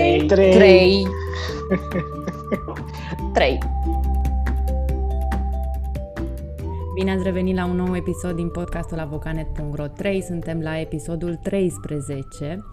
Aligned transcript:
3 0.00 0.26
3 0.26 0.52
3 0.52 1.06
3 3.32 3.58
Bine 6.94 7.12
ați 7.12 7.22
revenit 7.22 7.56
la 7.56 7.64
un 7.64 7.76
nou 7.76 7.96
episod 7.96 8.36
din 8.36 8.48
podcastul 8.48 8.98
avocanet.ro 8.98 9.86
3. 9.86 10.22
Suntem 10.22 10.60
la 10.60 10.78
episodul 10.78 11.34
13. 11.34 12.64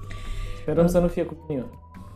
Sperăm 0.62 0.88
să 0.88 1.00
nu 1.00 1.08
fie 1.08 1.24
cu 1.24 1.46
mine. 1.48 1.66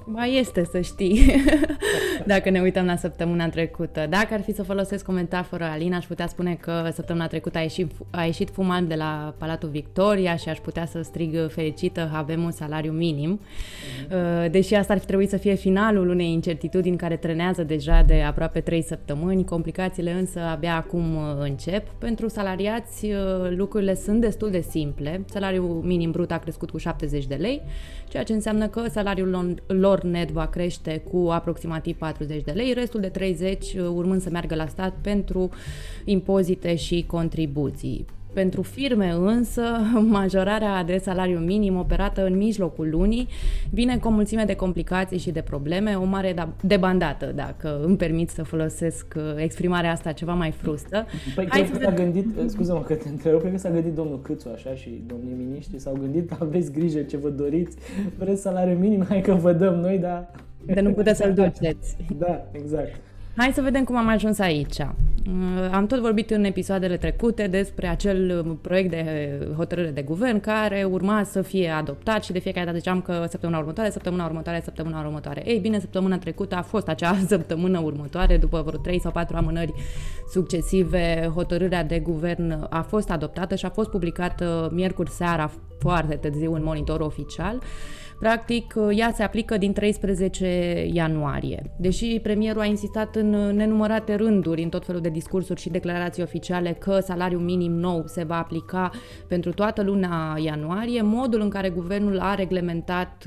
Mai 0.06 0.38
este, 0.38 0.64
să 0.72 0.82
știi, 0.82 1.36
dacă 2.26 2.50
ne 2.50 2.62
uităm 2.62 2.86
la 2.86 2.96
săptămâna 2.96 3.50
trecută. 3.50 4.06
Dacă 4.10 4.34
ar 4.34 4.42
fi 4.42 4.54
să 4.54 4.64
folosesc 4.64 5.08
o 5.08 5.12
metaforă, 5.12 5.64
Alina, 5.64 5.98
aș 5.98 6.06
putea 6.06 6.28
spune 6.28 6.54
că 6.54 6.90
săptămâna 6.94 7.28
trecută 7.28 7.58
a 7.58 7.62
ieșit, 7.62 7.92
a 8.10 8.24
ieșit 8.24 8.50
fuman 8.50 8.88
de 8.88 8.96
la 8.96 9.34
Palatul 9.38 9.70
Victoria 9.70 10.36
și 10.36 10.50
aș 10.50 10.58
putea 10.58 10.86
să 10.86 11.02
strig 11.02 11.50
fericită, 11.50 12.12
avem 12.14 12.44
un 12.44 12.52
salariu 12.52 12.92
minim. 12.92 13.40
Mm-hmm. 13.40 14.52
Deși 14.52 14.74
asta 14.74 14.94
ar 14.94 15.00
fi 15.00 15.06
trebuit 15.06 15.30
să 15.30 15.38
fie 15.38 15.54
finalul 15.54 16.10
unei 16.10 16.32
incertitudini 16.32 16.98
care 16.98 17.16
trenează 17.16 17.64
deja 17.64 18.04
de 18.08 18.22
aproape 18.22 18.60
3 18.60 18.82
săptămâni, 18.82 19.46
complicațiile 19.46 20.12
însă 20.12 20.40
abia 20.40 20.76
acum 20.76 21.16
uh, 21.16 21.22
încep. 21.40 21.88
Pentru 21.88 22.28
salariați 22.28 23.06
uh, 23.06 23.52
lucrurile 23.56 23.96
sunt 23.96 24.22
destul 24.22 24.50
de 24.50 24.62
simple. 24.70 25.24
Salariul 25.26 25.82
minim 25.84 26.12
brut 26.12 26.32
a 26.32 26.38
crescut 26.38 26.70
cu 26.70 26.78
70 26.78 27.26
de 27.26 27.36
lei, 27.36 27.62
ceea 28.08 28.24
ce 28.24 28.34
înseamnă 28.34 28.68
că 28.68 28.84
salariul 28.90 29.56
lor 29.68 29.91
net 30.00 30.32
va 30.32 30.48
crește 30.48 31.02
cu 31.12 31.30
aproximativ 31.30 31.98
40 31.98 32.44
de 32.44 32.52
lei, 32.52 32.74
restul 32.74 33.00
de 33.00 33.08
30 33.08 33.74
uh, 33.74 33.82
urmând 33.82 34.22
să 34.22 34.30
meargă 34.30 34.56
la 34.56 34.68
stat 34.68 34.94
pentru 35.02 35.50
impozite 36.06 36.76
și 36.76 37.04
contribuții. 37.08 38.06
Pentru 38.34 38.62
firme 38.62 39.10
însă, 39.10 39.62
majorarea 40.20 40.84
de 40.84 40.98
salariu 40.98 41.38
minim 41.38 41.78
operată 41.78 42.26
în 42.26 42.38
mijlocul 42.38 42.90
lunii 42.90 43.28
vine 43.70 43.98
cu 43.98 44.08
o 44.08 44.12
mulțime 44.12 44.44
de 44.44 44.56
complicații 44.56 45.18
și 45.18 45.32
de 45.32 45.42
probleme, 45.42 45.96
o 45.96 46.04
mare 46.04 46.34
da, 46.34 46.50
debandată, 46.62 47.32
dacă 47.36 47.80
îmi 47.84 47.98
permit 47.98 48.30
să 48.30 48.44
folosesc 48.44 49.14
uh, 49.16 49.24
exprimarea 49.36 49.92
asta 49.92 50.12
ceva 50.12 50.34
mai 50.34 50.52
frustă. 50.52 51.06
Păi 51.36 51.48
Hai 51.50 51.62
cred 51.62 51.78
că 51.78 51.84
s-a 51.84 51.92
gândit, 51.92 52.26
uh, 52.38 52.44
scuză-mă 52.48 52.82
că 52.82 52.94
te 52.94 53.10
întreb, 53.10 53.40
cred 53.40 53.52
că 53.52 53.58
s-a 53.58 53.70
gândit 53.70 53.94
domnul 53.94 54.22
Câțu 54.22 54.50
așa 54.54 54.76
și 54.76 55.04
domnii 55.08 55.34
miniștri 55.38 55.80
s-au 55.80 55.98
gândit, 56.00 56.32
aveți 56.40 56.72
grijă 56.72 57.02
ce 57.02 57.18
vă 57.18 57.30
doriți, 57.30 57.78
vreți 58.18 58.42
salariu 58.42 58.78
minim, 58.78 59.06
hai 59.08 59.22
că 59.22 59.34
vă 59.34 59.54
dăm 59.54 59.74
noi, 59.74 59.98
dar... 59.98 60.32
De 60.66 60.82
nu 60.82 60.92
puteți 60.92 61.18
să-l 61.18 61.34
duceți. 61.34 61.98
Da, 62.18 62.46
exact. 62.52 63.11
Hai 63.36 63.52
să 63.54 63.62
vedem 63.62 63.84
cum 63.84 63.96
am 63.96 64.08
ajuns 64.08 64.40
aici. 64.40 64.78
Uh, 64.80 65.70
am 65.72 65.88
tot 65.88 66.00
vorbit 66.00 66.30
în 66.30 66.44
episoadele 66.44 66.98
trecute 66.98 67.48
despre 67.48 67.88
acel 67.88 68.44
uh, 68.48 68.56
proiect 68.62 68.90
de 68.90 69.32
hotărâre 69.56 69.90
de 69.90 70.02
guvern 70.02 70.40
care 70.40 70.84
urma 70.84 71.24
să 71.24 71.42
fie 71.42 71.70
adoptat 71.70 72.24
și 72.24 72.32
de 72.32 72.40
fiecare 72.40 72.66
dată 72.66 72.78
ziceam 72.78 73.02
că 73.02 73.26
săptămâna 73.30 73.60
următoare, 73.60 73.90
săptămâna 73.90 74.26
următoare, 74.26 74.62
săptămâna 74.64 75.06
următoare. 75.06 75.44
Ei 75.46 75.60
bine, 75.60 75.80
săptămâna 75.80 76.18
trecută 76.18 76.56
a 76.56 76.62
fost 76.62 76.88
acea 76.88 77.18
săptămână 77.28 77.80
următoare, 77.80 78.38
după 78.38 78.62
vreo 78.66 78.80
3 78.80 79.00
sau 79.00 79.12
4 79.12 79.38
amânări 79.38 79.74
succesive, 80.32 81.32
hotărârea 81.34 81.84
de 81.84 82.00
guvern 82.00 82.68
a 82.70 82.82
fost 82.82 83.10
adoptată 83.10 83.56
și 83.56 83.66
a 83.66 83.70
fost 83.70 83.90
publicată 83.90 84.70
miercuri 84.74 85.10
seara 85.10 85.52
foarte 85.80 86.16
târziu 86.16 86.54
în 86.54 86.64
monitor 86.64 87.00
oficial. 87.00 87.62
Practic, 88.22 88.74
ea 88.92 89.12
se 89.12 89.24
aplică 89.24 89.58
din 89.58 89.74
13 89.74 90.90
ianuarie. 90.94 91.72
Deși 91.78 92.20
premierul 92.24 92.62
a 92.62 92.66
insistat 92.66 93.16
în 93.16 93.30
nenumărate 93.30 94.16
rânduri, 94.16 94.64
în 94.64 94.70
tot 94.70 94.86
felul 94.86 95.02
de 95.02 95.10
discursuri 95.10 95.62
și 95.62 95.70
declarații 95.70 96.24
oficiale, 96.24 96.74
că 96.74 97.00
salariul 97.00 97.42
minim 97.42 97.72
nou 97.72 98.04
se 98.06 98.24
va 98.24 98.38
aplica 98.38 98.92
pentru 99.28 99.52
toată 99.52 99.82
luna 99.82 100.38
ianuarie, 100.38 101.02
modul 101.02 101.42
în 101.42 101.50
care 101.50 101.70
guvernul 101.70 102.20
a 102.20 102.36
reglementat 102.36 103.26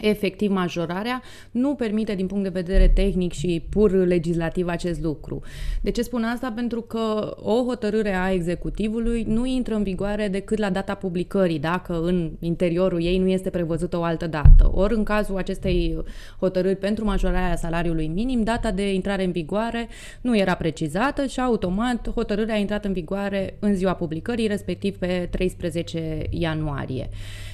efectiv 0.00 0.50
majorarea, 0.50 1.22
nu 1.50 1.74
permite 1.74 2.14
din 2.14 2.26
punct 2.26 2.42
de 2.42 2.60
vedere 2.60 2.88
tehnic 2.88 3.32
și 3.32 3.62
pur 3.70 4.06
legislativ 4.06 4.68
acest 4.68 5.02
lucru. 5.02 5.42
De 5.80 5.90
ce 5.90 6.02
spun 6.02 6.22
asta? 6.22 6.52
Pentru 6.54 6.80
că 6.80 7.36
o 7.40 7.64
hotărâre 7.66 8.14
a 8.14 8.32
executivului 8.32 9.22
nu 9.22 9.46
intră 9.46 9.74
în 9.74 9.82
vigoare 9.82 10.28
decât 10.28 10.58
la 10.58 10.70
data 10.70 10.94
publicării, 10.94 11.58
dacă 11.58 12.00
în 12.02 12.30
interiorul 12.40 13.02
ei 13.02 13.18
nu 13.18 13.28
este 13.28 13.50
prevăzută 13.50 13.98
o 13.98 14.02
altă 14.02 14.26
dată. 14.26 14.70
Ori 14.74 14.94
în 14.94 15.04
cazul 15.04 15.36
acestei 15.36 15.98
hotărâri 16.38 16.76
pentru 16.76 17.04
majorarea 17.04 17.56
salariului 17.56 18.06
minim, 18.06 18.42
data 18.42 18.70
de 18.70 18.94
intrare 18.94 19.24
în 19.24 19.32
vigoare 19.32 19.88
nu 20.20 20.36
era 20.36 20.54
precizată 20.54 21.26
și 21.26 21.40
automat 21.40 22.10
hotărârea 22.14 22.54
a 22.54 22.58
intrat 22.58 22.84
în 22.84 22.92
vigoare 22.92 23.56
în 23.58 23.74
ziua 23.74 23.94
publicării, 23.94 24.46
respectiv 24.46 24.96
pe 24.98 25.28
13 25.30 26.26
ianuarie 26.30 27.08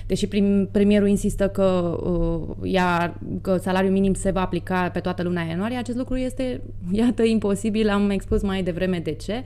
deși 0.07 0.27
prim, 0.27 0.69
premierul 0.73 1.09
insistă 1.09 1.49
că, 1.49 1.99
uh, 2.03 2.57
ea, 2.63 3.21
că 3.41 3.57
salariul 3.57 3.93
minim 3.93 4.15
se 4.15 4.31
va 4.31 4.41
aplica 4.41 4.89
pe 4.89 5.01
toată 5.01 5.23
luna 5.23 5.43
ianuarie, 5.43 5.77
acest 5.77 5.97
lucru 5.97 6.17
este, 6.17 6.61
iată, 7.03 7.23
imposibil, 7.23 7.89
am 7.89 8.11
expus 8.11 8.43
mai 8.43 8.63
devreme 8.63 8.99
de 8.99 9.13
ce. 9.13 9.43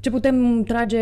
Ce 0.00 0.10
putem 0.10 0.62
trage 0.62 0.98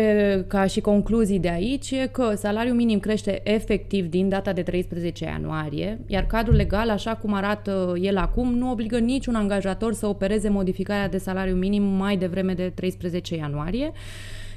ca 0.47 0.65
și 0.65 0.81
concluzii 0.81 1.39
de 1.39 1.49
aici 1.49 1.91
e 1.91 2.09
că 2.11 2.33
salariul 2.35 2.75
minim 2.75 2.99
crește 2.99 3.41
efectiv 3.43 4.09
din 4.09 4.29
data 4.29 4.53
de 4.53 4.61
13 4.61 5.23
ianuarie, 5.23 5.99
iar 6.07 6.25
cadrul 6.25 6.55
legal, 6.55 6.89
așa 6.89 7.15
cum 7.15 7.33
arată 7.33 7.93
el 8.01 8.17
acum, 8.17 8.53
nu 8.53 8.71
obligă 8.71 8.97
niciun 8.97 9.35
angajator 9.35 9.93
să 9.93 10.07
opereze 10.07 10.49
modificarea 10.49 11.09
de 11.09 11.17
salariu 11.17 11.55
minim 11.55 11.83
mai 11.83 12.17
devreme 12.17 12.53
de 12.53 12.71
13 12.75 13.35
ianuarie 13.35 13.91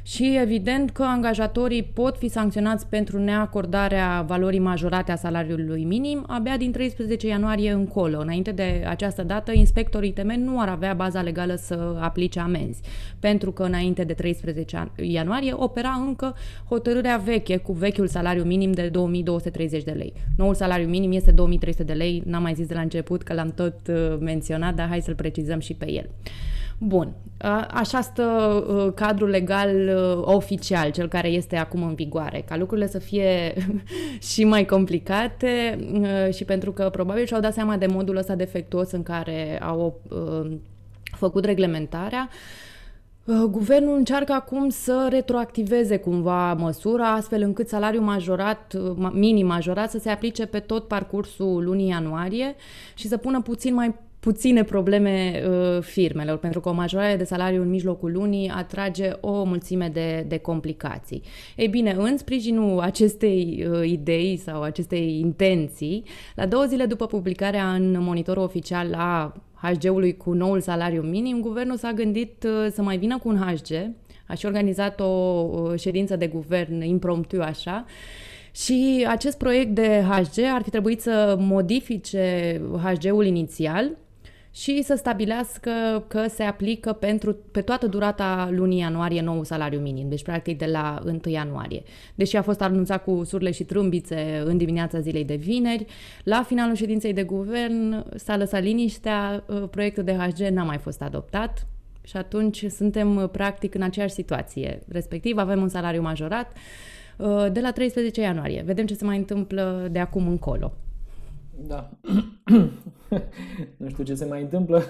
și 0.06 0.38
evident 0.40 0.90
că 0.90 1.02
angajatorii 1.02 1.82
pot 1.82 2.16
fi 2.16 2.28
sancționați 2.28 2.86
pentru 2.86 3.18
neacordarea 3.18 4.24
valorii 4.26 4.58
majorate 4.58 5.12
a 5.12 5.16
salariului 5.16 5.84
minim 5.84 6.24
abia 6.26 6.56
din 6.56 6.72
13 6.72 7.26
ianuarie 7.26 7.70
încolo. 7.70 8.18
Înainte 8.18 8.50
de 8.50 8.84
această 8.88 9.22
dată, 9.22 9.52
inspectorii 9.52 10.12
temen 10.12 10.44
nu 10.44 10.60
ar 10.60 10.68
avea 10.68 10.94
baza 10.94 11.20
legală 11.20 11.54
să 11.54 11.96
aplice 12.00 12.40
amenzi, 12.40 12.80
pentru 13.20 13.52
că 13.52 13.62
înainte 13.62 14.04
de 14.04 14.12
13 14.12 14.90
ianuarie 14.96 15.52
opera 15.56 16.04
încă 16.06 16.34
hotărârea 16.68 17.16
veche 17.16 17.56
cu 17.56 17.72
vechiul 17.72 18.06
salariu 18.06 18.44
minim 18.44 18.72
de 18.72 18.88
2230 18.88 19.82
de 19.82 19.90
lei. 19.90 20.12
Noul 20.36 20.54
salariu 20.54 20.88
minim 20.88 21.12
este 21.12 21.30
2300 21.30 21.82
de 21.82 21.92
lei, 21.92 22.22
n-am 22.26 22.42
mai 22.42 22.54
zis 22.54 22.66
de 22.66 22.74
la 22.74 22.80
început 22.80 23.22
că 23.22 23.34
l-am 23.34 23.50
tot 23.50 23.74
uh, 23.88 24.16
menționat, 24.20 24.74
dar 24.74 24.88
hai 24.88 25.00
să-l 25.00 25.14
precizăm 25.14 25.58
și 25.58 25.74
pe 25.74 25.90
el. 25.90 26.08
Bun, 26.78 27.14
așa 27.70 28.00
stă 28.00 28.22
uh, 28.68 28.92
cadrul 28.94 29.28
legal 29.28 29.70
uh, 29.70 30.34
oficial, 30.34 30.90
cel 30.90 31.08
care 31.08 31.28
este 31.28 31.56
acum 31.56 31.82
în 31.82 31.94
vigoare, 31.94 32.44
ca 32.48 32.56
lucrurile 32.56 32.86
să 32.88 32.98
fie 32.98 33.54
și 34.32 34.44
mai 34.44 34.64
complicate 34.64 35.78
uh, 35.92 36.34
și 36.34 36.44
pentru 36.44 36.72
că 36.72 36.88
probabil 36.88 37.24
și-au 37.24 37.40
dat 37.40 37.52
seama 37.52 37.76
de 37.76 37.86
modul 37.86 38.16
ăsta 38.16 38.34
defectuos 38.34 38.90
în 38.90 39.02
care 39.02 39.62
au 39.62 40.00
făcut 41.02 41.44
reglementarea, 41.44 42.28
Guvernul 43.50 43.96
încearcă 43.96 44.32
acum 44.32 44.68
să 44.68 45.06
retroactiveze 45.10 45.96
cumva 45.96 46.54
măsura, 46.54 47.12
astfel 47.12 47.42
încât 47.42 47.68
salariul 47.68 48.02
majorat, 48.02 48.76
minim 49.12 49.46
majorat, 49.46 49.90
să 49.90 49.98
se 49.98 50.10
aplice 50.10 50.46
pe 50.46 50.58
tot 50.58 50.88
parcursul 50.88 51.64
lunii 51.64 51.88
ianuarie 51.88 52.54
și 52.94 53.08
să 53.08 53.16
pună 53.16 53.42
puțin 53.42 53.74
mai 53.74 53.94
puține 54.20 54.64
probleme 54.64 55.42
uh, 55.48 55.82
firmelor, 55.82 56.36
pentru 56.36 56.60
că 56.60 56.68
o 56.68 56.72
majorare 56.72 57.16
de 57.16 57.24
salariu 57.24 57.62
în 57.62 57.68
mijlocul 57.68 58.12
lunii 58.12 58.48
atrage 58.48 59.10
o 59.20 59.44
mulțime 59.44 59.90
de, 59.92 60.24
de 60.28 60.38
complicații. 60.38 61.22
Ei 61.56 61.68
bine, 61.68 61.94
în 61.98 62.16
sprijinul 62.16 62.80
acestei 62.80 63.66
uh, 63.70 63.88
idei 63.88 64.36
sau 64.36 64.62
acestei 64.62 65.18
intenții, 65.18 66.04
la 66.34 66.46
două 66.46 66.64
zile 66.64 66.86
după 66.86 67.06
publicarea 67.06 67.72
în 67.72 68.00
monitorul 68.00 68.42
oficial 68.42 68.94
a 68.94 69.32
HG-ului 69.62 70.16
cu 70.16 70.32
noul 70.32 70.60
salariu 70.60 71.02
minim, 71.02 71.40
guvernul 71.40 71.76
s-a 71.76 71.92
gândit 71.92 72.44
uh, 72.44 72.66
să 72.72 72.82
mai 72.82 72.98
vină 72.98 73.18
cu 73.18 73.28
un 73.28 73.36
HG, 73.36 73.90
a 74.26 74.34
și 74.34 74.46
organizat 74.46 75.00
o 75.00 75.04
uh, 75.04 75.78
ședință 75.78 76.16
de 76.16 76.26
guvern 76.26 76.82
impromptu 76.82 77.40
așa, 77.40 77.84
și 78.50 79.06
acest 79.08 79.38
proiect 79.38 79.74
de 79.74 80.04
HG 80.08 80.42
ar 80.54 80.62
fi 80.62 80.70
trebuit 80.70 81.00
să 81.00 81.36
modifice 81.38 82.60
HG-ul 82.82 83.26
inițial 83.26 83.90
și 84.56 84.82
să 84.82 84.94
stabilească 84.94 86.04
că 86.08 86.26
se 86.28 86.42
aplică 86.42 86.92
pentru, 86.92 87.36
pe 87.50 87.60
toată 87.60 87.86
durata 87.86 88.48
lunii 88.52 88.78
ianuarie 88.78 89.20
nou 89.20 89.44
salariu 89.44 89.78
minim, 89.78 90.08
deci 90.08 90.22
practic 90.22 90.58
de 90.58 90.66
la 90.66 91.02
1 91.04 91.20
ianuarie. 91.24 91.82
Deși 92.14 92.36
a 92.36 92.42
fost 92.42 92.60
anunțat 92.60 93.04
cu 93.04 93.24
surle 93.24 93.50
și 93.50 93.64
trâmbițe 93.64 94.42
în 94.44 94.56
dimineața 94.56 95.00
zilei 95.00 95.24
de 95.24 95.34
vineri, 95.34 95.86
la 96.24 96.42
finalul 96.42 96.74
ședinței 96.74 97.12
de 97.12 97.22
guvern 97.22 98.04
s-a 98.18 98.36
lăsat 98.36 98.62
liniștea, 98.62 99.44
uh, 99.46 99.62
proiectul 99.70 100.02
de 100.02 100.12
HG 100.12 100.38
n-a 100.38 100.64
mai 100.64 100.78
fost 100.78 101.02
adoptat, 101.02 101.66
și 102.02 102.16
atunci 102.16 102.64
suntem 102.68 103.16
uh, 103.16 103.28
practic 103.28 103.74
în 103.74 103.82
aceeași 103.82 104.14
situație. 104.14 104.82
Respectiv 104.88 105.38
avem 105.38 105.60
un 105.60 105.68
salariu 105.68 106.02
majorat 106.02 106.56
uh, 107.16 107.46
de 107.52 107.60
la 107.60 107.72
13 107.72 108.20
ianuarie. 108.20 108.62
Vedem 108.66 108.86
ce 108.86 108.94
se 108.94 109.04
mai 109.04 109.16
întâmplă 109.16 109.88
de 109.90 109.98
acum 109.98 110.28
încolo. 110.28 110.72
Da. 111.60 111.90
nu 113.76 113.88
știu 113.88 114.04
ce 114.04 114.14
se 114.14 114.24
mai 114.24 114.42
întâmplă. 114.42 114.82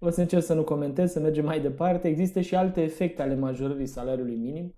O 0.00 0.10
să 0.10 0.20
încerc 0.20 0.42
să 0.42 0.54
nu 0.54 0.62
comentez, 0.62 1.12
să 1.12 1.20
mergem 1.20 1.44
mai 1.44 1.60
departe. 1.60 2.08
Există 2.08 2.40
și 2.40 2.54
alte 2.54 2.82
efecte 2.82 3.22
ale 3.22 3.34
majorării 3.34 3.86
salariului 3.86 4.34
minim 4.34 4.74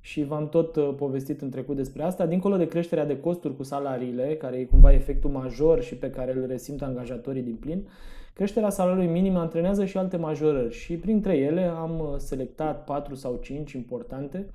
și 0.00 0.24
v-am 0.24 0.48
tot 0.48 0.76
uh, 0.76 0.94
povestit 0.96 1.40
în 1.40 1.50
trecut 1.50 1.76
despre 1.76 2.02
asta. 2.02 2.26
Dincolo 2.26 2.56
de 2.56 2.68
creșterea 2.68 3.06
de 3.06 3.20
costuri 3.20 3.56
cu 3.56 3.62
salariile, 3.62 4.36
care 4.36 4.56
e 4.56 4.64
cumva 4.64 4.92
efectul 4.92 5.30
major 5.30 5.82
și 5.82 5.94
pe 5.94 6.10
care 6.10 6.32
îl 6.32 6.46
resimt 6.46 6.82
angajatorii 6.82 7.42
din 7.42 7.54
plin, 7.54 7.88
creșterea 8.32 8.70
salariului 8.70 9.12
minim 9.12 9.36
antrenează 9.36 9.84
și 9.84 9.96
alte 9.96 10.16
majorări 10.16 10.74
și 10.74 10.96
printre 10.96 11.36
ele 11.36 11.62
am 11.62 11.98
uh, 11.98 12.14
selectat 12.16 12.84
4 12.84 13.14
sau 13.14 13.38
5 13.42 13.72
importante. 13.72 14.46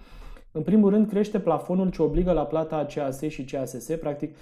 În 0.52 0.62
primul 0.62 0.90
rând 0.90 1.08
crește 1.08 1.40
plafonul 1.40 1.90
ce 1.90 2.02
obligă 2.02 2.32
la 2.32 2.46
plata 2.46 2.86
CAS 2.96 3.22
și 3.22 3.44
CASS, 3.44 3.90
practic 4.00 4.36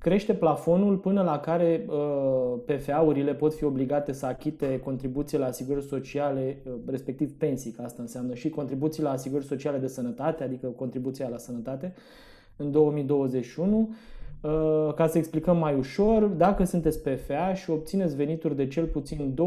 crește 0.00 0.34
plafonul 0.34 0.96
până 0.96 1.22
la 1.22 1.38
care 1.38 1.86
uh, 1.88 2.58
PFA-urile 2.66 3.34
pot 3.34 3.54
fi 3.54 3.64
obligate 3.64 4.12
să 4.12 4.26
achite 4.26 4.80
contribuții 4.84 5.38
la 5.38 5.46
asigurări 5.46 5.84
sociale, 5.84 6.56
uh, 6.64 6.72
respectiv 6.86 7.32
pensii, 7.38 7.70
că 7.70 7.82
asta 7.82 8.02
înseamnă 8.02 8.34
și 8.34 8.48
contribuții 8.48 9.02
la 9.02 9.10
asigurări 9.10 9.46
sociale 9.46 9.78
de 9.78 9.86
sănătate, 9.86 10.44
adică 10.44 10.66
contribuția 10.66 11.28
la 11.28 11.36
sănătate, 11.36 11.94
în 12.56 12.70
2021. 12.70 13.90
Uh, 14.42 14.94
ca 14.94 15.06
să 15.06 15.18
explicăm 15.18 15.56
mai 15.56 15.74
ușor, 15.74 16.22
dacă 16.22 16.64
sunteți 16.64 17.02
PFA 17.02 17.54
și 17.54 17.70
obțineți 17.70 18.16
venituri 18.16 18.56
de 18.56 18.66
cel 18.66 18.86
puțin 18.86 19.34
27.600 19.34 19.38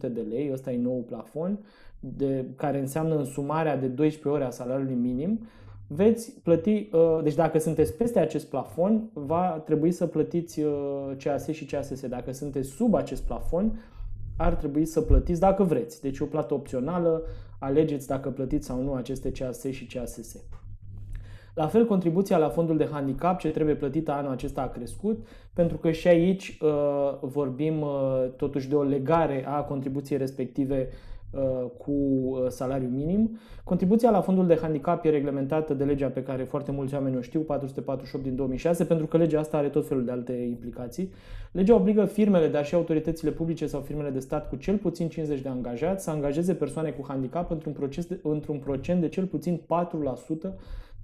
de 0.00 0.26
lei, 0.30 0.50
ăsta 0.52 0.72
e 0.72 0.78
nou 0.78 1.04
plafon, 1.08 1.58
de, 2.00 2.44
care 2.56 2.78
înseamnă 2.78 3.16
însumarea 3.16 3.76
de 3.76 3.86
12 3.86 4.28
ore 4.28 4.44
a 4.44 4.50
salariului 4.50 4.94
minim, 4.94 5.40
veți 5.94 6.40
plăti, 6.42 6.88
uh, 6.92 7.18
deci 7.22 7.34
dacă 7.34 7.58
sunteți 7.58 7.96
peste 7.96 8.18
acest 8.18 8.46
plafon, 8.46 9.10
va 9.12 9.62
trebui 9.64 9.92
să 9.92 10.06
plătiți 10.06 10.60
uh, 10.60 10.72
CAS 11.24 11.48
și 11.48 11.64
CASS. 11.64 12.06
Dacă 12.06 12.32
sunteți 12.32 12.68
sub 12.68 12.94
acest 12.94 13.22
plafon, 13.22 13.80
ar 14.36 14.54
trebui 14.54 14.84
să 14.84 15.00
plătiți 15.00 15.40
dacă 15.40 15.62
vreți. 15.62 16.00
Deci 16.00 16.20
o 16.20 16.24
plată 16.24 16.54
opțională, 16.54 17.22
alegeți 17.58 18.06
dacă 18.06 18.30
plătiți 18.30 18.66
sau 18.66 18.82
nu 18.82 18.94
aceste 18.94 19.30
CAS 19.30 19.64
și 19.64 19.86
CASS. 19.86 20.36
La 21.54 21.66
fel, 21.66 21.86
contribuția 21.86 22.38
la 22.38 22.48
fondul 22.48 22.76
de 22.76 22.88
handicap 22.92 23.38
ce 23.38 23.48
trebuie 23.48 23.74
plătită 23.74 24.12
anul 24.12 24.30
acesta 24.30 24.62
a 24.62 24.68
crescut, 24.68 25.26
pentru 25.52 25.76
că 25.76 25.90
și 25.90 26.08
aici 26.08 26.58
uh, 26.62 27.18
vorbim 27.20 27.80
uh, 27.80 28.24
totuși 28.36 28.68
de 28.68 28.74
o 28.74 28.82
legare 28.82 29.46
a 29.46 29.60
contribuției 29.60 30.18
respective 30.18 30.88
Uh, 30.88 31.11
cu 31.78 31.90
uh, 31.90 32.48
salariu 32.48 32.88
minim. 32.88 33.38
Contribuția 33.64 34.10
la 34.10 34.20
fondul 34.20 34.46
de 34.46 34.58
handicap 34.60 35.04
e 35.04 35.10
reglementată 35.10 35.74
de 35.74 35.84
legea 35.84 36.08
pe 36.08 36.22
care 36.22 36.42
foarte 36.42 36.72
mulți 36.72 36.94
oameni 36.94 37.16
o 37.16 37.20
știu, 37.20 37.40
448 37.40 38.24
din 38.24 38.36
2006, 38.36 38.84
pentru 38.84 39.06
că 39.06 39.16
legea 39.16 39.40
asta 39.40 39.56
are 39.56 39.68
tot 39.68 39.86
felul 39.86 40.04
de 40.04 40.10
alte 40.10 40.32
implicații. 40.32 41.12
Legea 41.52 41.74
obligă 41.74 42.04
firmele, 42.04 42.48
dar 42.48 42.64
și 42.64 42.74
autoritățile 42.74 43.30
publice 43.30 43.66
sau 43.66 43.80
firmele 43.80 44.10
de 44.10 44.18
stat 44.18 44.48
cu 44.48 44.56
cel 44.56 44.76
puțin 44.76 45.08
50 45.08 45.40
de 45.40 45.48
angajați 45.48 46.04
să 46.04 46.10
angajeze 46.10 46.54
persoane 46.54 46.90
cu 46.90 47.04
handicap 47.08 47.50
într-un, 47.50 47.72
proces 47.72 48.06
de, 48.06 48.20
într-un 48.22 48.58
procent 48.58 49.00
de 49.00 49.08
cel 49.08 49.26
puțin 49.26 49.60
4% 49.60 50.48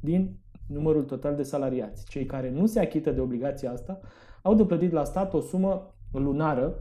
din 0.01 0.37
numărul 0.67 1.03
total 1.03 1.37
de 1.37 1.43
salariați. 1.43 2.05
Cei 2.09 2.25
care 2.25 2.51
nu 2.51 2.67
se 2.67 2.81
achită 2.81 3.11
de 3.11 3.21
obligația 3.21 3.71
asta 3.71 4.01
au 4.43 4.55
de 4.55 4.65
plătit 4.65 4.93
la 4.93 5.05
stat 5.05 5.35
o 5.35 5.41
sumă 5.41 5.95
lunară 6.13 6.75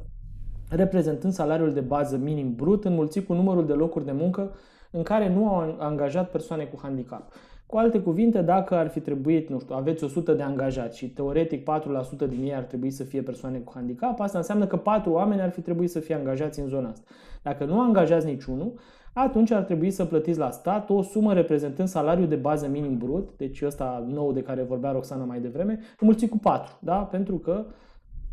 reprezentând 0.70 1.34
salariul 1.34 1.74
de 1.74 1.80
bază 1.80 2.18
minim 2.18 2.56
brut 2.56 2.86
înmulțit 2.86 3.26
cu 3.26 3.34
numărul 3.34 3.66
de 3.66 3.74
locuri 3.74 4.06
de 4.06 4.12
muncă 4.12 4.52
în 4.92 5.04
care 5.04 5.34
nu 5.34 5.50
au 5.50 5.76
angajat 5.80 6.30
persoane 6.30 6.64
cu 6.64 6.80
handicap. 6.82 7.32
Cu 7.66 7.78
alte 7.78 8.00
cuvinte, 8.00 8.42
dacă 8.42 8.76
ar 8.76 8.88
fi 8.88 9.00
trebuit, 9.00 9.50
nu 9.50 9.60
știu, 9.60 9.76
aveți 9.76 10.04
100 10.04 10.34
de 10.34 10.44
angajați 10.44 10.98
și 10.98 11.10
teoretic 11.10 11.70
4% 12.26 12.28
din 12.28 12.44
ei 12.44 12.56
ar 12.56 12.64
trebui 12.64 12.90
să 12.90 13.04
fie 13.04 13.22
persoane 13.22 13.58
cu 13.58 13.72
handicap, 13.76 14.20
asta 14.20 14.38
înseamnă 14.38 14.66
că 14.66 14.78
4 14.78 15.12
oameni 15.12 15.42
ar 15.42 15.50
fi 15.50 15.62
trebuit 15.62 15.90
să 15.90 16.00
fie 16.00 16.16
angajați 16.16 16.60
în 16.60 16.68
zona 16.68 16.90
asta. 16.90 17.06
Dacă 17.44 17.66
nu 17.66 17.80
angajați 17.80 18.26
niciunul, 18.26 18.74
atunci 19.14 19.52
ar 19.52 19.64
trebui 19.64 19.92
să 19.92 20.06
plătiți 20.06 20.40
la 20.40 20.50
stat 20.50 20.90
o 20.90 21.02
sumă 21.02 21.34
reprezentând 21.34 21.88
salariul 21.88 22.28
de 22.28 22.36
bază 22.36 22.68
minim 22.68 22.98
brut, 22.98 23.30
deci 23.38 23.62
ăsta 23.62 24.06
nou 24.08 24.32
de 24.32 24.42
care 24.42 24.64
vorbea 24.64 24.92
Roxana 24.92 25.24
mai 25.24 25.40
devreme, 25.40 25.80
înmulțit 26.00 26.30
cu 26.30 26.38
4, 26.38 26.78
da? 26.80 26.96
pentru 26.96 27.38
că 27.38 27.66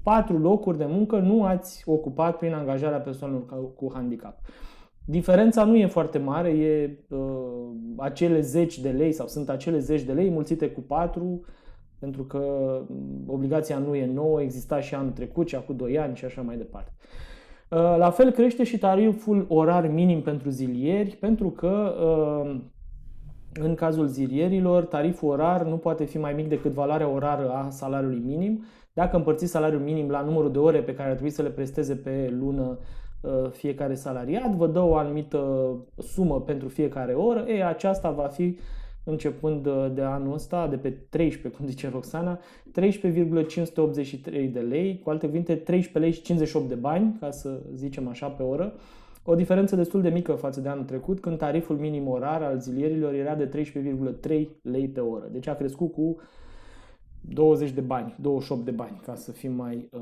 patru 0.04 0.38
locuri 0.38 0.78
de 0.78 0.86
muncă 0.88 1.18
nu 1.18 1.44
ați 1.44 1.82
ocupat 1.86 2.38
prin 2.38 2.52
angajarea 2.52 2.98
persoanelor 2.98 3.74
cu 3.74 3.90
handicap. 3.94 4.38
Diferența 5.06 5.64
nu 5.64 5.76
e 5.76 5.86
foarte 5.86 6.18
mare, 6.18 6.50
e 6.50 6.98
uh, 7.08 7.18
acele 7.96 8.40
zeci 8.40 8.78
de 8.78 8.90
lei 8.90 9.12
sau 9.12 9.26
sunt 9.26 9.48
acele 9.48 9.78
zeci 9.78 10.02
de 10.02 10.12
lei 10.12 10.30
mulțite 10.30 10.70
cu 10.70 10.80
4, 10.80 11.44
pentru 11.98 12.24
că 12.24 12.40
mm, 12.88 13.24
obligația 13.26 13.78
nu 13.78 13.94
e 13.94 14.06
nouă, 14.06 14.42
exista 14.42 14.80
și 14.80 14.94
anul 14.94 15.10
trecut 15.10 15.48
și 15.48 15.54
acum 15.54 15.76
2 15.76 15.98
ani 15.98 16.16
și 16.16 16.24
așa 16.24 16.42
mai 16.42 16.56
departe. 16.56 16.92
Uh, 17.70 17.78
la 17.78 18.10
fel 18.10 18.30
crește 18.30 18.64
și 18.64 18.78
tariful 18.78 19.46
orar 19.48 19.88
minim 19.88 20.22
pentru 20.22 20.48
zilieri, 20.50 21.16
pentru 21.16 21.50
că 21.50 21.94
uh, 22.00 22.60
în 23.60 23.74
cazul 23.74 24.06
zilierilor, 24.06 24.84
tariful 24.84 25.28
orar 25.28 25.62
nu 25.66 25.76
poate 25.76 26.04
fi 26.04 26.18
mai 26.18 26.32
mic 26.32 26.48
decât 26.48 26.72
valoarea 26.72 27.08
orară 27.08 27.50
a 27.50 27.70
salariului 27.70 28.22
minim 28.24 28.64
dacă 28.94 29.17
împărțiți 29.17 29.50
salariul 29.50 29.81
minim 29.81 30.11
la 30.11 30.20
numărul 30.20 30.52
de 30.52 30.58
ore 30.58 30.82
pe 30.82 30.94
care 30.94 31.08
ar 31.08 31.14
trebui 31.14 31.32
să 31.32 31.43
le 31.43 31.49
presteze 31.49 31.94
pe 31.94 32.35
lună 32.38 32.79
uh, 33.20 33.50
fiecare 33.50 33.94
salariat, 33.94 34.55
vă 34.55 34.67
dă 34.67 34.81
o 34.81 34.96
anumită 34.96 35.70
sumă 35.99 36.41
pentru 36.41 36.69
fiecare 36.69 37.12
oră, 37.12 37.44
e, 37.49 37.64
aceasta 37.64 38.11
va 38.11 38.26
fi 38.26 38.58
începând 39.05 39.67
uh, 39.67 39.91
de 39.94 40.02
anul 40.02 40.32
ăsta, 40.32 40.67
de 40.67 40.76
pe 40.76 40.91
13, 40.91 41.58
cum 41.58 41.69
zice 41.69 41.88
Roxana, 41.88 42.38
13,583 42.73 44.49
de 44.49 44.61
lei, 44.61 45.00
cu 45.05 45.11
alte 45.11 45.26
cuvinte 45.26 45.55
13 45.55 45.99
lei 45.99 46.12
și 46.12 46.23
58 46.23 46.69
de 46.69 46.75
bani, 46.75 47.17
ca 47.20 47.31
să 47.31 47.61
zicem 47.75 48.08
așa, 48.08 48.26
pe 48.26 48.43
oră. 48.43 48.73
O 49.25 49.35
diferență 49.35 49.76
destul 49.76 50.02
de 50.02 50.08
mică 50.08 50.32
față 50.32 50.61
de 50.61 50.69
anul 50.69 50.85
trecut, 50.85 51.20
când 51.20 51.38
tariful 51.38 51.76
minim 51.76 52.08
orar 52.08 52.43
al 52.43 52.58
zilierilor 52.58 53.12
era 53.14 53.35
de 53.35 53.49
13,3 54.28 54.47
lei 54.62 54.88
pe 54.88 55.00
oră. 55.00 55.28
Deci 55.33 55.47
a 55.47 55.54
crescut 55.54 55.92
cu 55.92 56.16
20 57.28 57.71
de 57.71 57.81
bani, 57.81 58.14
28 58.21 58.64
de 58.64 58.71
bani, 58.71 59.00
ca 59.04 59.14
să 59.14 59.33
fim 59.33 59.52
mai 59.52 59.88
uh, 59.93 60.00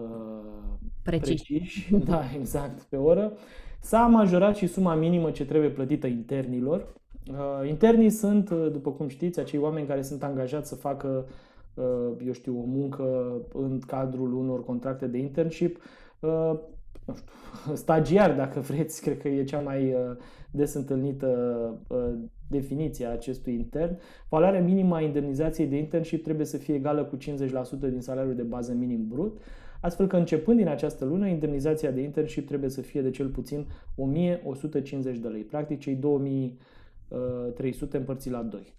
preciși. 1.02 1.52
preciși. 1.52 1.95
Da, 2.11 2.23
exact, 2.38 2.83
pe 2.83 2.97
oră. 2.97 3.33
S-a 3.81 4.07
majorat 4.07 4.57
și 4.57 4.67
suma 4.67 4.95
minimă 4.95 5.31
ce 5.31 5.45
trebuie 5.45 5.71
plătită 5.71 6.07
internilor. 6.07 6.87
Uh, 7.31 7.69
internii 7.69 8.11
sunt, 8.11 8.50
uh, 8.50 8.69
după 8.73 8.91
cum 8.91 9.09
știți, 9.09 9.41
acei 9.41 9.59
oameni 9.59 9.87
care 9.87 10.02
sunt 10.02 10.23
angajați 10.23 10.69
să 10.69 10.75
facă, 10.75 11.26
uh, 11.75 12.11
eu 12.26 12.33
știu, 12.33 12.61
o 12.61 12.64
muncă 12.64 13.37
în 13.52 13.79
cadrul 13.87 14.35
unor 14.35 14.64
contracte 14.64 15.07
de 15.07 15.19
internship. 15.19 15.79
Uh, 16.21 16.52
nu 17.06 17.16
știu, 17.16 17.32
stagiar, 17.75 18.35
dacă 18.35 18.61
vreți, 18.61 19.02
cred 19.02 19.18
că 19.18 19.28
e 19.28 19.44
cea 19.44 19.61
mai 19.61 19.92
uh, 19.92 20.00
des 20.50 20.75
întâlnită 20.75 21.28
uh, 21.87 22.12
definiție 22.49 23.06
a 23.06 23.11
acestui 23.11 23.54
intern. 23.54 23.99
Valoarea 24.28 24.62
minimă 24.62 24.97
a 24.97 25.00
indemnizației 25.00 25.66
de 25.66 25.76
internship 25.76 26.25
trebuie 26.25 26.47
să 26.47 26.56
fie 26.56 26.75
egală 26.75 27.04
cu 27.04 27.16
50% 27.16 27.21
din 27.78 28.00
salariul 28.00 28.35
de 28.35 28.42
bază 28.42 28.73
minim 28.73 29.06
brut, 29.09 29.40
astfel 29.80 30.06
că 30.06 30.16
începând 30.16 30.56
din 30.56 30.68
această 30.68 31.04
lună, 31.04 31.26
indemnizația 31.26 31.90
de 31.90 32.00
internship 32.00 32.47
trebuie 32.47 32.71
să 32.71 32.80
fie 32.80 33.02
de 33.02 33.11
cel 33.11 33.28
puțin 33.28 33.66
1150 33.97 35.18
de 35.18 35.28
lei, 35.28 35.42
practic 35.42 35.80
cei 35.80 35.94
2300 35.94 37.97
împărțit 37.97 38.32
la 38.32 38.42
2. 38.42 38.75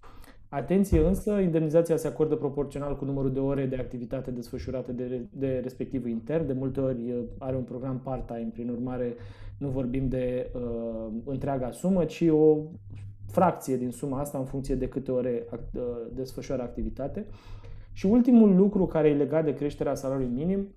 Atenție 0.54 1.06
însă, 1.06 1.38
indemnizația 1.38 1.96
se 1.96 2.06
acordă 2.06 2.34
proporțional 2.34 2.96
cu 2.96 3.04
numărul 3.04 3.32
de 3.32 3.38
ore 3.38 3.66
de 3.66 3.76
activitate 3.76 4.30
desfășurate 4.30 4.92
de, 4.92 5.20
de 5.30 5.60
respectivul 5.62 6.08
intern. 6.08 6.46
De 6.46 6.52
multe 6.52 6.80
ori 6.80 7.10
uh, 7.10 7.22
are 7.38 7.56
un 7.56 7.62
program 7.62 8.00
part-time, 8.00 8.50
prin 8.52 8.68
urmare 8.68 9.14
nu 9.58 9.68
vorbim 9.68 10.08
de 10.08 10.50
uh, 10.54 11.06
întreaga 11.24 11.70
sumă, 11.70 12.04
ci 12.04 12.24
o 12.30 12.56
fracție 13.26 13.76
din 13.76 13.90
suma 13.90 14.20
asta 14.20 14.38
în 14.38 14.44
funcție 14.44 14.74
de 14.74 14.88
câte 14.88 15.10
ore 15.10 15.46
uh, 15.50 15.82
desfășoară 16.14 16.62
activitate. 16.62 17.26
Și 17.92 18.06
ultimul 18.06 18.56
lucru 18.56 18.86
care 18.86 19.08
e 19.08 19.14
legat 19.14 19.44
de 19.44 19.54
creșterea 19.54 19.94
salariului 19.94 20.34
minim, 20.34 20.68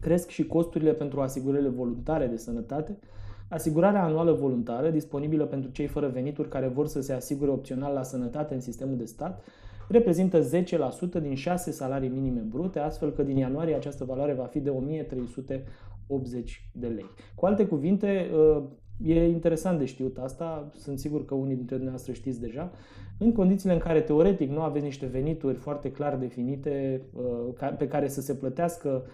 cresc 0.00 0.28
și 0.28 0.46
costurile 0.46 0.92
pentru 0.92 1.20
asigurările 1.20 1.68
voluntare 1.68 2.26
de 2.26 2.36
sănătate, 2.36 2.98
Asigurarea 3.52 4.04
anuală 4.04 4.32
voluntară, 4.32 4.90
disponibilă 4.90 5.44
pentru 5.44 5.70
cei 5.70 5.86
fără 5.86 6.08
venituri 6.08 6.48
care 6.48 6.66
vor 6.66 6.86
să 6.86 7.00
se 7.00 7.12
asigure 7.12 7.50
opțional 7.50 7.94
la 7.94 8.02
sănătate 8.02 8.54
în 8.54 8.60
sistemul 8.60 8.96
de 8.96 9.04
stat, 9.04 9.44
reprezintă 9.88 10.40
10% 11.18 11.22
din 11.22 11.34
6 11.34 11.70
salarii 11.70 12.08
minime 12.08 12.40
brute, 12.40 12.78
astfel 12.78 13.10
că 13.10 13.22
din 13.22 13.36
ianuarie 13.36 13.74
această 13.74 14.04
valoare 14.04 14.32
va 14.32 14.44
fi 14.44 14.60
de 14.60 14.70
380 15.08 16.70
de 16.72 16.86
lei. 16.86 17.06
Cu 17.34 17.46
alte 17.46 17.66
cuvinte, 17.66 18.30
e 19.04 19.28
interesant 19.28 19.78
de 19.78 19.84
știut 19.84 20.18
asta, 20.18 20.70
sunt 20.74 20.98
sigur 20.98 21.24
că 21.24 21.34
unii 21.34 21.56
dintre 21.56 21.74
dumneavoastră 21.74 22.12
știți 22.12 22.40
deja, 22.40 22.70
în 23.18 23.32
condițiile 23.32 23.74
în 23.74 23.80
care 23.80 24.00
teoretic 24.00 24.50
nu 24.50 24.60
aveți 24.60 24.84
niște 24.84 25.06
venituri 25.06 25.56
foarte 25.56 25.90
clar 25.90 26.16
definite 26.16 27.02
pe 27.78 27.88
care 27.88 28.08
să 28.08 28.20
se 28.20 28.34
plătească 28.34 29.04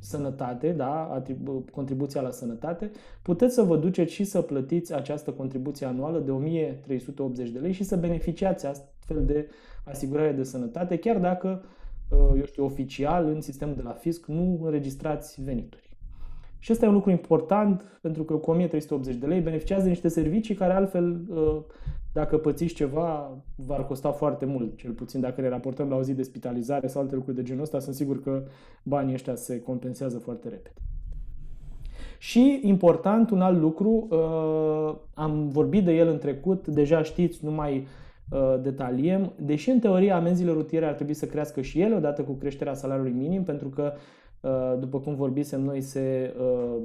sănătate, 0.00 0.72
da, 0.72 1.22
contribuția 1.72 2.20
la 2.20 2.30
sănătate, 2.30 2.90
puteți 3.22 3.54
să 3.54 3.62
vă 3.62 3.76
duceți 3.76 4.12
și 4.12 4.24
să 4.24 4.40
plătiți 4.40 4.94
această 4.94 5.30
contribuție 5.30 5.86
anuală 5.86 6.18
de 6.18 6.30
1380 6.30 7.50
de 7.50 7.58
lei 7.58 7.72
și 7.72 7.84
să 7.84 7.96
beneficiați 7.96 8.66
astfel 8.66 9.24
de 9.24 9.48
asigurare 9.84 10.32
de 10.32 10.42
sănătate, 10.42 10.98
chiar 10.98 11.18
dacă, 11.18 11.64
uh, 12.10 12.38
eu 12.38 12.44
știu, 12.44 12.64
oficial, 12.64 13.26
în 13.26 13.40
sistemul 13.40 13.74
de 13.74 13.82
la 13.82 13.92
fisc, 13.92 14.26
nu 14.26 14.60
înregistrați 14.62 15.42
venituri. 15.42 15.88
Și 16.58 16.72
ăsta 16.72 16.84
e 16.84 16.88
un 16.88 16.94
lucru 16.94 17.10
important, 17.10 17.98
pentru 18.00 18.24
că 18.24 18.34
cu 18.34 18.50
1380 18.50 19.14
de 19.14 19.26
lei 19.26 19.40
beneficiați 19.40 19.82
de 19.82 19.88
niște 19.88 20.08
servicii 20.08 20.54
care 20.54 20.72
altfel, 20.72 21.20
uh, 21.28 21.62
dacă 22.12 22.36
pățiți 22.38 22.74
ceva, 22.74 23.30
v-ar 23.54 23.86
costa 23.86 24.10
foarte 24.10 24.44
mult, 24.44 24.76
cel 24.76 24.90
puțin 24.90 25.20
dacă 25.20 25.40
ne 25.40 25.48
raportăm 25.48 25.88
la 25.88 25.96
o 25.96 26.02
zi 26.02 26.14
de 26.14 26.22
spitalizare 26.22 26.86
sau 26.86 27.02
alte 27.02 27.14
lucruri 27.14 27.36
de 27.36 27.42
genul 27.42 27.62
ăsta, 27.62 27.78
sunt 27.78 27.94
sigur 27.94 28.22
că 28.22 28.42
banii 28.82 29.14
ăștia 29.14 29.34
se 29.34 29.60
compensează 29.60 30.18
foarte 30.18 30.48
repede. 30.48 30.80
Și 32.18 32.60
important, 32.62 33.30
un 33.30 33.40
alt 33.40 33.60
lucru, 33.60 34.08
uh, 34.10 34.96
am 35.14 35.48
vorbit 35.48 35.84
de 35.84 35.92
el 35.92 36.08
în 36.08 36.18
trecut, 36.18 36.66
deja 36.66 37.02
știți, 37.02 37.44
nu 37.44 37.50
mai 37.50 37.86
uh, 38.30 38.60
detaliem, 38.62 39.32
deși 39.38 39.70
în 39.70 39.78
teorie 39.78 40.10
amenziile 40.10 40.52
rutiere 40.52 40.86
ar 40.86 40.94
trebui 40.94 41.14
să 41.14 41.26
crească 41.26 41.60
și 41.60 41.80
ele 41.80 41.94
odată 41.94 42.22
cu 42.22 42.32
creșterea 42.32 42.74
salariului 42.74 43.12
minim, 43.12 43.42
pentru 43.42 43.68
că 43.68 43.92
Uh, 43.92 44.00
după 44.78 44.98
cum 44.98 45.14
vorbisem 45.14 45.60
noi, 45.60 45.80
se, 45.80 46.34
uh, 46.40 46.76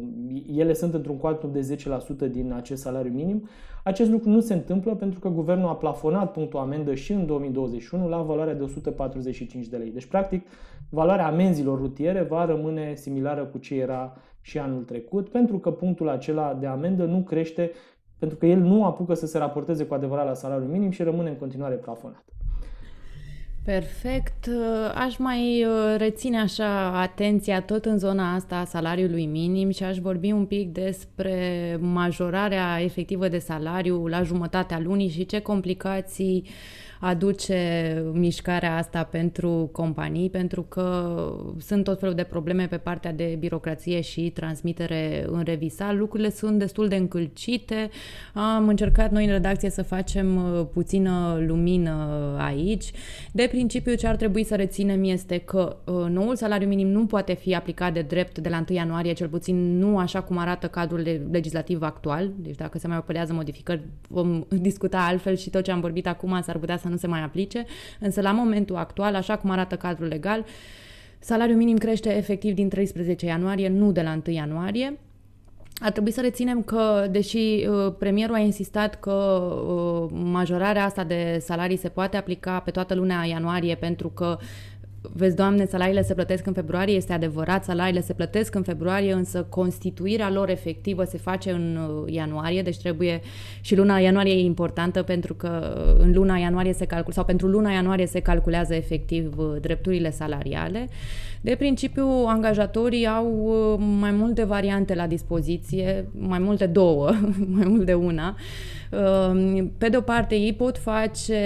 ele 0.56 0.74
sunt 0.74 0.94
într-un 0.94 1.18
cuantum 1.18 1.52
de 1.52 1.60
10% 1.60 2.28
din 2.28 2.52
acest 2.52 2.82
salariu 2.82 3.12
minim. 3.12 3.48
Acest 3.84 4.10
lucru 4.10 4.30
nu 4.30 4.40
se 4.40 4.54
întâmplă 4.54 4.96
pentru 4.96 5.20
că 5.20 5.30
guvernul 5.30 5.68
a 5.68 5.76
plafonat 5.76 6.32
punctul 6.32 6.60
amendă 6.60 6.94
și 6.94 7.12
în 7.12 7.26
2021 7.26 8.08
la 8.08 8.22
valoarea 8.22 8.54
de 8.54 8.64
145 8.64 9.68
de 9.68 9.78
lei. 9.78 9.92
Deci, 9.92 10.06
practic, 10.06 10.48
valoarea 10.90 11.28
amenzilor 11.28 11.78
rutiere 11.78 12.22
va 12.22 12.46
rămâne 12.46 12.94
similară 12.96 13.46
cu 13.46 13.58
ce 13.58 13.76
era 13.76 14.14
și 14.42 14.60
anul 14.60 14.84
trecut, 14.84 15.30
pentru 15.30 15.58
că 15.58 15.72
punctul 15.72 16.10
acela 16.10 16.54
de 16.54 16.66
amendă 16.66 17.06
nu 17.06 17.22
crește, 17.22 17.72
pentru 18.20 18.38
că 18.38 18.46
el 18.46 18.60
nu 18.60 18.86
apucă 18.86 19.14
să 19.14 19.26
se 19.26 19.38
raporteze 19.38 19.86
cu 19.86 19.94
adevărat 19.94 20.26
la 20.26 20.34
salariul 20.34 20.70
minim 20.70 20.90
și 20.90 21.04
rămâne 21.04 21.30
în 21.30 21.36
continuare 21.36 21.76
plafonat. 21.76 22.35
Perfect. 23.66 24.50
Aș 24.96 25.18
mai 25.18 25.66
uh, 25.66 25.96
reține 25.98 26.40
așa 26.40 27.00
atenția 27.00 27.62
tot 27.62 27.86
în 27.86 27.98
zona 27.98 28.34
asta 28.34 28.56
a 28.56 28.66
salariului 28.66 29.26
minim 29.26 29.70
și 29.70 29.84
aș 29.84 29.98
vorbi 29.98 30.32
un 30.32 30.46
pic 30.46 30.72
despre 30.72 31.78
majorarea 31.82 32.82
efectivă 32.82 33.28
de 33.28 33.40
salariu 33.40 34.08
la 34.08 34.24
jumătatea 34.24 34.80
lunii 34.80 35.10
și 35.10 35.26
ce 35.26 35.40
complicații 35.40 36.44
uh, 36.46 36.85
aduce 37.00 38.04
mișcarea 38.14 38.78
asta 38.78 39.04
pentru 39.04 39.70
companii, 39.72 40.30
pentru 40.30 40.62
că 40.62 41.16
sunt 41.60 41.84
tot 41.84 42.00
felul 42.00 42.16
de 42.16 42.24
probleme 42.24 42.68
pe 42.68 42.78
partea 42.78 43.14
de 43.14 43.36
birocrație 43.40 44.02
și 44.02 44.30
transmitere 44.30 45.26
în 45.28 45.44
revisa. 45.44 45.92
Lucrurile 45.92 46.30
sunt 46.30 46.60
destul 46.60 46.88
de 46.88 46.96
încălcite. 46.96 47.90
Am 48.34 48.68
încercat 48.68 49.12
noi 49.12 49.26
în 49.26 49.32
redacție 49.32 49.70
să 49.70 49.84
facem 49.84 50.36
uh, 50.36 50.66
puțină 50.74 51.44
lumină 51.48 52.36
aici. 52.40 52.92
De 53.32 53.48
principiu, 53.52 53.96
ce 53.96 54.08
ar 54.08 54.16
trebui 54.16 54.44
să 54.44 54.56
reținem 54.56 55.04
este 55.04 55.38
că 55.38 55.78
uh, 55.86 56.06
noul 56.10 56.36
salariu 56.36 56.68
minim 56.68 56.88
nu 56.88 57.06
poate 57.06 57.34
fi 57.34 57.56
aplicat 57.56 57.94
de 57.94 58.02
drept 58.02 58.40
de 58.40 58.50
la 58.50 58.64
1 58.70 58.78
ianuarie, 58.78 59.14
cel 59.14 59.28
puțin 59.28 59.78
nu 59.78 59.98
așa 59.98 60.22
cum 60.22 60.38
arată 60.38 60.68
cadrul 60.68 61.28
legislativ 61.32 61.82
actual. 61.82 62.32
Deci 62.36 62.56
dacă 62.56 62.78
se 62.78 62.88
mai 62.88 62.98
opărează 62.98 63.34
modificări, 63.34 63.82
vom 64.08 64.44
discuta 64.70 64.98
altfel 64.98 65.36
și 65.36 65.50
tot 65.50 65.64
ce 65.64 65.72
am 65.72 65.80
vorbit 65.80 66.08
acum 66.08 66.42
s-ar 66.42 66.58
putea 66.58 66.78
să 66.78 66.88
nu 66.88 66.95
se 66.98 67.08
mai 67.08 67.24
aplice, 67.24 67.66
însă 68.00 68.22
la 68.22 68.32
momentul 68.32 68.76
actual, 68.76 69.16
așa 69.16 69.38
cum 69.38 69.50
arată 69.50 69.76
cadrul 69.76 70.08
legal, 70.08 70.46
salariul 71.20 71.58
minim 71.58 71.78
crește 71.78 72.18
efectiv 72.18 72.54
din 72.54 72.70
13 72.70 73.26
ianuarie, 73.26 73.70
nu 73.70 73.92
de 73.92 74.02
la 74.02 74.20
1 74.26 74.36
ianuarie. 74.36 75.00
Ar 75.80 75.92
trebui 75.92 76.12
să 76.12 76.22
reținem 76.22 76.62
că, 76.64 77.08
deși 77.12 77.38
uh, 77.38 77.94
premierul 78.00 78.36
a 78.36 78.40
insistat 78.40 79.00
că 79.00 79.12
uh, 79.12 80.10
majorarea 80.24 80.86
asta 80.86 81.04
de 81.04 81.38
salarii 81.42 81.78
se 81.78 81.90
poate 81.90 82.18
aplica 82.18 82.60
pe 82.60 82.72
toată 82.72 82.94
luna 82.94 83.24
ianuarie 83.24 83.76
pentru 83.76 84.10
că 84.10 84.38
vezi, 85.14 85.36
Doamne, 85.36 85.66
salariile 85.66 86.02
se 86.02 86.14
plătesc 86.14 86.46
în 86.46 86.54
februarie, 86.54 86.96
este 86.96 87.14
adevărat, 87.14 87.64
salariile 87.64 88.02
se 88.02 88.14
plătesc 88.14 88.56
în 88.56 88.64
februarie, 88.64 89.14
însă 89.14 89.44
constituirea 89.50 90.32
lor 90.32 90.50
efectivă 90.50 91.04
se 91.04 91.18
face 91.18 91.52
în 91.52 91.78
uh, 91.78 92.14
ianuarie, 92.14 92.62
deci 92.62 92.78
trebuie 92.78 93.22
și 93.62 93.76
luna 93.76 93.98
ianuarie 93.98 94.34
e 94.34 94.40
importantă 94.40 95.04
pentru 95.04 95.34
că 95.34 95.78
uh, 95.98 96.04
în 96.04 96.12
luna 96.12 96.38
ianuarie 96.38 96.74
se 96.74 96.86
calculează, 96.86 97.12
sau 97.12 97.26
pentru 97.26 97.48
luna 97.48 97.72
ianuarie 97.72 98.06
se 98.06 98.20
calculează 98.20 98.74
efectiv 98.74 99.38
uh, 99.38 99.56
drepturile 99.62 100.12
salariale. 100.12 100.90
De 101.42 101.56
principiu, 101.56 102.08
angajatorii 102.28 103.08
au 103.08 103.28
mai 104.00 104.12
multe 104.12 104.44
variante 104.44 104.96
la 104.96 105.08
dispoziție, 105.08 106.08
mai 106.18 106.40
multe 106.40 106.66
două, 106.66 107.12
mai 107.58 107.68
mult 107.68 107.86
de 107.86 107.94
una. 107.94 108.36
Ehm, 108.96 109.72
pe 109.78 109.90
de 109.90 109.98
o 109.98 110.02
parte, 110.02 110.36
ei 110.36 110.54
pot 110.54 110.78
face, 110.78 111.38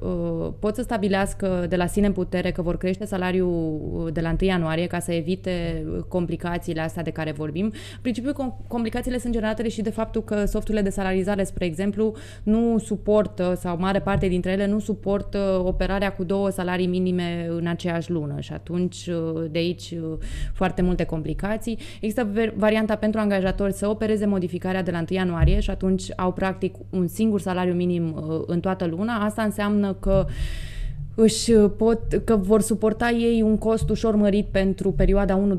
uh, 0.00 0.52
pot 0.58 0.74
să 0.74 0.82
stabilească 0.82 1.66
de 1.68 1.76
la 1.76 1.86
sine 1.86 2.06
în 2.06 2.12
putere 2.12 2.50
că 2.50 2.62
vor 2.62 2.76
crește 2.76 3.04
salariul 3.04 3.80
uh, 3.92 4.12
de 4.12 4.20
la 4.20 4.28
1 4.28 4.36
ianuarie 4.40 4.86
ca 4.86 4.98
să 4.98 5.12
evite 5.12 5.84
complicațiile 6.08 6.80
astea 6.80 7.02
de 7.02 7.10
care 7.10 7.32
vorbim. 7.32 7.64
În 7.64 8.00
principiu, 8.00 8.32
complicațiile 8.68 9.18
sunt 9.18 9.32
generate 9.32 9.68
și 9.68 9.82
de 9.82 9.90
faptul 9.90 10.24
că 10.24 10.44
softurile 10.44 10.82
de 10.82 10.90
salarizare, 10.90 11.44
spre 11.44 11.64
exemplu, 11.64 12.14
nu 12.42 12.78
suportă, 12.78 13.56
sau 13.60 13.76
mare 13.78 14.00
parte 14.00 14.26
dintre 14.26 14.50
ele 14.50 14.66
nu 14.66 14.78
suportă 14.78 15.62
operarea 15.64 16.12
cu 16.12 16.24
două 16.24 16.50
salarii 16.50 16.86
minime 16.86 17.46
în 17.50 17.66
aceeași 17.66 18.10
lună 18.10 18.40
și 18.40 18.52
atunci 18.52 19.06
uh, 19.06 19.44
de 19.50 19.58
aici 19.58 19.94
foarte 20.52 20.82
multe 20.82 21.04
complicații. 21.04 21.78
Există 22.00 22.28
varianta 22.56 22.94
pentru 22.96 23.20
angajatori 23.20 23.72
să 23.72 23.88
opereze 23.88 24.26
modificarea 24.26 24.82
de 24.82 24.90
la 24.90 24.98
1 24.98 25.06
ianuarie 25.08 25.60
și 25.60 25.70
atunci 25.70 26.02
au 26.16 26.32
practic 26.32 26.74
un 26.90 27.06
singur 27.06 27.40
salariu 27.40 27.74
minim 27.74 28.12
uh, 28.12 28.42
în 28.46 28.60
toată 28.60 28.86
luna, 28.86 29.24
asta 29.24 29.42
înseamnă 29.42 29.94
că 29.94 30.26
își 31.14 31.52
pot, 31.52 32.22
că 32.24 32.36
vor 32.36 32.60
suporta 32.60 33.10
ei 33.10 33.42
un 33.42 33.58
cost 33.58 33.90
ușor 33.90 34.14
mărit 34.14 34.46
pentru 34.46 34.92
perioada 34.92 35.56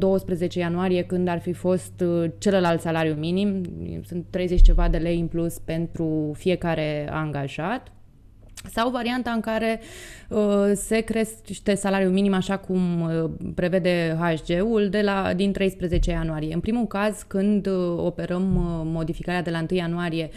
1-12 0.47 0.51
ianuarie, 0.53 1.03
când 1.03 1.27
ar 1.27 1.39
fi 1.39 1.53
fost 1.53 2.03
uh, 2.05 2.29
celălalt 2.37 2.81
salariu 2.81 3.13
minim, 3.13 3.61
sunt 4.05 4.25
30 4.29 4.61
ceva 4.61 4.87
de 4.87 4.97
lei 4.97 5.19
în 5.19 5.27
plus 5.27 5.57
pentru 5.57 6.31
fiecare 6.33 7.09
angajat. 7.11 7.91
Sau 8.69 8.89
varianta 8.89 9.31
în 9.31 9.39
care 9.39 9.81
uh, 10.29 10.71
se 10.73 10.99
crește 10.99 11.75
salariul 11.75 12.11
minim 12.11 12.33
așa 12.33 12.57
cum 12.57 13.01
uh, 13.01 13.29
prevede 13.55 14.17
HG-ul 14.19 14.89
de 14.89 15.01
la, 15.01 15.33
din 15.33 15.51
13 15.51 16.11
ianuarie. 16.11 16.53
În 16.53 16.59
primul 16.59 16.85
caz, 16.85 17.23
când 17.27 17.67
uh, 17.67 17.97
operăm 17.97 18.55
uh, 18.55 18.81
modificarea 18.83 19.41
de 19.41 19.49
la 19.49 19.65
1 19.69 19.79
ianuarie 19.79 20.29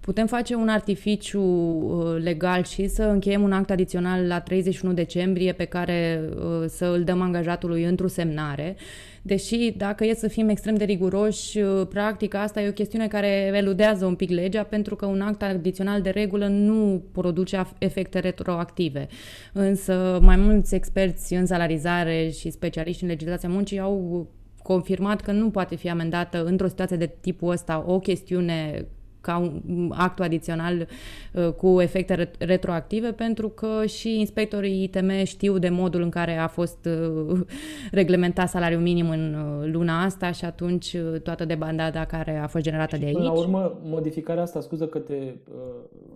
putem 0.00 0.26
face 0.26 0.54
un 0.54 0.68
artificiu 0.68 1.42
uh, 1.42 2.22
legal 2.22 2.64
și 2.64 2.86
să 2.86 3.02
încheiem 3.02 3.42
un 3.42 3.52
act 3.52 3.70
adițional 3.70 4.26
la 4.26 4.40
31 4.40 4.94
decembrie 4.94 5.52
pe 5.52 5.64
care 5.64 6.20
uh, 6.34 6.64
să 6.68 6.84
îl 6.84 7.04
dăm 7.04 7.20
angajatului 7.20 7.84
într-o 7.84 8.06
semnare. 8.06 8.76
Deși, 9.22 9.74
dacă 9.76 10.04
e 10.04 10.14
să 10.14 10.28
fim 10.28 10.48
extrem 10.48 10.74
de 10.74 10.84
riguroși, 10.84 11.58
uh, 11.58 11.86
practic 11.88 12.34
asta 12.34 12.60
e 12.60 12.68
o 12.68 12.72
chestiune 12.72 13.08
care 13.08 13.52
eludează 13.54 14.04
un 14.04 14.14
pic 14.14 14.30
legea, 14.30 14.62
pentru 14.62 14.96
că 14.96 15.06
un 15.06 15.20
act 15.20 15.42
adițional 15.42 16.02
de 16.02 16.10
regulă 16.10 16.46
nu 16.46 17.02
produce 17.12 17.66
efecte 17.78 18.18
retroactive. 18.18 19.06
Însă, 19.52 20.18
mai 20.22 20.36
mulți 20.36 20.74
experți 20.74 21.34
în 21.34 21.46
salarizare 21.46 22.30
și 22.38 22.50
specialiști 22.50 23.02
în 23.02 23.08
legislația 23.08 23.48
muncii 23.48 23.78
au 23.78 24.28
confirmat 24.62 25.20
că 25.20 25.32
nu 25.32 25.50
poate 25.50 25.76
fi 25.76 25.88
amendată 25.88 26.44
într-o 26.44 26.68
situație 26.68 26.96
de 26.96 27.10
tipul 27.20 27.50
ăsta 27.50 27.84
o 27.86 27.98
chestiune 27.98 28.86
ca 29.20 29.36
un 29.38 29.92
act 29.94 30.20
adițional 30.20 30.86
uh, 31.32 31.48
cu 31.48 31.80
efecte 31.80 32.30
retroactive, 32.38 33.12
pentru 33.12 33.48
că 33.48 33.86
și 33.86 34.18
inspectorii 34.18 34.82
ITM 34.82 35.24
știu 35.24 35.58
de 35.58 35.68
modul 35.68 36.02
în 36.02 36.10
care 36.10 36.36
a 36.36 36.46
fost 36.46 36.88
uh, 37.28 37.40
reglementat 38.00 38.48
salariul 38.48 38.80
minim 38.80 39.08
în 39.10 39.34
uh, 39.34 39.68
luna 39.72 40.04
asta 40.04 40.30
și 40.30 40.44
atunci 40.44 40.96
toată 41.22 41.44
debandada 41.44 42.04
care 42.04 42.36
a 42.36 42.46
fost 42.46 42.64
generată 42.64 42.94
și 42.94 43.00
de 43.00 43.06
aici. 43.06 43.16
Până 43.16 43.28
la 43.28 43.38
urmă, 43.38 43.78
modificarea 43.82 44.42
asta, 44.42 44.60
scuză 44.60 44.86
că 44.86 44.98
te 44.98 45.14
uh, 45.14 45.64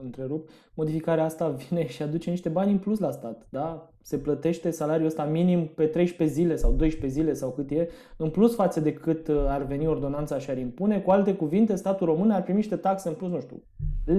întrerup, 0.03 0.49
modificarea 0.75 1.25
asta 1.25 1.49
vine 1.49 1.87
și 1.87 2.03
aduce 2.03 2.31
niște 2.31 2.49
bani 2.49 2.71
în 2.71 2.79
plus 2.79 2.99
la 2.99 3.11
stat, 3.11 3.47
da? 3.49 3.89
se 4.07 4.19
plătește 4.19 4.71
salariul 4.71 5.07
ăsta 5.07 5.25
minim 5.25 5.67
pe 5.67 5.85
13 5.85 6.37
zile 6.37 6.57
sau 6.57 6.73
12 6.73 7.21
zile 7.21 7.33
sau 7.33 7.51
cât 7.51 7.71
e, 7.71 7.89
în 8.17 8.31
plus 8.31 8.55
față 8.55 8.81
de 8.81 8.93
cât 8.93 9.29
uh, 9.29 9.45
ar 9.47 9.63
veni 9.63 9.87
ordonanța 9.87 10.39
și 10.39 10.51
ar 10.51 10.59
impune. 10.59 10.99
Cu 11.01 11.11
alte 11.11 11.35
cuvinte, 11.35 11.75
statul 11.75 12.07
român 12.07 12.31
ar 12.31 12.43
primi 12.43 12.59
niște 12.59 12.77
taxe 12.77 13.09
în 13.09 13.15
plus, 13.15 13.31
nu 13.31 13.41
știu, 13.41 13.63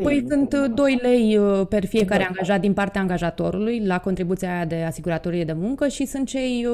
Păi 0.04 0.26
sunt 0.28 0.56
2 0.74 1.00
lei 1.02 1.38
uh, 1.38 1.68
per 1.70 1.86
fiecare 1.86 2.22
exact. 2.22 2.38
angajat 2.38 2.62
din 2.62 2.74
partea 2.74 3.02
angajatorului 3.02 3.86
la 3.86 4.00
contribuția 4.00 4.56
aia 4.56 4.66
de 4.66 4.76
asiguratorie 4.76 5.44
de 5.44 5.54
muncă 5.54 5.88
și 5.88 6.06
sunt 6.06 6.28
cei 6.28 6.68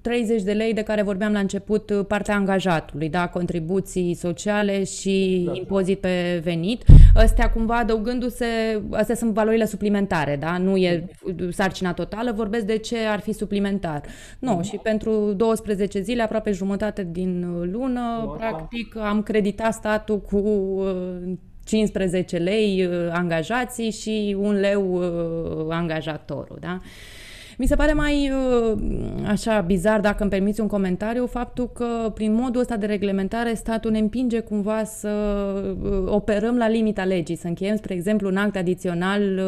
30 0.00 0.38
uh, 0.38 0.44
de 0.44 0.52
lei 0.52 0.74
de 0.74 0.82
care 0.82 1.02
vorbeam 1.02 1.32
la 1.32 1.38
început 1.38 1.90
uh, 1.90 2.04
partea 2.08 2.34
angajatului, 2.34 3.08
da, 3.08 3.28
contribuții 3.28 4.14
sociale 4.14 4.84
și 4.84 5.42
da. 5.46 5.52
impozit 5.54 5.98
pe 5.98 6.40
venit. 6.42 6.84
Astea 7.18 7.50
cumva 7.50 7.76
adăugându-se, 7.76 8.46
astea 8.90 9.14
sunt 9.14 9.32
valorile 9.32 9.64
suplimentare, 9.64 10.36
da, 10.36 10.58
nu 10.58 10.76
e 10.76 11.04
sarcina 11.50 11.92
totală, 11.92 12.32
vorbesc 12.32 12.64
de 12.64 12.76
ce 12.76 12.98
ar 12.98 13.20
fi 13.20 13.32
suplimentar. 13.32 14.02
Nu, 14.38 14.52
mm. 14.52 14.62
și 14.62 14.76
pentru 14.76 15.32
12 15.32 16.00
zile, 16.00 16.22
aproape 16.22 16.50
jumătate 16.50 17.08
din 17.10 17.62
lună, 17.72 18.34
practic 18.36 18.96
am 18.96 19.22
creditat 19.22 19.72
statul 19.72 20.20
cu 20.20 20.42
15 21.68 22.36
lei 22.36 22.86
uh, 22.86 23.08
angajații 23.12 23.90
și 23.90 24.36
un 24.38 24.52
leu 24.52 24.94
uh, 24.94 25.66
angajatorul, 25.68 26.58
da? 26.60 26.78
Mi 27.60 27.66
se 27.66 27.74
pare 27.74 27.92
mai 27.92 28.30
uh, 28.30 28.78
așa 29.26 29.60
bizar, 29.60 30.00
dacă 30.00 30.22
îmi 30.22 30.30
permiți 30.30 30.60
un 30.60 30.66
comentariu, 30.66 31.26
faptul 31.26 31.70
că 31.70 32.10
prin 32.14 32.34
modul 32.34 32.60
ăsta 32.60 32.76
de 32.76 32.86
reglementare 32.86 33.54
statul 33.54 33.90
ne 33.90 33.98
împinge 33.98 34.40
cumva 34.40 34.84
să 34.84 35.10
operăm 36.06 36.56
la 36.56 36.68
limita 36.68 37.04
legii, 37.04 37.36
să 37.36 37.46
încheiem, 37.46 37.76
spre 37.76 37.94
exemplu, 37.94 38.28
un 38.28 38.36
act 38.36 38.56
adițional 38.56 39.42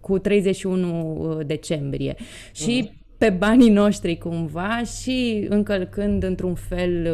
cu 0.00 0.18
31 0.18 1.40
decembrie. 1.46 2.14
Și 2.52 2.88
uh-huh 2.88 3.00
pe 3.18 3.30
banii 3.30 3.70
noștri 3.70 4.18
cumva 4.18 4.82
și 5.02 5.46
încălcând 5.48 6.22
într-un 6.22 6.54
fel 6.54 7.08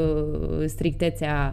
strictețea 0.67 1.53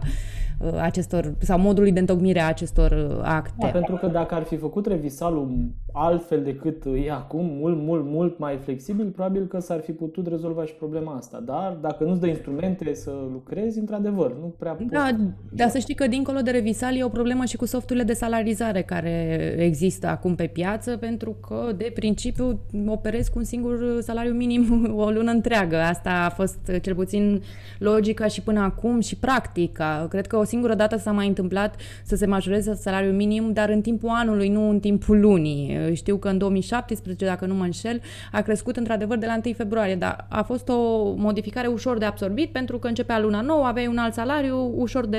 Uh, 0.58 0.78
acestor, 0.80 1.34
sau 1.38 1.58
modului 1.58 1.92
de 1.92 2.00
întocmire 2.00 2.40
a 2.40 2.46
acestor 2.46 2.90
uh, 2.90 3.20
acte. 3.22 3.54
Da, 3.58 3.66
pentru 3.66 3.94
că 3.94 4.06
dacă 4.06 4.34
ar 4.34 4.42
fi 4.42 4.56
făcut 4.56 4.86
revisalul 4.86 5.70
altfel 5.98 6.42
decât 6.42 6.84
e 7.04 7.10
acum, 7.10 7.44
mult, 7.44 7.78
mult, 7.78 8.04
mult 8.04 8.38
mai 8.38 8.56
flexibil, 8.56 9.06
probabil 9.06 9.46
că 9.46 9.58
s-ar 9.58 9.80
fi 9.80 9.92
putut 9.92 10.26
rezolva 10.26 10.64
și 10.64 10.74
problema 10.74 11.14
asta. 11.14 11.42
Dar 11.44 11.78
dacă 11.80 12.04
nu-ți 12.04 12.20
dă 12.20 12.26
instrumente 12.26 12.94
să 12.94 13.10
lucrezi, 13.32 13.78
într-adevăr, 13.78 14.34
nu 14.40 14.54
prea 14.58 14.72
poți. 14.72 14.88
Da, 14.88 15.08
dar 15.52 15.68
să 15.68 15.78
știi 15.78 15.94
că 15.94 16.06
dincolo 16.06 16.40
de 16.40 16.50
revisal 16.50 16.96
e 16.96 17.04
o 17.04 17.08
problemă 17.08 17.44
și 17.44 17.56
cu 17.56 17.66
softurile 17.66 18.04
de 18.04 18.12
salarizare 18.12 18.82
care 18.82 19.54
există 19.58 20.06
acum 20.06 20.34
pe 20.34 20.46
piață, 20.46 20.96
pentru 20.96 21.36
că 21.48 21.72
de 21.76 21.90
principiu 21.94 22.60
operezi 22.86 23.30
cu 23.30 23.38
un 23.38 23.44
singur 23.44 24.00
salariu 24.00 24.32
minim 24.32 24.64
o 25.04 25.10
lună 25.10 25.30
întreagă. 25.30 25.76
Asta 25.76 26.10
a 26.10 26.30
fost 26.30 26.70
cel 26.82 26.94
puțin 26.94 27.42
logica 27.78 28.26
și 28.26 28.42
până 28.42 28.60
acum 28.60 29.00
și 29.00 29.16
practica. 29.16 30.06
Cred 30.10 30.26
că 30.26 30.36
o 30.36 30.44
singură 30.44 30.74
dată 30.74 30.96
s-a 30.96 31.12
mai 31.12 31.26
întâmplat 31.26 31.76
să 32.04 32.16
se 32.16 32.26
majoreze 32.26 32.74
salariul 32.74 33.14
minim, 33.14 33.52
dar 33.52 33.68
în 33.68 33.80
timpul 33.80 34.08
anului, 34.12 34.48
nu 34.48 34.68
în 34.68 34.80
timpul 34.80 35.20
lunii. 35.20 35.85
Știu 35.94 36.16
că 36.16 36.28
în 36.28 36.38
2017, 36.38 37.24
dacă 37.24 37.46
nu 37.46 37.54
mă 37.54 37.64
înșel, 37.64 38.00
a 38.32 38.40
crescut 38.40 38.76
într-adevăr 38.76 39.18
de 39.18 39.26
la 39.26 39.40
1 39.44 39.54
februarie, 39.54 39.94
dar 39.94 40.26
a 40.28 40.42
fost 40.42 40.68
o 40.68 41.12
modificare 41.16 41.66
ușor 41.66 41.98
de 41.98 42.04
absorbit 42.04 42.52
pentru 42.52 42.78
că 42.78 42.88
începea 42.88 43.20
luna 43.20 43.40
nouă, 43.40 43.64
aveai 43.64 43.86
un 43.86 43.98
alt 43.98 44.14
salariu 44.14 44.72
ușor 44.76 45.06
de, 45.06 45.18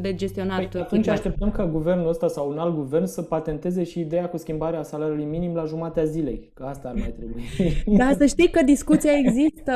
de 0.00 0.14
gestionat. 0.14 0.64
Păi, 0.64 0.80
atunci 0.80 1.08
așteptăm 1.08 1.50
ca 1.50 1.66
guvernul 1.66 2.08
ăsta 2.08 2.28
sau 2.28 2.50
un 2.50 2.58
alt 2.58 2.74
guvern 2.74 3.04
să 3.04 3.22
patenteze 3.22 3.84
și 3.84 4.00
ideea 4.00 4.28
cu 4.28 4.36
schimbarea 4.36 4.82
salariului 4.82 5.24
minim 5.24 5.54
la 5.54 5.64
jumatea 5.64 6.04
zilei, 6.04 6.50
că 6.54 6.64
asta 6.64 6.88
ar 6.88 6.94
mai 6.94 7.14
trebui. 7.16 7.42
Da, 8.02 8.10
să 8.18 8.26
știi 8.26 8.48
că 8.48 8.64
discuția 8.64 9.12
există. 9.12 9.72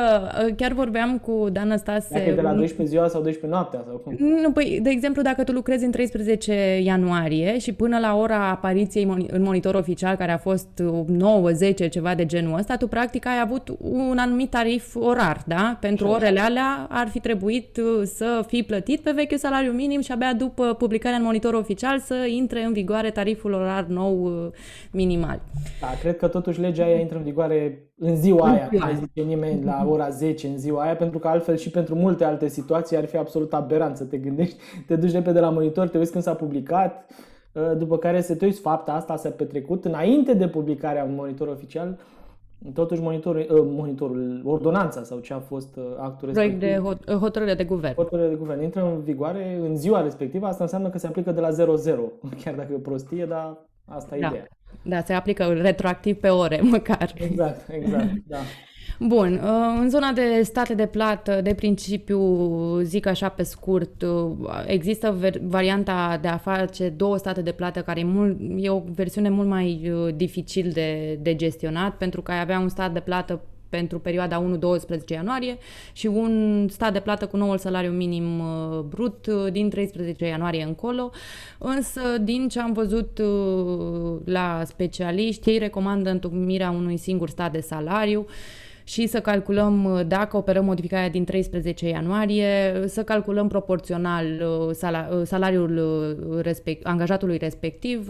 Chiar 0.55 0.71
vorbeam 0.71 1.17
cu 1.17 1.47
Dan 1.51 1.77
Stase. 1.77 2.07
Dacă 2.11 2.29
e 2.29 2.33
de 2.33 2.41
la 2.41 2.53
12 2.53 2.95
ziua 2.95 3.07
sau 3.07 3.21
12 3.21 3.59
noaptea 3.59 3.83
sau 3.87 3.97
cum? 3.97 4.15
Nu, 4.41 4.51
păi 4.51 4.79
de 4.83 4.89
exemplu, 4.89 5.21
dacă 5.21 5.43
tu 5.43 5.51
lucrezi 5.51 5.85
în 5.85 5.91
13 5.91 6.79
ianuarie 6.83 7.59
și 7.59 7.73
până 7.73 7.99
la 7.99 8.15
ora 8.15 8.49
apariției 8.49 9.27
în 9.27 9.41
monitor 9.41 9.75
oficial, 9.75 10.06
care 10.15 10.31
a 10.31 10.37
fost 10.37 10.83
9, 11.07 11.49
10, 11.49 11.87
ceva 11.87 12.15
de 12.15 12.25
genul 12.25 12.57
ăsta, 12.57 12.77
tu 12.77 12.87
practic 12.87 13.25
ai 13.25 13.39
avut 13.43 13.75
un 13.79 14.17
anumit 14.17 14.49
tarif 14.49 14.95
orar, 14.95 15.41
da? 15.45 15.77
Pentru 15.79 16.07
orele 16.07 16.39
alea 16.39 16.87
ar 16.89 17.07
fi 17.07 17.19
trebuit 17.19 17.77
uh, 17.77 18.03
să 18.03 18.43
fii 18.47 18.63
plătit 18.63 18.99
pe 18.99 19.11
vechiul 19.11 19.37
salariu 19.37 19.71
minim 19.71 20.01
și 20.01 20.11
abia 20.11 20.33
după 20.33 20.73
publicarea 20.73 21.17
în 21.17 21.23
monitor 21.23 21.53
oficial 21.53 21.99
să 21.99 22.15
intre 22.27 22.63
în 22.63 22.73
vigoare 22.73 23.09
tariful 23.09 23.53
orar 23.53 23.85
nou 23.85 24.23
uh, 24.23 24.47
minimal. 24.91 25.41
Da, 25.81 25.87
cred 25.99 26.17
că 26.17 26.27
totuși 26.27 26.59
legea 26.59 26.83
aia 26.85 26.99
intră 26.99 27.17
în 27.17 27.23
vigoare 27.23 27.87
în 27.99 28.15
ziua 28.15 28.51
aia, 28.51 28.69
nu 28.71 28.77
mai 28.77 28.95
zice 28.95 29.27
nimeni 29.27 29.63
la 29.63 29.85
ora 29.89 30.09
10 30.09 30.47
în 30.47 30.57
ziua 30.57 30.83
aia, 30.83 30.95
pentru 30.95 31.19
că 31.19 31.27
altfel 31.27 31.57
și 31.57 31.69
pentru 31.69 31.95
multe 31.95 32.23
alte 32.23 32.47
situații 32.47 32.97
ar 32.97 33.05
fi 33.05 33.17
absolut 33.17 33.53
aberant 33.53 33.97
să 33.97 34.03
te 34.03 34.17
gândești, 34.17 34.55
te 34.87 34.95
duci 34.95 35.11
repede 35.11 35.39
la 35.39 35.49
monitor, 35.49 35.87
te 35.87 35.97
uiți 35.97 36.11
când 36.11 36.23
s-a 36.23 36.33
publicat, 36.33 37.09
ă, 37.09 37.13
după 37.77 37.97
care 37.97 38.21
să 38.21 38.35
te 38.35 38.45
uiți, 38.45 38.59
fapta 38.59 38.91
asta 38.91 39.15
s-a 39.15 39.29
petrecut 39.29 39.85
înainte 39.85 40.33
de 40.33 40.47
publicarea 40.47 41.03
un 41.03 41.15
monitor 41.15 41.47
oficial, 41.47 41.97
totuși 42.73 43.01
monitorul, 43.01 43.45
ă, 43.49 43.63
monitorul, 43.63 44.41
ordonanța 44.45 45.03
sau 45.03 45.19
ce 45.19 45.33
a 45.33 45.39
fost 45.39 45.77
ă, 45.77 45.81
actul 45.99 46.27
respectiv. 46.27 46.59
Proiect 46.59 47.05
de 47.05 47.13
hotărâre 47.13 47.53
de 47.53 47.63
guvern. 47.63 47.95
Hotărâre 47.95 48.29
de 48.29 48.35
guvern. 48.35 48.61
Intră 48.61 48.81
în 48.81 49.01
vigoare 49.01 49.59
în 49.61 49.77
ziua 49.77 50.01
respectivă, 50.01 50.45
asta 50.45 50.63
înseamnă 50.63 50.89
că 50.89 50.97
se 50.97 51.07
aplică 51.07 51.31
de 51.31 51.39
la 51.39 51.49
0-0, 51.49 51.53
chiar 52.43 52.55
dacă 52.55 52.67
e 52.71 52.75
o 52.75 52.79
prostie, 52.79 53.25
dar 53.25 53.57
asta 53.85 54.15
e 54.15 54.19
da. 54.19 54.27
ideea. 54.27 54.47
Da, 54.83 55.01
se 55.01 55.13
aplică 55.13 55.53
retroactiv 55.53 56.19
pe 56.19 56.29
ore, 56.29 56.61
măcar. 56.71 57.13
Exact, 57.15 57.69
exact, 57.69 58.13
da. 58.27 58.37
Bun, 58.99 59.33
uh, 59.33 59.77
în 59.79 59.89
zona 59.89 60.11
de 60.11 60.41
state 60.43 60.73
de 60.73 60.85
plată, 60.85 61.41
de 61.41 61.53
principiu, 61.53 62.19
zic 62.81 63.05
așa 63.05 63.29
pe 63.29 63.43
scurt, 63.43 64.01
uh, 64.01 64.31
există 64.65 65.17
varianta 65.41 66.17
de 66.21 66.27
a 66.27 66.37
face 66.37 66.89
două 66.89 67.17
state 67.17 67.41
de 67.41 67.51
plată, 67.51 67.81
care 67.81 67.99
e, 67.99 68.03
mult, 68.03 68.37
e 68.57 68.69
o 68.69 68.81
versiune 68.95 69.29
mult 69.29 69.47
mai 69.47 69.91
uh, 69.91 70.13
dificil 70.15 70.69
de, 70.73 71.19
de 71.21 71.35
gestionat, 71.35 71.97
pentru 71.97 72.21
că 72.21 72.31
ai 72.31 72.39
avea 72.39 72.59
un 72.59 72.69
stat 72.69 72.93
de 72.93 72.99
plată 72.99 73.41
pentru 73.69 73.99
perioada 73.99 74.57
1-12 74.59 75.07
ianuarie 75.07 75.57
și 75.93 76.07
un 76.07 76.65
stat 76.69 76.93
de 76.93 76.99
plată 76.99 77.25
cu 77.25 77.37
noul 77.37 77.57
salariu 77.57 77.91
minim 77.91 78.39
uh, 78.39 78.79
brut 78.79 79.27
uh, 79.27 79.51
din 79.51 79.69
13 79.69 80.25
ianuarie 80.25 80.63
încolo. 80.63 81.11
Însă, 81.57 82.01
din 82.21 82.47
ce 82.47 82.59
am 82.59 82.73
văzut 82.73 83.19
uh, 83.19 84.19
la 84.25 84.61
specialiști, 84.65 85.49
ei 85.49 85.57
recomandă 85.57 86.09
întocmirea 86.09 86.69
unui 86.69 86.97
singur 86.97 87.29
stat 87.29 87.51
de 87.51 87.59
salariu 87.59 88.25
și 88.87 89.07
să 89.07 89.21
calculăm 89.21 90.03
dacă 90.07 90.37
operăm 90.37 90.65
modificarea 90.65 91.09
din 91.09 91.23
13 91.23 91.87
ianuarie, 91.87 92.83
să 92.85 93.03
calculăm 93.03 93.47
proporțional 93.47 94.25
salariul 95.23 96.39
respect, 96.41 96.85
angajatului 96.85 97.37
respectiv. 97.37 98.09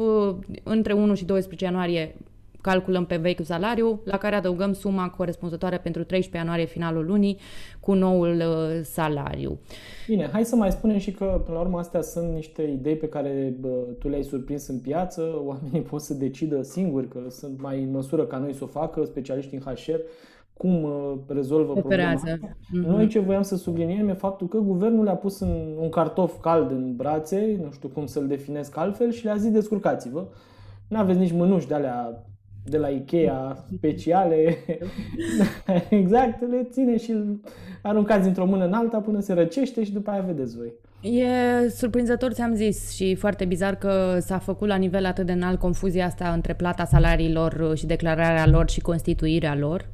Între 0.64 0.94
1 0.94 1.16
și 1.16 1.26
12 1.26 1.66
ianuarie 1.66 2.16
calculăm 2.62 3.06
pe 3.06 3.16
vechiul 3.16 3.46
salariu, 3.46 4.02
la 4.04 4.18
care 4.18 4.36
adăugăm 4.36 4.74
suma 4.74 5.10
corespunzătoare 5.10 5.78
pentru 5.78 6.04
13 6.04 6.38
ianuarie 6.38 6.66
finalul 6.66 7.06
lunii 7.06 7.38
cu 7.80 7.94
noul 7.94 8.36
uh, 8.36 8.80
salariu. 8.84 9.60
Bine, 10.08 10.30
hai 10.32 10.46
să 10.46 10.56
mai 10.56 10.72
spunem 10.72 10.98
și 10.98 11.12
că, 11.12 11.42
până 11.46 11.58
la 11.58 11.64
urmă, 11.64 11.78
astea 11.78 12.02
sunt 12.02 12.34
niște 12.34 12.64
idei 12.64 12.96
pe 12.96 13.08
care 13.08 13.54
bă, 13.60 13.68
tu 14.00 14.10
le-ai 14.10 14.24
surprins 14.24 14.68
în 14.68 14.80
piață, 14.80 15.42
oamenii 15.46 15.82
pot 15.82 16.02
să 16.02 16.14
decidă 16.14 16.62
singuri 16.62 17.08
că 17.08 17.20
sunt 17.30 17.62
mai 17.62 17.84
în 17.84 17.92
măsură 17.92 18.26
ca 18.26 18.38
noi 18.38 18.54
să 18.54 18.64
o 18.64 18.68
facă, 18.68 19.04
specialiști 19.06 19.56
în 19.56 19.62
HR, 19.62 20.00
cum 20.58 20.84
uh, 20.84 21.14
rezolvă 21.28 21.72
Operează. 21.78 22.26
problema. 22.26 22.56
Mm-hmm. 22.56 22.98
Noi 22.98 23.08
ce 23.08 23.20
voiam 23.20 23.42
să 23.42 23.56
subliniem 23.56 24.08
e 24.08 24.14
faptul 24.14 24.48
că 24.48 24.58
guvernul 24.58 25.04
le-a 25.04 25.16
pus 25.16 25.40
în 25.40 25.76
un 25.80 25.90
cartof 25.90 26.42
cald 26.42 26.72
în 26.72 26.96
brațe, 26.96 27.60
nu 27.64 27.72
știu 27.72 27.90
cum 27.90 28.06
să-l 28.06 28.28
definesc 28.28 28.78
altfel, 28.78 29.12
și 29.12 29.26
le-a 29.26 29.36
zis 29.36 29.52
descurcați-vă. 29.52 30.28
Nu 30.88 30.98
aveți 30.98 31.20
nici 31.20 31.32
mânuși 31.32 31.68
de 31.68 31.74
alea 31.74 32.28
de 32.70 32.78
la 32.78 32.88
Ikea 32.88 33.66
speciale. 33.76 34.58
exact, 35.90 36.42
le 36.50 36.68
ține 36.72 36.98
și 36.98 37.12
îl 37.12 37.40
aruncați 37.82 38.28
într-o 38.28 38.46
mână 38.46 38.66
în 38.66 38.74
alta 38.74 38.98
până 38.98 39.20
se 39.20 39.34
răcește 39.34 39.84
și 39.84 39.94
după 39.94 40.10
aia 40.10 40.22
vedeți 40.22 40.56
voi. 40.56 40.74
E 41.02 41.70
surprinzător, 41.70 42.32
ți-am 42.32 42.54
zis, 42.54 42.92
și 42.92 43.16
foarte 43.16 43.46
bizar 43.46 43.76
că 43.76 44.18
s-a 44.20 44.38
făcut 44.38 44.68
la 44.68 44.76
nivel 44.76 45.06
atât 45.06 45.26
de 45.26 45.32
înalt 45.32 45.60
confuzia 45.60 46.06
asta 46.06 46.32
între 46.32 46.54
plata 46.54 46.86
salariilor 46.86 47.74
și 47.76 47.86
declararea 47.86 48.48
lor 48.48 48.70
și 48.70 48.82
constituirea 48.82 49.56
lor 49.56 49.90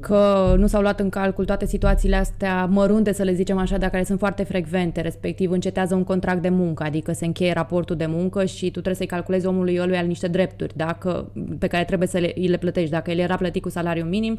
că 0.00 0.54
nu 0.58 0.66
s-au 0.66 0.80
luat 0.80 1.00
în 1.00 1.08
calcul 1.08 1.44
toate 1.44 1.66
situațiile 1.66 2.16
astea 2.16 2.64
mărunte, 2.64 3.12
să 3.12 3.22
le 3.22 3.32
zicem 3.32 3.58
așa, 3.58 3.78
dar 3.78 3.90
care 3.90 4.04
sunt 4.04 4.18
foarte 4.18 4.42
frecvente, 4.42 5.00
respectiv 5.00 5.50
încetează 5.50 5.94
un 5.94 6.04
contract 6.04 6.42
de 6.42 6.48
muncă, 6.48 6.82
adică 6.82 7.12
se 7.12 7.24
încheie 7.24 7.52
raportul 7.52 7.96
de 7.96 8.06
muncă 8.06 8.44
și 8.44 8.64
tu 8.64 8.70
trebuie 8.70 8.94
să-i 8.94 9.06
calculezi 9.06 9.46
omului 9.46 9.78
ăluia 9.80 10.00
niște 10.00 10.28
drepturi 10.28 10.76
dacă, 10.76 11.32
pe 11.58 11.66
care 11.66 11.84
trebuie 11.84 12.08
să 12.08 12.18
le, 12.18 12.32
le 12.46 12.56
plătești. 12.56 12.90
Dacă 12.90 13.10
el 13.10 13.18
era 13.18 13.36
plătit 13.36 13.62
cu 13.62 13.68
salariu 13.68 14.04
minim, 14.04 14.38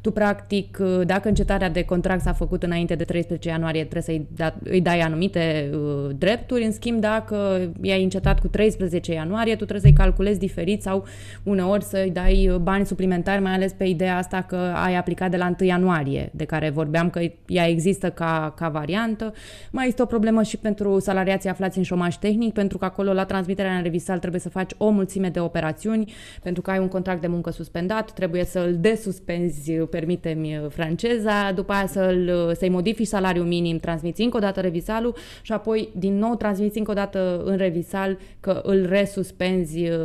tu 0.00 0.10
practic, 0.10 0.78
dacă 1.06 1.28
încetarea 1.28 1.70
de 1.70 1.82
contract 1.82 2.22
s-a 2.22 2.32
făcut 2.32 2.62
înainte 2.62 2.94
de 2.94 3.04
13 3.04 3.48
ianuarie, 3.48 3.80
trebuie 3.80 4.02
să-i 4.02 4.26
da, 4.36 4.54
îi 4.64 4.80
dai 4.80 5.00
anumite 5.00 5.70
uh, 5.72 6.10
drepturi, 6.18 6.64
în 6.64 6.72
schimb 6.72 7.00
dacă 7.00 7.68
i-ai 7.82 8.02
încetat 8.02 8.40
cu 8.40 8.48
13 8.48 9.12
ianuarie, 9.12 9.52
tu 9.52 9.64
trebuie 9.64 9.80
să-i 9.80 10.04
calculezi 10.04 10.38
diferit 10.38 10.82
sau 10.82 11.04
uneori 11.42 11.84
să-i 11.84 12.10
dai 12.10 12.58
bani 12.62 12.86
suplimentari, 12.86 13.42
mai 13.42 13.52
ales 13.52 13.72
pe 13.72 13.84
ideea 13.84 14.16
asta 14.16 14.42
că 14.42 14.56
ai 14.56 14.89
ai 14.90 14.96
aplicat 14.96 15.30
de 15.30 15.36
la 15.36 15.54
1 15.60 15.68
ianuarie, 15.68 16.30
de 16.34 16.44
care 16.44 16.70
vorbeam 16.70 17.10
că 17.10 17.20
ea 17.46 17.68
există 17.68 18.10
ca, 18.10 18.52
ca 18.56 18.68
variantă. 18.68 19.32
Mai 19.70 19.88
este 19.88 20.02
o 20.02 20.04
problemă 20.04 20.42
și 20.42 20.56
pentru 20.56 20.98
salariații 20.98 21.48
aflați 21.48 21.78
în 21.78 21.84
șomaj 21.84 22.16
tehnic, 22.16 22.52
pentru 22.52 22.78
că 22.78 22.84
acolo 22.84 23.12
la 23.12 23.24
transmiterea 23.24 23.76
în 23.76 23.82
revisal 23.82 24.18
trebuie 24.18 24.40
să 24.40 24.48
faci 24.48 24.70
o 24.76 24.88
mulțime 24.90 25.28
de 25.28 25.40
operațiuni, 25.40 26.12
pentru 26.42 26.62
că 26.62 26.70
ai 26.70 26.78
un 26.78 26.88
contract 26.88 27.20
de 27.20 27.26
muncă 27.26 27.50
suspendat, 27.50 28.12
trebuie 28.12 28.44
să-l 28.44 28.76
desuspenzi, 28.80 29.72
permite-mi 29.72 30.66
franceza, 30.68 31.52
după 31.54 31.72
aia 31.72 31.86
să-l, 31.86 32.52
să-i 32.58 32.68
modifici 32.68 33.06
salariul 33.06 33.46
minim, 33.46 33.78
transmiți 33.78 34.22
încă 34.22 34.36
o 34.36 34.40
dată 34.40 34.60
revisalul 34.60 35.14
și 35.42 35.52
apoi 35.52 35.88
din 35.96 36.18
nou 36.18 36.36
transmiți 36.36 36.78
încă 36.78 36.90
o 36.90 36.94
dată 36.94 37.42
în 37.44 37.56
revisal 37.56 38.18
că 38.40 38.60
îl 38.64 38.86
resuspenzi 38.88 39.88
uh, 39.88 39.98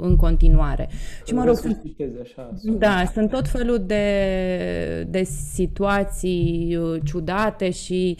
în 0.00 0.16
continuare. 0.16 0.88
Și 1.26 1.34
mă 1.34 1.44
rog, 1.44 1.56
așa, 2.22 2.50
da, 2.62 3.04
sunt 3.12 3.30
tot 3.30 3.48
felul 3.48 3.78
de, 3.86 4.03
de 5.06 5.22
situații 5.52 6.76
uh, 6.80 7.00
ciudate 7.04 7.70
și 7.70 8.16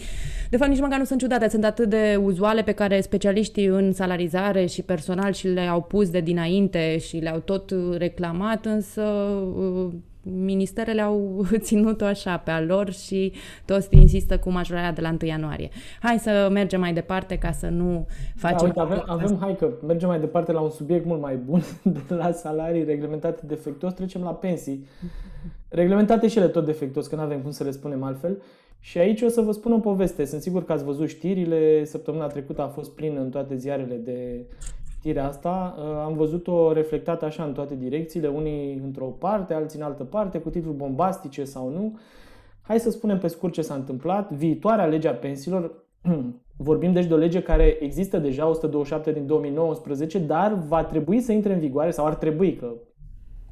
de 0.49 0.57
fapt 0.57 0.69
nici 0.69 0.79
măcar 0.79 0.97
nu 0.97 1.05
sunt 1.05 1.19
ciudate, 1.19 1.49
sunt 1.49 1.65
atât 1.65 1.89
de 1.89 2.19
uzuale 2.23 2.61
pe 2.61 2.71
care 2.71 3.01
specialiștii 3.01 3.65
în 3.65 3.93
salarizare 3.93 4.65
și 4.65 4.81
personal 4.81 5.33
și 5.33 5.47
le-au 5.47 5.81
pus 5.81 6.09
de 6.09 6.19
dinainte 6.19 6.97
și 6.97 7.17
le-au 7.17 7.39
tot 7.39 7.73
reclamat, 7.97 8.65
însă 8.65 9.01
uh, 9.01 9.93
ministerele 10.25 11.01
au 11.01 11.45
ținut-o 11.57 12.05
așa 12.05 12.37
pe 12.37 12.51
a 12.51 12.61
lor 12.61 12.91
și 12.91 13.33
toți 13.65 13.87
insistă 13.91 14.37
cu 14.37 14.51
majorarea 14.51 14.91
de 14.91 15.01
la 15.01 15.09
1 15.09 15.17
ianuarie. 15.21 15.69
Hai 16.01 16.19
să 16.19 16.49
mergem 16.51 16.79
mai 16.79 16.93
departe 16.93 17.37
ca 17.37 17.51
să 17.51 17.67
nu 17.67 18.07
facem... 18.35 18.57
Da, 18.57 18.65
uite, 18.65 18.79
avem, 18.79 19.03
avem, 19.07 19.37
hai 19.39 19.55
că 19.55 19.69
mergem 19.87 20.07
mai 20.07 20.19
departe 20.19 20.51
la 20.51 20.59
un 20.59 20.69
subiect 20.69 21.05
mult 21.05 21.21
mai 21.21 21.35
bun, 21.35 21.61
de 22.07 22.13
la 22.13 22.31
salarii 22.31 22.83
reglementate 22.83 23.45
defectuos, 23.45 23.93
trecem 23.93 24.21
la 24.21 24.33
pensii. 24.33 24.85
Reglementate 25.69 26.27
și 26.27 26.37
ele 26.37 26.47
tot 26.47 26.65
defectuos, 26.65 27.07
că 27.07 27.15
nu 27.15 27.21
avem 27.21 27.41
cum 27.41 27.51
să 27.51 27.63
le 27.63 27.71
spunem 27.71 28.03
altfel. 28.03 28.41
Și 28.79 28.97
aici 28.97 29.21
o 29.21 29.27
să 29.27 29.41
vă 29.41 29.51
spun 29.51 29.71
o 29.71 29.79
poveste. 29.79 30.25
Sunt 30.25 30.41
sigur 30.41 30.65
că 30.65 30.71
ați 30.71 30.83
văzut 30.83 31.09
știrile. 31.09 31.83
Săptămâna 31.83 32.27
trecută 32.27 32.61
a 32.61 32.67
fost 32.67 32.91
plin 32.91 33.17
în 33.17 33.29
toate 33.29 33.55
ziarele 33.55 33.95
de 33.95 34.45
știrea 35.05 35.27
asta, 35.27 35.75
uh, 35.77 35.83
am 36.05 36.13
văzut-o 36.13 36.73
reflectată 36.73 37.25
așa 37.25 37.43
în 37.43 37.53
toate 37.53 37.75
direcțiile, 37.75 38.27
unii 38.27 38.81
într-o 38.83 39.05
parte, 39.05 39.53
alții 39.53 39.79
în 39.79 39.85
altă 39.85 40.03
parte, 40.03 40.39
cu 40.39 40.49
titluri 40.49 40.77
bombastice 40.77 41.43
sau 41.43 41.69
nu. 41.69 41.97
Hai 42.61 42.79
să 42.79 42.89
spunem 42.89 43.19
pe 43.19 43.27
scurt 43.27 43.53
ce 43.53 43.61
s-a 43.61 43.73
întâmplat. 43.73 44.31
Viitoarea 44.31 44.85
legea 44.85 45.11
pensiilor, 45.11 45.71
vorbim 46.57 46.93
deci 46.93 47.05
de 47.05 47.13
o 47.13 47.17
lege 47.17 47.41
care 47.41 47.77
există 47.79 48.17
deja, 48.17 48.47
127 48.47 49.11
din 49.11 49.25
2019, 49.25 50.19
dar 50.19 50.53
va 50.67 50.83
trebui 50.83 51.19
să 51.19 51.31
intre 51.31 51.53
în 51.53 51.59
vigoare, 51.59 51.91
sau 51.91 52.05
ar 52.05 52.15
trebui, 52.15 52.55
că 52.55 52.73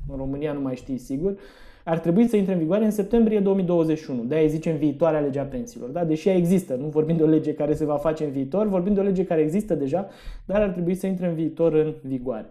în 0.10 0.17
România 0.17 0.54
nu 0.54 0.62
mai 0.62 0.76
știi 0.76 0.97
sigur, 0.97 1.36
ar 1.83 1.99
trebui 1.99 2.27
să 2.27 2.35
intre 2.35 2.53
în 2.53 2.59
vigoare 2.59 2.85
în 2.85 2.91
septembrie 2.91 3.39
2021. 3.39 4.23
De-aia 4.23 4.47
zicem 4.47 4.77
viitoarea 4.77 5.19
legea 5.19 5.43
pensiilor. 5.43 5.89
Da? 5.89 6.03
Deși 6.05 6.27
ea 6.27 6.35
există, 6.35 6.75
nu 6.75 6.87
vorbim 6.87 7.17
de 7.17 7.23
o 7.23 7.27
lege 7.27 7.53
care 7.53 7.73
se 7.73 7.85
va 7.85 7.97
face 7.97 8.23
în 8.23 8.31
viitor, 8.31 8.67
vorbim 8.67 8.93
de 8.93 8.99
o 8.99 9.03
lege 9.03 9.25
care 9.25 9.41
există 9.41 9.75
deja, 9.75 10.07
dar 10.45 10.61
ar 10.61 10.69
trebui 10.69 10.95
să 10.95 11.07
intre 11.07 11.27
în 11.27 11.33
viitor 11.33 11.73
în 11.73 11.93
vigoare. 12.01 12.49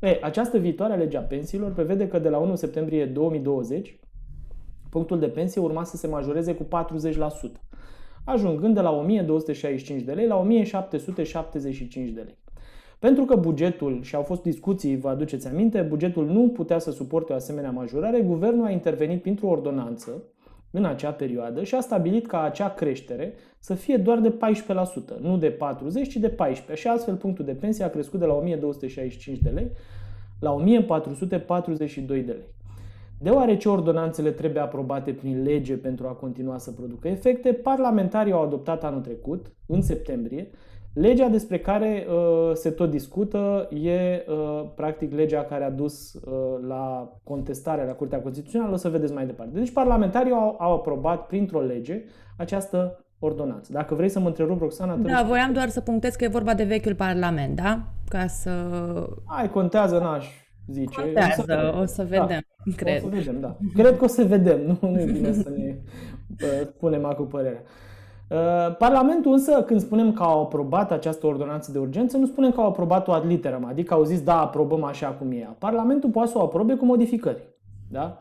E, 0.00 0.18
această 0.22 0.58
viitoare 0.58 0.96
legea 0.96 1.20
pensiilor 1.20 1.72
prevede 1.72 2.08
că 2.08 2.18
de 2.18 2.28
la 2.28 2.38
1 2.38 2.54
septembrie 2.54 3.06
2020 3.06 3.96
punctul 4.90 5.18
de 5.18 5.28
pensie 5.28 5.60
urma 5.60 5.84
să 5.84 5.96
se 5.96 6.06
majoreze 6.06 6.54
cu 6.54 6.64
40%, 6.64 6.68
ajungând 8.24 8.74
de 8.74 8.80
la 8.80 8.90
1265 8.90 10.02
de 10.02 10.12
lei 10.12 10.26
la 10.26 10.36
1775 10.36 12.10
de 12.10 12.20
lei. 12.20 12.38
Pentru 13.02 13.24
că 13.24 13.36
bugetul, 13.36 14.02
și 14.02 14.14
au 14.14 14.22
fost 14.22 14.42
discuții, 14.42 14.96
vă 14.96 15.08
aduceți 15.08 15.48
aminte, 15.48 15.80
bugetul 15.80 16.26
nu 16.26 16.48
putea 16.48 16.78
să 16.78 16.90
suporte 16.90 17.32
o 17.32 17.34
asemenea 17.34 17.70
majorare, 17.70 18.20
guvernul 18.20 18.64
a 18.64 18.70
intervenit 18.70 19.22
printr-o 19.22 19.48
ordonanță 19.48 20.22
în 20.70 20.84
acea 20.84 21.10
perioadă 21.10 21.62
și 21.62 21.74
a 21.74 21.80
stabilit 21.80 22.26
ca 22.26 22.42
acea 22.42 22.68
creștere 22.68 23.34
să 23.58 23.74
fie 23.74 23.96
doar 23.96 24.18
de 24.18 24.34
14%, 25.16 25.20
nu 25.20 25.36
de 25.36 25.56
40%, 26.04 26.08
ci 26.08 26.16
de 26.16 26.34
14%. 26.72 26.74
Și 26.74 26.86
astfel 26.86 27.14
punctul 27.14 27.44
de 27.44 27.52
pensie 27.52 27.84
a 27.84 27.90
crescut 27.90 28.18
de 28.18 28.26
la 28.26 28.34
1265 28.34 29.38
de 29.38 29.50
lei 29.50 29.70
la 30.40 30.52
1442 30.52 32.22
de 32.22 32.32
lei. 32.32 32.54
Deoarece 33.18 33.68
ordonanțele 33.68 34.30
trebuie 34.30 34.62
aprobate 34.62 35.12
prin 35.12 35.42
lege 35.42 35.74
pentru 35.74 36.06
a 36.06 36.10
continua 36.12 36.58
să 36.58 36.70
producă 36.70 37.08
efecte, 37.08 37.52
parlamentarii 37.52 38.32
au 38.32 38.42
adoptat 38.42 38.84
anul 38.84 39.00
trecut, 39.00 39.52
în 39.66 39.82
septembrie, 39.82 40.50
Legea 40.92 41.28
despre 41.28 41.58
care 41.58 42.06
uh, 42.08 42.50
se 42.54 42.70
tot 42.70 42.90
discută 42.90 43.68
e 43.70 44.24
uh, 44.28 44.64
practic 44.74 45.12
legea 45.12 45.42
care 45.42 45.64
a 45.64 45.70
dus 45.70 46.14
uh, 46.14 46.32
la 46.68 47.12
contestarea 47.22 47.84
la 47.84 47.92
Curtea 47.92 48.20
Constituțională, 48.20 48.72
o 48.72 48.76
să 48.76 48.88
vedeți 48.88 49.12
mai 49.12 49.26
departe. 49.26 49.58
Deci 49.58 49.72
parlamentarii 49.72 50.32
au, 50.32 50.56
au 50.58 50.74
aprobat 50.74 51.26
printr-o 51.26 51.60
lege 51.60 52.02
această 52.36 53.04
ordonanță. 53.18 53.72
Dacă 53.72 53.94
vrei 53.94 54.08
să 54.08 54.20
mă 54.20 54.26
întrerup, 54.26 54.60
Roxana... 54.60 54.96
Da, 54.96 55.24
voiam 55.26 55.52
doar 55.52 55.68
să 55.68 55.80
punctez 55.80 56.14
că 56.14 56.24
e 56.24 56.28
vorba 56.28 56.54
de 56.54 56.64
vechiul 56.64 56.94
Parlament, 56.94 57.56
da? 57.56 57.80
Ca 58.08 58.26
să... 58.26 58.50
Ai, 59.24 59.50
contează, 59.50 59.98
n-aș 59.98 60.26
zice. 60.66 61.00
Contează, 61.00 61.40
o 61.40 61.44
să, 61.44 61.74
o 61.80 61.84
să 61.84 62.02
vedem, 62.02 62.26
da, 62.64 62.72
cred. 62.76 62.96
O 62.96 63.08
să 63.08 63.14
vedem, 63.14 63.40
da. 63.40 63.56
Cred 63.74 63.96
că 63.96 64.04
o 64.04 64.06
să 64.06 64.24
vedem, 64.24 64.60
nu, 64.66 64.90
nu 64.90 65.00
e 65.00 65.04
bine 65.04 65.32
să 65.32 65.50
ne 65.56 65.76
uh, 66.42 66.68
punem 66.78 67.04
acum 67.04 67.26
părerea. 67.26 67.62
Uh, 67.62 67.91
Parlamentul 68.78 69.32
însă, 69.32 69.62
când 69.62 69.80
spunem 69.80 70.12
că 70.12 70.22
au 70.22 70.42
aprobat 70.42 70.92
această 70.92 71.26
ordonanță 71.26 71.72
de 71.72 71.78
urgență, 71.78 72.16
nu 72.16 72.26
spunem 72.26 72.50
că 72.50 72.60
au 72.60 72.66
aprobat-o 72.66 73.12
ad 73.12 73.26
literam, 73.26 73.64
adică 73.64 73.94
au 73.94 74.04
zis 74.04 74.22
da, 74.22 74.40
aprobăm 74.40 74.84
așa 74.84 75.06
cum 75.08 75.30
e. 75.30 75.56
Parlamentul 75.58 76.10
poate 76.10 76.30
să 76.30 76.38
o 76.38 76.42
aprobe 76.42 76.74
cu 76.74 76.84
modificări. 76.84 77.42
Da? 77.90 78.18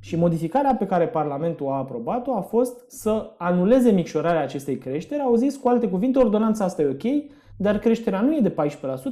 Și 0.00 0.16
modificarea 0.16 0.76
pe 0.76 0.86
care 0.86 1.08
Parlamentul 1.08 1.68
a 1.68 1.76
aprobat-o 1.76 2.36
a 2.36 2.40
fost 2.40 2.90
să 2.90 3.30
anuleze 3.38 3.90
micșorarea 3.90 4.42
acestei 4.42 4.78
creșteri. 4.78 5.20
Au 5.20 5.34
zis, 5.34 5.56
cu 5.56 5.68
alte 5.68 5.88
cuvinte, 5.88 6.18
ordonanța 6.18 6.64
asta 6.64 6.82
e 6.82 6.86
ok, 6.86 7.32
dar 7.56 7.78
creșterea 7.78 8.20
nu 8.20 8.34
e 8.36 8.40
de 8.40 8.50
14%, 8.50 8.54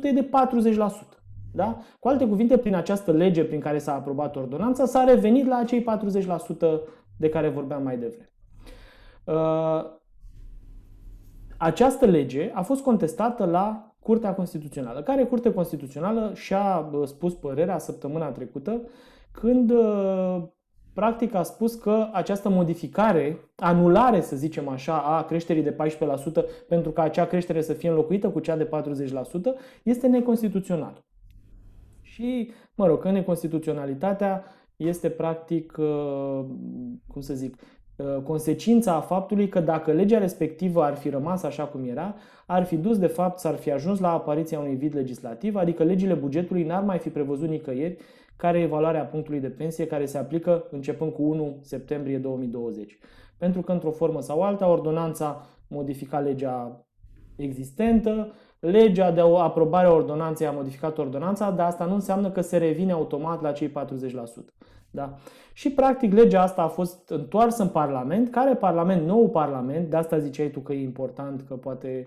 e 0.03 0.11
de 0.11 0.29
40%. 1.15 1.23
Da? 1.53 1.79
Cu 1.99 2.09
alte 2.09 2.27
cuvinte, 2.27 2.57
prin 2.57 2.75
această 2.75 3.11
lege 3.11 3.45
prin 3.45 3.61
care 3.61 3.79
s-a 3.79 3.95
aprobat 3.95 4.37
ordonanța, 4.37 4.85
s-a 4.85 5.05
revenit 5.05 5.47
la 5.47 5.57
acei 5.57 5.85
40% 5.85 5.85
de 7.17 7.29
care 7.29 7.49
vorbeam 7.49 7.83
mai 7.83 7.97
devreme. 7.97 8.27
Uh, 11.63 11.69
această 11.69 12.05
lege 12.07 12.51
a 12.55 12.63
fost 12.63 12.83
contestată 12.83 13.45
la 13.45 13.95
Curtea 13.99 14.35
Constituțională, 14.35 15.03
care 15.03 15.25
Curtea 15.25 15.53
Constituțională 15.53 16.33
și-a 16.35 16.91
spus 17.05 17.35
părerea 17.35 17.79
săptămâna 17.79 18.31
trecută 18.31 18.81
când 19.31 19.73
practic 20.95 21.35
a 21.35 21.43
spus 21.43 21.75
că 21.75 22.09
această 22.13 22.49
modificare, 22.49 23.51
anulare 23.57 24.21
să 24.21 24.37
zicem 24.37 24.69
așa, 24.69 24.99
a 24.99 25.25
creșterii 25.25 25.63
de 25.63 25.77
14% 25.77 26.67
pentru 26.69 26.91
ca 26.91 27.03
acea 27.03 27.27
creștere 27.27 27.61
să 27.61 27.73
fie 27.73 27.89
înlocuită 27.89 28.31
cu 28.31 28.41
cea 28.41 28.57
de 28.57 28.69
40% 28.69 28.69
este 29.83 30.07
neconstituțional. 30.07 31.05
Și, 32.01 32.51
mă 32.75 32.87
rog, 32.87 33.01
că 33.01 33.11
neconstituționalitatea 33.11 34.45
este 34.77 35.11
practic, 35.11 35.73
cum 37.07 37.21
să 37.21 37.35
zic, 37.35 37.57
Uh, 37.57 37.82
consecința 38.25 38.95
a 38.95 39.01
faptului 39.01 39.49
că 39.49 39.61
dacă 39.61 39.93
legea 39.93 40.19
respectivă 40.19 40.83
ar 40.83 40.95
fi 40.95 41.09
rămas 41.09 41.43
așa 41.43 41.65
cum 41.65 41.89
era, 41.89 42.15
ar 42.47 42.65
fi 42.65 42.77
dus 42.77 42.99
de 42.99 43.07
fapt, 43.07 43.39
s-ar 43.39 43.55
fi 43.55 43.73
ajuns 43.73 43.99
la 43.99 44.13
apariția 44.13 44.59
unui 44.59 44.75
vid 44.75 44.95
legislativ, 44.95 45.57
adică 45.57 45.83
legile 45.83 46.15
bugetului 46.15 46.65
n-ar 46.65 46.83
mai 46.83 46.99
fi 46.99 47.09
prevăzut 47.09 47.49
nicăieri 47.49 47.97
care 48.37 48.61
e 48.61 48.67
valoarea 48.67 49.05
punctului 49.05 49.41
de 49.41 49.49
pensie 49.49 49.87
care 49.87 50.07
se 50.07 50.19
aplică 50.19 50.67
începând 50.71 51.13
cu 51.13 51.23
1 51.23 51.59
septembrie 51.61 52.19
2020. 52.19 52.99
Pentru 53.39 53.61
că 53.61 53.73
într-o 53.73 53.91
formă 53.91 54.21
sau 54.21 54.43
alta, 54.43 54.69
ordonanța 54.69 55.47
modifica 55.69 56.19
legea 56.19 56.87
existentă, 57.37 58.33
legea 58.59 59.11
de 59.11 59.21
aprobare 59.21 59.87
a 59.87 59.93
ordonanței 59.93 60.47
a 60.47 60.51
modificat 60.51 60.99
ordonanța, 60.99 61.51
dar 61.51 61.67
asta 61.67 61.85
nu 61.85 61.95
înseamnă 61.95 62.31
că 62.31 62.41
se 62.41 62.57
revine 62.57 62.93
automat 62.93 63.43
la 63.43 63.53
cei 63.53 63.69
40%. 63.69 63.73
Da? 64.95 65.15
Și 65.53 65.71
practic 65.71 66.13
legea 66.13 66.43
asta 66.43 66.63
a 66.63 66.69
fost 66.69 67.11
întoarsă 67.11 67.63
în 67.63 67.69
Parlament, 67.69 68.31
care 68.31 68.55
Parlament, 68.55 69.07
nou 69.07 69.31
Parlament, 69.31 69.91
de 69.91 69.97
asta 69.97 70.19
ziceai 70.19 70.51
tu 70.51 70.61
că 70.61 70.73
e 70.73 70.83
important, 70.83 71.45
că 71.49 71.55
poate 71.55 72.07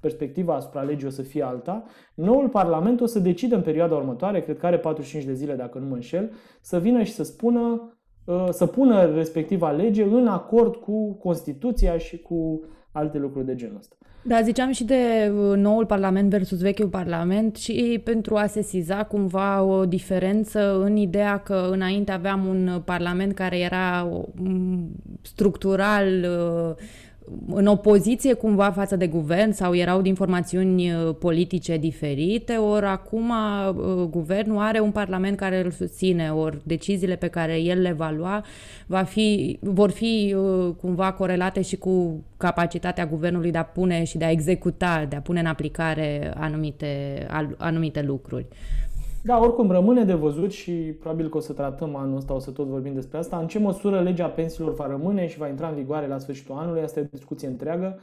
perspectiva 0.00 0.54
asupra 0.54 0.82
legii 0.82 1.06
o 1.06 1.10
să 1.10 1.22
fie 1.22 1.42
alta, 1.42 1.84
noul 2.14 2.48
Parlament 2.48 3.00
o 3.00 3.06
să 3.06 3.18
decide 3.18 3.54
în 3.54 3.62
perioada 3.62 3.94
următoare, 3.94 4.40
cred 4.42 4.58
că 4.58 4.66
are 4.66 4.78
45 4.78 5.24
de 5.24 5.34
zile 5.34 5.54
dacă 5.54 5.78
nu 5.78 5.86
mă 5.86 5.94
înșel, 5.94 6.32
să 6.60 6.78
vină 6.78 7.02
și 7.02 7.12
să 7.12 7.24
spună, 7.24 7.92
uh, 8.24 8.46
să 8.50 8.66
pună 8.66 9.04
respectiva 9.04 9.70
lege 9.70 10.02
în 10.02 10.26
acord 10.26 10.76
cu 10.76 11.14
Constituția 11.14 11.98
și 11.98 12.18
cu 12.18 12.60
alte 12.96 13.18
lucruri 13.18 13.46
de 13.46 13.54
genul 13.54 13.76
ăsta. 13.78 13.96
Da, 14.22 14.40
ziceam 14.42 14.70
și 14.70 14.84
de 14.84 15.32
uh, 15.34 15.56
noul 15.56 15.86
Parlament 15.86 16.30
versus 16.30 16.60
vechiul 16.60 16.88
Parlament 16.88 17.56
și 17.56 18.00
pentru 18.04 18.36
a 18.36 18.46
sesiza 18.46 19.04
cumva 19.04 19.62
o 19.62 19.84
diferență 19.84 20.80
în 20.80 20.96
ideea 20.96 21.38
că 21.38 21.68
înainte 21.70 22.12
aveam 22.12 22.46
un 22.46 22.82
Parlament 22.84 23.34
care 23.34 23.58
era 23.58 24.08
structural 25.22 26.06
uh, 26.08 26.74
în 27.48 27.66
opoziție 27.66 28.32
cumva 28.32 28.70
față 28.70 28.96
de 28.96 29.06
guvern 29.06 29.52
sau 29.52 29.74
erau 29.74 30.00
din 30.00 30.14
formațiuni 30.14 30.92
uh, 30.92 31.14
politice 31.18 31.76
diferite, 31.76 32.52
ori 32.52 32.86
acum 32.86 33.30
uh, 33.30 33.74
guvernul 34.10 34.58
are 34.58 34.80
un 34.80 34.90
parlament 34.90 35.36
care 35.36 35.64
îl 35.64 35.70
susține, 35.70 36.30
ori 36.30 36.58
deciziile 36.62 37.16
pe 37.16 37.28
care 37.28 37.60
el 37.60 37.80
le 37.80 37.92
va 37.92 38.10
lua 38.10 38.44
va 38.86 39.02
fi, 39.02 39.58
vor 39.60 39.90
fi 39.90 40.34
uh, 40.36 40.74
cumva 40.80 41.12
corelate 41.12 41.62
și 41.62 41.76
cu 41.76 42.24
capacitatea 42.36 43.06
guvernului 43.06 43.50
de 43.50 43.58
a 43.58 43.64
pune 43.64 44.04
și 44.04 44.18
de 44.18 44.24
a 44.24 44.30
executa, 44.30 45.06
de 45.08 45.16
a 45.16 45.20
pune 45.20 45.40
în 45.40 45.46
aplicare 45.46 46.32
anumite, 46.36 47.26
anumite 47.56 48.02
lucruri. 48.02 48.46
Da, 49.26 49.38
oricum 49.38 49.70
rămâne 49.70 50.04
de 50.04 50.14
văzut 50.14 50.52
și 50.52 50.72
probabil 50.72 51.28
că 51.28 51.36
o 51.36 51.40
să 51.40 51.52
tratăm 51.52 51.96
anul 51.96 52.16
ăsta, 52.16 52.34
o 52.34 52.38
să 52.38 52.50
tot 52.50 52.66
vorbim 52.66 52.94
despre 52.94 53.18
asta. 53.18 53.36
În 53.36 53.46
ce 53.46 53.58
măsură 53.58 54.00
legea 54.00 54.26
pensiilor 54.26 54.74
va 54.74 54.86
rămâne 54.86 55.26
și 55.26 55.38
va 55.38 55.48
intra 55.48 55.68
în 55.68 55.74
vigoare 55.74 56.06
la 56.06 56.18
sfârșitul 56.18 56.54
anului, 56.58 56.82
asta 56.82 57.00
e 57.00 57.02
o 57.02 57.16
discuție 57.16 57.48
întreagă. 57.48 57.98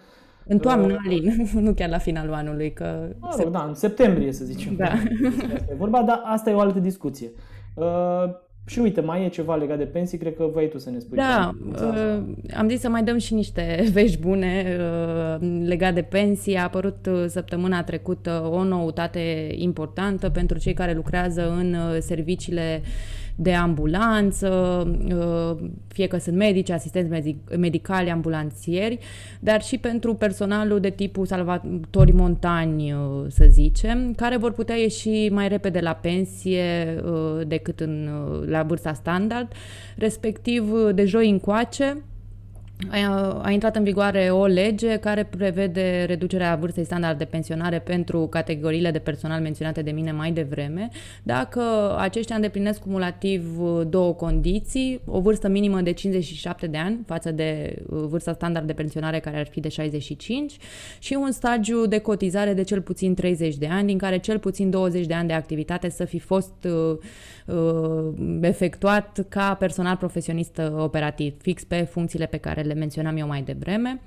În 0.46 0.58
toamnă, 0.58 0.94
uh, 0.94 1.00
Alin, 1.06 1.50
nu 1.68 1.74
chiar 1.74 1.90
la 1.90 1.98
finalul 1.98 2.34
anului. 2.34 2.74
Că 2.74 3.10
mă 3.20 3.28
rog, 3.32 3.46
se... 3.46 3.50
da, 3.50 3.64
în 3.64 3.74
septembrie 3.74 4.32
să 4.32 4.46
zicem. 4.46 4.76
Da. 4.76 4.86
Asta 4.86 5.72
e 5.72 5.76
vorba, 5.78 6.02
dar 6.02 6.22
asta 6.26 6.50
e 6.50 6.54
o 6.54 6.60
altă 6.60 6.80
discuție. 6.80 7.32
Uh, 8.65 8.71
și 8.71 8.80
uite, 8.80 9.02
mai 9.02 9.26
e 9.26 9.30
ceva 9.30 9.56
legat 9.56 9.78
de 9.78 9.84
pensii, 9.84 10.17
cred 10.17 10.36
că 10.36 10.49
vrei 10.54 10.69
tu 10.69 10.78
să 10.78 10.89
ne 10.89 10.99
spui. 10.99 11.17
Da, 11.17 11.52
uh, 11.76 12.23
am 12.58 12.69
zis 12.69 12.80
să 12.80 12.89
mai 12.89 13.04
dăm 13.04 13.17
și 13.17 13.34
niște 13.34 13.84
vești 13.93 14.19
bune 14.19 14.78
uh, 14.80 15.47
legat 15.65 15.93
de 15.93 16.02
pensii. 16.02 16.56
A 16.56 16.63
apărut 16.63 17.06
uh, 17.06 17.26
săptămâna 17.28 17.84
trecută 17.84 18.49
o 18.52 18.63
noutate 18.63 19.52
importantă 19.56 20.30
pentru 20.30 20.60
cei 20.60 20.73
care 20.73 20.93
lucrează 20.93 21.52
în 21.52 21.73
uh, 21.73 21.97
serviciile 21.99 22.82
uh, 22.82 23.23
de 23.36 23.54
ambulanță, 23.54 24.48
uh, 25.15 25.69
fie 25.88 26.08
că 26.08 26.17
sunt 26.17 26.36
medici, 26.36 26.69
asistenți 26.69 27.36
medicali, 27.58 28.12
ambulanțieri, 28.12 29.00
dar 29.39 29.62
și 29.62 29.78
pentru 29.78 30.13
personalul 30.13 30.80
de 30.80 30.89
tipul 30.89 31.26
salvatori 31.26 32.12
montani, 32.12 32.93
uh, 32.93 33.26
să 33.28 33.46
zicem, 33.50 34.13
care 34.13 34.38
vor 34.38 34.52
putea 34.52 34.76
ieși 34.76 35.30
mai 35.30 35.48
repede 35.48 35.80
la 35.80 35.93
pensie 35.93 36.98
uh, 37.06 37.48
decât 37.48 37.80
în, 37.80 38.10
la 38.46 38.63
vârsta 38.63 38.93
standard, 38.93 39.52
respectiv 39.96 40.74
de 40.93 41.06
joi 41.06 41.30
încoace, 41.30 42.04
a, 42.92 43.42
a 43.44 43.52
intrat 43.52 43.76
în 43.76 43.84
vigoare 43.84 44.30
o 44.32 44.46
lege 44.46 44.98
care 44.98 45.24
prevede 45.24 46.04
reducerea 46.08 46.56
vârstei 46.56 46.84
standard 46.84 47.18
de 47.18 47.26
pensionare 47.26 47.80
pentru 47.80 48.28
categoriile 48.28 48.92
de 48.92 49.00
personal 49.00 49.42
menționate 49.42 49.82
de 49.82 49.92
mine 49.92 50.12
mai 50.12 50.32
devreme, 50.32 50.90
dacă 51.24 51.62
aceștia 51.98 52.36
îndeplinesc 52.36 52.80
cumulativ 52.80 53.62
uh, 53.62 53.82
două 53.88 54.14
condiții, 54.14 55.02
o 55.06 55.20
vârstă 55.20 55.48
minimă 55.48 55.82
de 55.82 55.92
57 55.92 56.68
de 56.68 56.78
ani 56.78 57.00
față 57.06 57.32
de 57.32 57.76
uh, 57.90 58.04
vârsta 58.08 58.34
standard 58.34 58.68
de 58.68 58.74
pensionare 58.74 59.20
care 59.20 59.40
ar 59.40 59.48
fi 59.48 59.60
de 59.60 59.70
65 59.70 60.58
și 61.00 61.14
un 61.14 61.32
stagiu 61.32 61.86
de 61.86 61.98
cotizare 61.98 62.54
de 62.54 62.64
cel 62.64 62.82
puțin 62.82 63.14
30 63.14 63.56
de 63.56 63.68
ani, 63.68 63.88
din 63.88 63.98
care 63.98 64.18
cel 64.18 64.40
puțin 64.40 64.70
20 64.70 65.06
de 65.06 65.14
ani 65.14 65.28
de 65.28 65.34
activitate 65.34 65.90
să 65.90 66.06
fi 66.06 66.20
fost 66.20 66.54
uh, 66.66 66.98
uh, 67.56 68.14
efectuat 68.42 69.26
ca 69.30 69.54
personal 69.54 69.96
profesionist 69.96 70.62
operativ, 70.78 71.42
fix 71.42 71.64
pe 71.64 71.82
funcțiile 71.82 72.26
pe 72.26 72.38
care 72.38 72.62
le 72.62 72.73
menționam 72.74 73.18
eu 73.18 73.28
mai 73.28 73.42
devreme. 73.42 74.02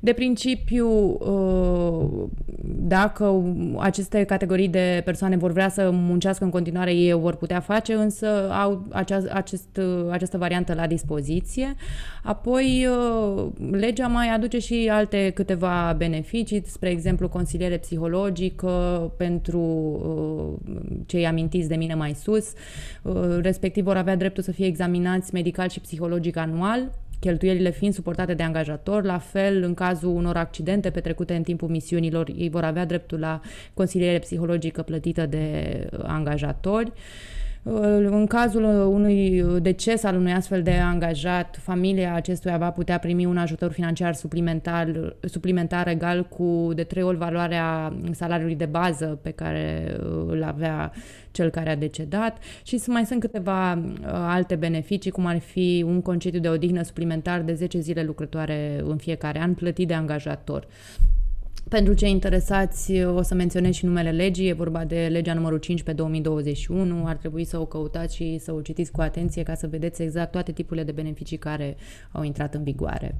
De 0.00 0.12
principiu, 0.12 0.88
uh, 1.20 2.28
dacă 2.64 3.54
aceste 3.78 4.24
categorii 4.24 4.68
de 4.68 5.02
persoane 5.04 5.36
vor 5.36 5.52
vrea 5.52 5.68
să 5.68 5.90
muncească 5.92 6.44
în 6.44 6.50
continuare, 6.50 6.94
ei 6.94 7.12
o 7.12 7.18
vor 7.18 7.34
putea 7.34 7.60
face, 7.60 7.92
însă 7.94 8.50
au 8.52 8.86
acea, 8.90 9.22
acest, 9.32 9.80
această 10.10 10.38
variantă 10.38 10.74
la 10.74 10.86
dispoziție. 10.86 11.74
Apoi, 12.22 12.86
uh, 12.86 13.46
legea 13.70 14.06
mai 14.06 14.28
aduce 14.28 14.58
și 14.58 14.88
alte 14.92 15.30
câteva 15.34 15.94
beneficii, 15.96 16.62
spre 16.66 16.88
exemplu, 16.90 17.28
consiliere 17.28 17.76
psihologică 17.76 19.12
pentru 19.16 19.60
uh, 19.60 20.96
cei 21.06 21.26
amintiți 21.26 21.68
de 21.68 21.76
mine 21.76 21.94
mai 21.94 22.14
sus, 22.14 22.52
respectiv 23.40 23.84
vor 23.84 23.96
avea 23.96 24.16
dreptul 24.16 24.42
să 24.42 24.52
fie 24.52 24.66
examinați 24.66 25.34
medical 25.34 25.68
și 25.68 25.80
psihologic 25.80 26.36
anual, 26.36 26.90
cheltuielile 27.20 27.70
fiind 27.70 27.94
suportate 27.94 28.34
de 28.34 28.42
angajator. 28.42 29.04
La 29.04 29.18
fel, 29.18 29.62
în 29.62 29.74
cazul 29.74 30.10
unor 30.10 30.36
accidente 30.36 30.90
petrecute 30.90 31.34
în 31.34 31.42
timpul 31.42 31.68
misiunilor, 31.68 32.28
ei 32.36 32.48
vor 32.48 32.64
avea 32.64 32.84
dreptul 32.84 33.18
la 33.18 33.40
consiliere 33.74 34.18
psihologică 34.18 34.82
plătită 34.82 35.26
de 35.26 35.86
angajatori. 36.02 36.92
În 38.10 38.26
cazul 38.26 38.64
unui 38.92 39.44
deces 39.60 40.04
al 40.04 40.16
unui 40.16 40.32
astfel 40.32 40.62
de 40.62 40.70
angajat, 40.70 41.58
familia 41.62 42.14
acestuia 42.14 42.58
va 42.58 42.70
putea 42.70 42.98
primi 42.98 43.24
un 43.24 43.36
ajutor 43.36 43.72
financiar 43.72 44.14
suplimentar, 44.14 45.14
suplimentar 45.20 45.88
egal 45.88 46.24
cu 46.24 46.70
de 46.74 46.82
trei 46.82 47.02
ori 47.02 47.16
valoarea 47.16 47.96
salariului 48.10 48.54
de 48.54 48.66
bază 48.66 49.18
pe 49.22 49.30
care 49.30 49.96
îl 50.26 50.42
avea 50.42 50.92
cel 51.30 51.50
care 51.50 51.70
a 51.70 51.76
decedat 51.76 52.38
și 52.62 52.82
mai 52.86 53.04
sunt 53.04 53.20
câteva 53.20 53.72
uh, 53.72 53.80
alte 54.10 54.54
beneficii, 54.54 55.10
cum 55.10 55.26
ar 55.26 55.38
fi 55.38 55.84
un 55.86 56.02
concediu 56.02 56.40
de 56.40 56.48
odihnă 56.48 56.82
suplimentar 56.82 57.40
de 57.40 57.54
10 57.54 57.78
zile 57.80 58.02
lucrătoare 58.02 58.82
în 58.84 58.96
fiecare 58.96 59.40
an, 59.40 59.54
plătit 59.54 59.88
de 59.88 59.94
angajator. 59.94 60.66
Pentru 61.68 61.94
cei 61.94 62.10
interesați, 62.10 63.02
o 63.04 63.22
să 63.22 63.34
menționez 63.34 63.72
și 63.72 63.84
numele 63.84 64.10
legii, 64.10 64.48
e 64.48 64.52
vorba 64.52 64.84
de 64.84 65.08
legea 65.10 65.34
numărul 65.34 65.58
5 65.58 65.82
pe 65.82 65.92
2021, 65.92 67.06
ar 67.06 67.16
trebui 67.16 67.44
să 67.44 67.58
o 67.58 67.66
căutați 67.66 68.14
și 68.14 68.38
să 68.38 68.52
o 68.52 68.60
citiți 68.60 68.92
cu 68.92 69.00
atenție 69.00 69.42
ca 69.42 69.54
să 69.54 69.66
vedeți 69.66 70.02
exact 70.02 70.30
toate 70.30 70.52
tipurile 70.52 70.84
de 70.84 70.92
beneficii 70.92 71.36
care 71.36 71.76
au 72.12 72.22
intrat 72.22 72.54
în 72.54 72.62
vigoare. 72.62 73.14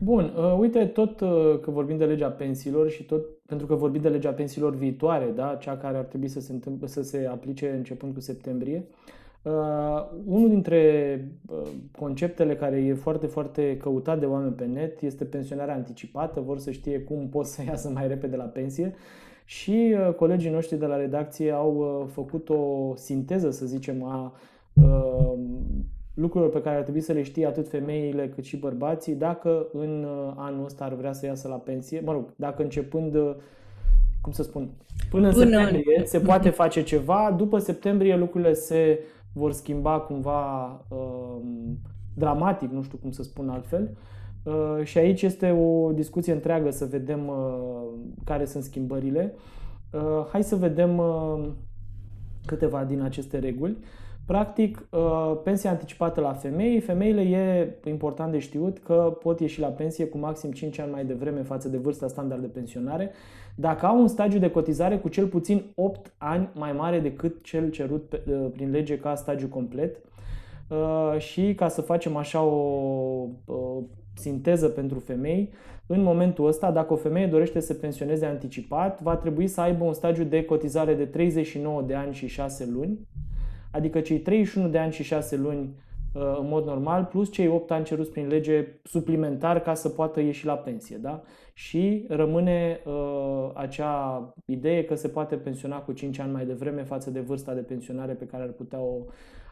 Bun, 0.00 0.32
uh, 0.36 0.56
uite, 0.58 0.84
tot 0.84 1.20
uh, 1.20 1.58
că 1.60 1.70
vorbim 1.70 1.96
de 1.96 2.04
legea 2.04 2.28
pensiilor 2.28 2.90
și 2.90 3.02
tot 3.02 3.24
pentru 3.46 3.66
că 3.66 3.74
vorbim 3.74 4.00
de 4.00 4.08
legea 4.08 4.30
pensiilor 4.30 4.74
viitoare, 4.74 5.32
da, 5.34 5.58
cea 5.60 5.76
care 5.76 5.96
ar 5.96 6.04
trebui 6.04 6.28
să 6.28 6.40
se, 6.40 6.52
întâmple, 6.52 6.86
să 6.86 7.02
se 7.02 7.28
aplice 7.30 7.70
începând 7.76 8.14
cu 8.14 8.20
septembrie, 8.20 8.84
uh, 8.88 9.17
unul 10.24 10.48
dintre 10.48 10.80
uh, 11.46 11.68
conceptele 11.98 12.56
care 12.56 12.76
e 12.76 12.94
foarte, 12.94 13.26
foarte 13.26 13.76
căutat 13.76 14.18
de 14.18 14.26
oameni 14.26 14.52
pe 14.52 14.64
net 14.64 15.00
este 15.00 15.24
pensionarea 15.24 15.74
anticipată, 15.74 16.40
vor 16.40 16.58
să 16.58 16.70
știe 16.70 17.00
cum 17.00 17.28
pot 17.28 17.46
să 17.46 17.62
iasă 17.66 17.90
mai 17.94 18.08
repede 18.08 18.36
la 18.36 18.44
pensie 18.44 18.94
și 19.44 19.94
uh, 20.08 20.14
colegii 20.14 20.50
noștri 20.50 20.78
de 20.78 20.86
la 20.86 20.96
redacție 20.96 21.50
au 21.50 21.76
uh, 21.76 22.08
făcut 22.12 22.48
o 22.48 22.92
sinteză, 22.94 23.50
să 23.50 23.66
zicem, 23.66 24.04
a 24.04 24.32
uh, 24.72 25.32
lucrurilor 26.18 26.52
pe 26.52 26.60
care 26.60 26.76
ar 26.76 26.82
trebui 26.82 27.00
să 27.00 27.12
le 27.12 27.22
știe 27.22 27.46
atât 27.46 27.68
femeile 27.68 28.28
cât 28.28 28.44
și 28.44 28.56
bărbații 28.56 29.14
dacă 29.14 29.66
în 29.72 30.04
uh, 30.04 30.32
anul 30.36 30.64
ăsta 30.64 30.84
ar 30.84 30.94
vrea 30.94 31.12
să 31.12 31.26
iasă 31.26 31.48
la 31.48 31.54
pensie. 31.54 32.02
Mă 32.04 32.12
rog, 32.12 32.32
dacă 32.36 32.62
începând, 32.62 33.14
uh, 33.14 33.34
cum 34.20 34.32
să 34.32 34.42
spun, 34.42 34.68
până 35.10 35.26
în 35.26 35.32
până 35.32 35.50
septembrie 35.50 36.02
se 36.04 36.20
poate 36.20 36.50
face 36.50 36.82
ceva, 36.82 37.34
după 37.36 37.58
septembrie 37.58 38.16
lucrurile 38.16 38.52
se 38.52 39.00
vor 39.32 39.52
schimba 39.52 40.00
cumva 40.00 40.66
uh, 40.88 41.36
dramatic, 42.14 42.70
nu 42.70 42.82
știu 42.82 42.98
cum 42.98 43.10
să 43.10 43.22
spun 43.22 43.48
altfel. 43.48 43.96
Uh, 44.42 44.84
și 44.84 44.98
aici 44.98 45.22
este 45.22 45.50
o 45.50 45.92
discuție 45.92 46.32
întreagă 46.32 46.70
să 46.70 46.84
vedem 46.84 47.28
uh, 47.28 47.88
care 48.24 48.44
sunt 48.44 48.62
schimbările. 48.62 49.34
Uh, 49.92 50.26
hai 50.30 50.42
să 50.42 50.56
vedem 50.56 50.98
uh, 50.98 51.48
câteva 52.46 52.84
din 52.84 53.00
aceste 53.00 53.38
reguli. 53.38 53.76
Uh, 54.28 54.34
Practic, 54.34 54.88
uh, 54.90 55.40
pensia 55.44 55.70
anticipată 55.70 56.20
la 56.20 56.32
femei, 56.32 56.80
femeile 56.80 57.20
e 57.20 57.76
important 57.90 58.32
de 58.32 58.38
știut 58.38 58.78
că 58.78 59.16
pot 59.22 59.40
ieși 59.40 59.60
la 59.60 59.66
pensie 59.66 60.06
cu 60.06 60.18
maxim 60.18 60.52
5 60.52 60.78
ani 60.78 60.90
mai 60.90 61.04
devreme 61.04 61.42
față 61.42 61.68
de 61.68 61.76
vârsta 61.76 62.08
standard 62.08 62.40
de 62.40 62.46
pensionare, 62.46 63.10
dacă 63.54 63.86
au 63.86 64.00
un 64.00 64.08
stagiu 64.08 64.38
de 64.38 64.50
cotizare 64.50 64.98
cu 64.98 65.08
cel 65.08 65.26
puțin 65.26 65.62
8 65.74 66.12
ani 66.18 66.48
mai 66.54 66.72
mare 66.72 67.00
decât 67.00 67.44
cel 67.44 67.70
cerut 67.70 68.12
uh, 68.12 68.46
prin 68.52 68.70
lege 68.70 68.98
ca 68.98 69.14
stagiu 69.14 69.48
complet. 69.48 69.96
Uh, 70.68 71.18
și 71.18 71.54
ca 71.54 71.68
să 71.68 71.80
facem 71.80 72.16
așa 72.16 72.42
o, 72.42 72.56
o 73.46 73.82
sinteză 74.14 74.68
pentru 74.68 74.98
femei, 74.98 75.52
în 75.86 76.02
momentul 76.02 76.46
ăsta, 76.46 76.70
dacă 76.70 76.92
o 76.92 76.96
femeie 76.96 77.26
dorește 77.26 77.60
să 77.60 77.74
pensioneze 77.74 78.26
anticipat, 78.26 79.02
va 79.02 79.16
trebui 79.16 79.46
să 79.46 79.60
aibă 79.60 79.84
un 79.84 79.92
stagiu 79.92 80.24
de 80.24 80.44
cotizare 80.44 80.94
de 80.94 81.04
39 81.04 81.82
de 81.82 81.94
ani 81.94 82.14
și 82.14 82.26
6 82.26 82.68
luni, 82.72 82.98
adică 83.70 84.00
cei 84.00 84.18
31 84.18 84.68
de 84.68 84.78
ani 84.78 84.92
și 84.92 85.02
6 85.02 85.36
luni 85.36 85.74
uh, 86.14 86.38
în 86.40 86.48
mod 86.48 86.64
normal, 86.64 87.04
plus 87.04 87.32
cei 87.32 87.48
8 87.48 87.70
ani 87.70 87.84
ceruți 87.84 88.10
prin 88.10 88.26
lege 88.26 88.66
suplimentar 88.84 89.60
ca 89.60 89.74
să 89.74 89.88
poată 89.88 90.20
ieși 90.20 90.46
la 90.46 90.54
pensie. 90.54 90.96
Da? 90.96 91.22
Și 91.52 92.04
rămâne 92.08 92.80
uh, 92.84 93.50
acea 93.54 94.34
idee 94.44 94.84
că 94.84 94.94
se 94.94 95.08
poate 95.08 95.36
pensiona 95.36 95.78
cu 95.78 95.92
5 95.92 96.18
ani 96.18 96.32
mai 96.32 96.46
devreme 96.46 96.82
față 96.82 97.10
de 97.10 97.20
vârsta 97.20 97.54
de 97.54 97.60
pensionare 97.60 98.12
pe 98.12 98.26
care 98.26 98.42
ar 98.42 98.48
putea 98.48 98.78
o 98.78 99.04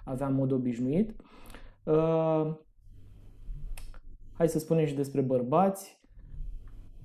avea 0.04 0.26
în 0.26 0.34
mod 0.34 0.52
obișnuit. 0.52 1.14
Uh, 1.84 2.46
hai 4.32 4.48
să 4.48 4.58
spunem 4.58 4.86
și 4.86 4.94
despre 4.94 5.20
bărbați. 5.20 5.98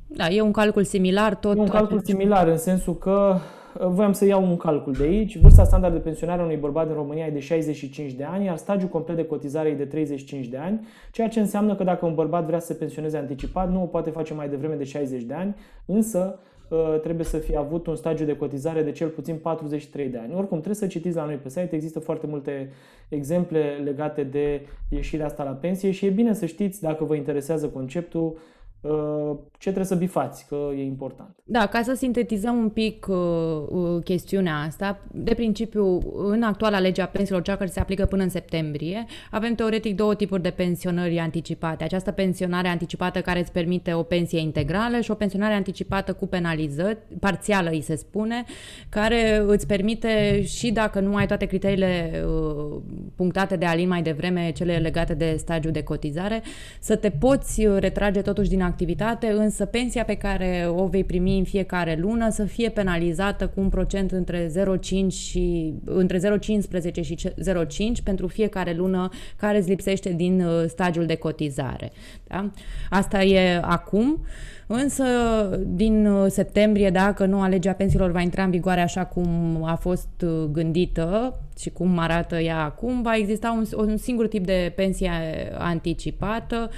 Da, 0.07 0.27
e 0.29 0.41
un 0.41 0.51
calcul 0.51 0.83
similar 0.83 1.35
tot. 1.35 1.57
E 1.57 1.59
un 1.59 1.67
calcul 1.67 1.99
similar 1.99 2.47
în 2.47 2.57
sensul 2.57 2.95
că 2.95 3.37
voiam 3.79 4.11
să 4.11 4.25
iau 4.25 4.43
un 4.43 4.57
calcul 4.57 4.93
de 4.93 5.03
aici. 5.03 5.37
Vârsta 5.37 5.63
standard 5.63 5.93
de 5.93 5.99
pensionare 5.99 6.41
a 6.41 6.43
unui 6.43 6.55
bărbat 6.55 6.87
în 6.87 6.93
România 6.93 7.25
e 7.25 7.29
de 7.29 7.39
65 7.39 8.11
de 8.11 8.23
ani, 8.23 8.45
iar 8.45 8.57
stagiul 8.57 8.89
complet 8.89 9.15
de 9.15 9.25
cotizare 9.25 9.69
e 9.69 9.75
de 9.75 9.85
35 9.85 10.47
de 10.47 10.57
ani, 10.57 10.87
ceea 11.11 11.27
ce 11.27 11.39
înseamnă 11.39 11.75
că 11.75 11.83
dacă 11.83 12.05
un 12.05 12.15
bărbat 12.15 12.45
vrea 12.45 12.59
să 12.59 12.65
se 12.65 12.73
pensioneze 12.73 13.17
anticipat, 13.17 13.71
nu 13.71 13.81
o 13.81 13.85
poate 13.85 14.09
face 14.09 14.33
mai 14.33 14.49
devreme 14.49 14.75
de 14.75 14.83
60 14.83 15.21
de 15.21 15.33
ani, 15.33 15.55
însă 15.85 16.39
ă, 16.71 16.97
trebuie 16.97 17.25
să 17.25 17.37
fie 17.37 17.57
avut 17.57 17.87
un 17.87 17.95
stagiu 17.95 18.25
de 18.25 18.35
cotizare 18.35 18.83
de 18.83 18.91
cel 18.91 19.07
puțin 19.07 19.35
43 19.35 20.07
de 20.07 20.17
ani. 20.17 20.33
Oricum, 20.33 20.57
trebuie 20.57 20.75
să 20.75 20.87
citiți 20.87 21.15
la 21.15 21.25
noi 21.25 21.35
pe 21.35 21.49
site, 21.49 21.75
există 21.75 21.99
foarte 21.99 22.27
multe 22.27 22.71
exemple 23.09 23.81
legate 23.83 24.23
de 24.23 24.61
ieșirea 24.89 25.25
asta 25.25 25.43
la 25.43 25.51
pensie 25.51 25.91
și 25.91 26.05
e 26.05 26.09
bine 26.09 26.33
să 26.33 26.45
știți, 26.45 26.81
dacă 26.81 27.03
vă 27.03 27.15
interesează 27.15 27.67
conceptul, 27.67 28.35
Uh, 28.35 28.60
ce 29.51 29.69
trebuie 29.69 29.85
să 29.85 29.95
bifați, 29.95 30.47
că 30.47 30.55
e 30.75 30.83
important. 30.83 31.35
Da, 31.43 31.65
ca 31.65 31.81
să 31.81 31.93
sintetizăm 31.93 32.57
un 32.57 32.69
pic 32.69 33.07
uh, 33.09 33.17
uh, 33.69 34.03
chestiunea 34.03 34.55
asta, 34.55 34.99
de 35.11 35.33
principiu, 35.33 35.99
în 36.15 36.43
actuala 36.43 36.79
lege 36.79 37.01
a 37.01 37.07
pensiilor, 37.07 37.41
cea 37.41 37.55
care 37.55 37.69
se 37.69 37.79
aplică 37.79 38.05
până 38.05 38.23
în 38.23 38.29
septembrie, 38.29 39.05
avem 39.31 39.55
teoretic 39.55 39.95
două 39.95 40.15
tipuri 40.15 40.41
de 40.41 40.49
pensionări 40.49 41.19
anticipate. 41.19 41.83
Această 41.83 42.11
pensionare 42.11 42.67
anticipată 42.67 43.21
care 43.21 43.39
îți 43.39 43.51
permite 43.51 43.93
o 43.93 44.03
pensie 44.03 44.39
integrală 44.39 44.99
și 44.99 45.11
o 45.11 45.15
pensionare 45.15 45.53
anticipată 45.53 46.13
cu 46.13 46.27
penalizări, 46.27 46.97
parțială 47.19 47.69
îi 47.69 47.81
se 47.81 47.95
spune, 47.95 48.43
care 48.89 49.43
îți 49.45 49.67
permite 49.67 50.41
și 50.43 50.71
dacă 50.71 50.99
nu 50.99 51.15
ai 51.15 51.27
toate 51.27 51.45
criteriile 51.45 52.23
uh, 52.25 52.81
punctate 53.15 53.55
de 53.55 53.65
Alin 53.65 53.87
mai 53.87 54.01
devreme, 54.01 54.51
cele 54.51 54.77
legate 54.77 55.13
de 55.13 55.35
stagiul 55.37 55.71
de 55.71 55.83
cotizare, 55.83 56.41
să 56.79 56.95
te 56.95 57.09
poți 57.09 57.67
retrage 57.79 58.21
totuși 58.21 58.49
din 58.49 58.61
activitate, 58.71 59.27
însă 59.27 59.65
pensia 59.65 60.03
pe 60.03 60.15
care 60.15 60.67
o 60.69 60.87
vei 60.87 61.03
primi 61.03 61.37
în 61.37 61.43
fiecare 61.43 61.97
lună 61.99 62.29
să 62.29 62.43
fie 62.43 62.69
penalizată 62.69 63.47
cu 63.47 63.59
un 63.59 63.69
procent 63.69 64.11
între 64.11 64.47
0,5 64.47 65.07
și 65.07 65.73
între 65.85 66.17
0,15 66.17 67.01
și 67.01 67.15
0,5 67.15 68.03
pentru 68.03 68.27
fiecare 68.27 68.73
lună 68.73 69.09
care 69.37 69.57
îți 69.57 69.69
lipsește 69.69 70.09
din 70.09 70.41
uh, 70.41 70.63
stagiul 70.67 71.05
de 71.05 71.15
cotizare. 71.15 71.91
Da? 72.27 72.51
Asta 72.89 73.23
e 73.23 73.59
acum. 73.61 74.25
Însă, 74.67 75.03
din 75.67 76.05
uh, 76.05 76.25
septembrie, 76.29 76.89
dacă 76.89 77.25
noua 77.25 77.47
lege 77.47 77.69
a 77.69 77.73
pensiilor 77.73 78.11
va 78.11 78.21
intra 78.21 78.43
în 78.43 78.51
vigoare 78.51 78.81
așa 78.81 79.05
cum 79.05 79.59
a 79.63 79.75
fost 79.75 80.09
uh, 80.23 80.43
gândită 80.51 81.39
și 81.59 81.69
cum 81.69 81.97
arată 81.97 82.39
ea 82.39 82.63
acum, 82.63 83.01
va 83.01 83.15
exista 83.15 83.51
un, 83.51 83.87
un 83.87 83.97
singur 83.97 84.27
tip 84.27 84.45
de 84.45 84.73
pensie 84.75 85.09
anticipată 85.57 86.69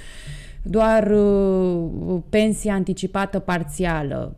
doar 0.63 1.11
uh, 1.11 2.21
pensia 2.29 2.73
anticipată 2.73 3.39
parțială. 3.39 4.35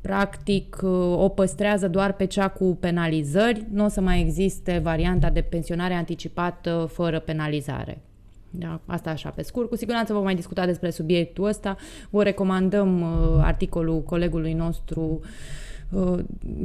Practic 0.00 0.78
uh, 0.82 0.90
o 1.16 1.28
păstrează 1.28 1.88
doar 1.88 2.12
pe 2.12 2.24
cea 2.24 2.48
cu 2.48 2.76
penalizări, 2.80 3.66
nu 3.72 3.84
o 3.84 3.88
să 3.88 4.00
mai 4.00 4.20
existe 4.20 4.80
varianta 4.82 5.30
de 5.30 5.40
pensionare 5.40 5.94
anticipată 5.94 6.88
fără 6.92 7.18
penalizare. 7.18 8.00
Da, 8.50 8.80
asta 8.86 9.10
așa 9.10 9.30
pe 9.30 9.42
scurt. 9.42 9.68
Cu 9.68 9.76
siguranță 9.76 10.12
vom 10.12 10.22
mai 10.22 10.34
discuta 10.34 10.66
despre 10.66 10.90
subiectul 10.90 11.44
ăsta. 11.44 11.76
Vă 12.10 12.22
recomandăm 12.22 13.00
uh, 13.00 13.40
articolul 13.40 14.02
colegului 14.02 14.52
nostru 14.52 15.00
uh, 15.00 15.28
Uh, 15.28 15.67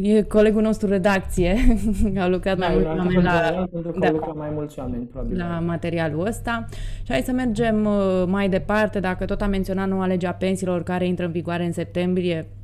e 0.02 0.22
colegul 0.22 0.62
nostru 0.62 0.88
redacție, 0.88 1.56
a 2.18 2.28
lucrat 2.28 2.58
da, 2.58 2.68
mai 2.68 2.76
mulți 2.76 2.98
oameni 2.98 3.24
la, 3.24 3.68
da, 4.00 4.32
mai 4.36 4.50
mulți 4.54 4.80
oameni, 4.80 5.04
probabil. 5.04 5.38
la 5.38 5.60
materialul 5.66 6.26
ăsta. 6.26 6.66
Și 7.04 7.12
hai 7.12 7.22
să 7.22 7.32
mergem 7.32 7.86
uh, 7.86 8.24
mai 8.28 8.50
departe, 8.50 9.00
dacă 9.00 9.26
tot 9.26 9.42
am 9.42 9.50
menționat 9.50 9.88
noua 9.88 10.06
lege 10.06 10.28
a 10.28 10.34
pensiilor 10.34 10.84
care 10.84 11.08
intră 11.08 11.26
în 11.26 11.32
vigoare 11.32 11.66
în 11.66 11.72
septembrie, 11.72 12.48
uh, 12.50 12.63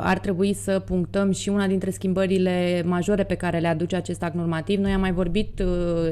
ar 0.00 0.18
trebui 0.18 0.52
să 0.52 0.78
punctăm 0.78 1.32
și 1.32 1.48
una 1.48 1.66
dintre 1.66 1.90
schimbările 1.90 2.82
majore 2.86 3.24
pe 3.24 3.34
care 3.34 3.58
le 3.58 3.68
aduce 3.68 3.96
acest 3.96 4.22
act 4.22 4.34
normativ. 4.34 4.80
Noi 4.80 4.92
am 4.92 5.00
mai 5.00 5.12
vorbit 5.12 5.62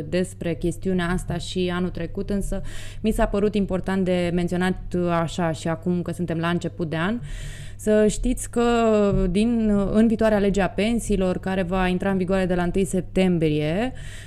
despre 0.09 0.55
chestiunea 0.55 1.09
asta 1.09 1.39
și 1.39 1.71
anul 1.75 1.91
trecut, 1.91 2.31
însă 2.31 2.63
mi 3.01 3.11
s-a 3.11 3.27
părut 3.27 3.55
important 3.55 4.05
de 4.05 4.31
menționat 4.35 4.97
așa 5.11 5.53
și 5.53 5.69
acum 5.69 6.03
că 6.03 6.13
suntem 6.13 6.39
la 6.39 6.49
început 6.49 6.91
de 6.91 6.97
an. 6.97 7.19
Să 7.77 8.07
știți 8.09 8.51
că 8.51 8.63
din, 9.31 9.71
în 9.93 10.07
viitoarea 10.07 10.39
lege 10.39 10.61
a 10.61 10.69
pensiilor, 10.69 11.39
care 11.39 11.63
va 11.63 11.87
intra 11.87 12.11
în 12.11 12.17
vigoare 12.17 12.47
de 12.47 12.55
la 12.55 12.71
1 12.75 12.85
septembrie, 12.85 13.93
uh, 13.93 14.27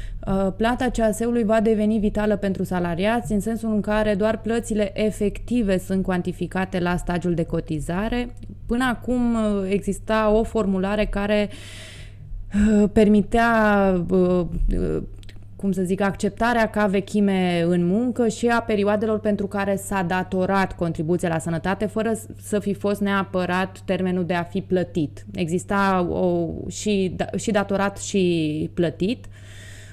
plata 0.58 0.90
CAS-ului 0.90 1.44
va 1.44 1.62
deveni 1.62 2.00
vitală 2.00 2.36
pentru 2.36 2.64
salariați 2.64 3.32
în 3.32 3.40
sensul 3.40 3.74
în 3.74 3.82
care 3.82 4.16
doar 4.16 4.42
plățile 4.42 5.06
efective 5.06 5.78
sunt 5.78 6.04
cuantificate 6.04 6.80
la 6.80 6.96
stagiul 6.96 7.34
de 7.34 7.44
cotizare. 7.44 8.34
Până 8.66 8.84
acum 8.84 9.34
uh, 9.34 9.70
exista 9.70 10.30
o 10.30 10.44
formulare 10.44 11.06
care 11.06 11.50
uh, 12.72 12.90
permitea 12.94 14.06
cum 15.56 15.72
să 15.72 15.82
zic, 15.82 16.02
acceptarea 16.02 16.70
ca 16.70 16.86
vechime 16.86 17.66
în 17.68 17.86
muncă 17.86 18.28
și 18.28 18.48
a 18.48 18.62
perioadelor 18.62 19.20
pentru 19.20 19.48
care 19.48 19.76
s-a 19.76 20.04
datorat 20.04 20.76
contribuția 20.76 21.30
la 21.30 21.40
sănătate 21.40 21.86
fără 21.86 22.12
să 22.42 22.60
fi 22.60 22.74
fost 22.74 23.02
neapărat 23.02 23.80
termenul 23.86 24.26
de 24.26 24.34
a 24.34 24.44
fi 24.44 24.62
plătit. 24.62 25.26
Exista 25.34 26.08
o, 26.10 26.48
și, 26.70 27.14
da, 27.16 27.26
și 27.38 27.52
datorat 27.52 27.98
și 27.98 28.70
plătit 28.74 29.26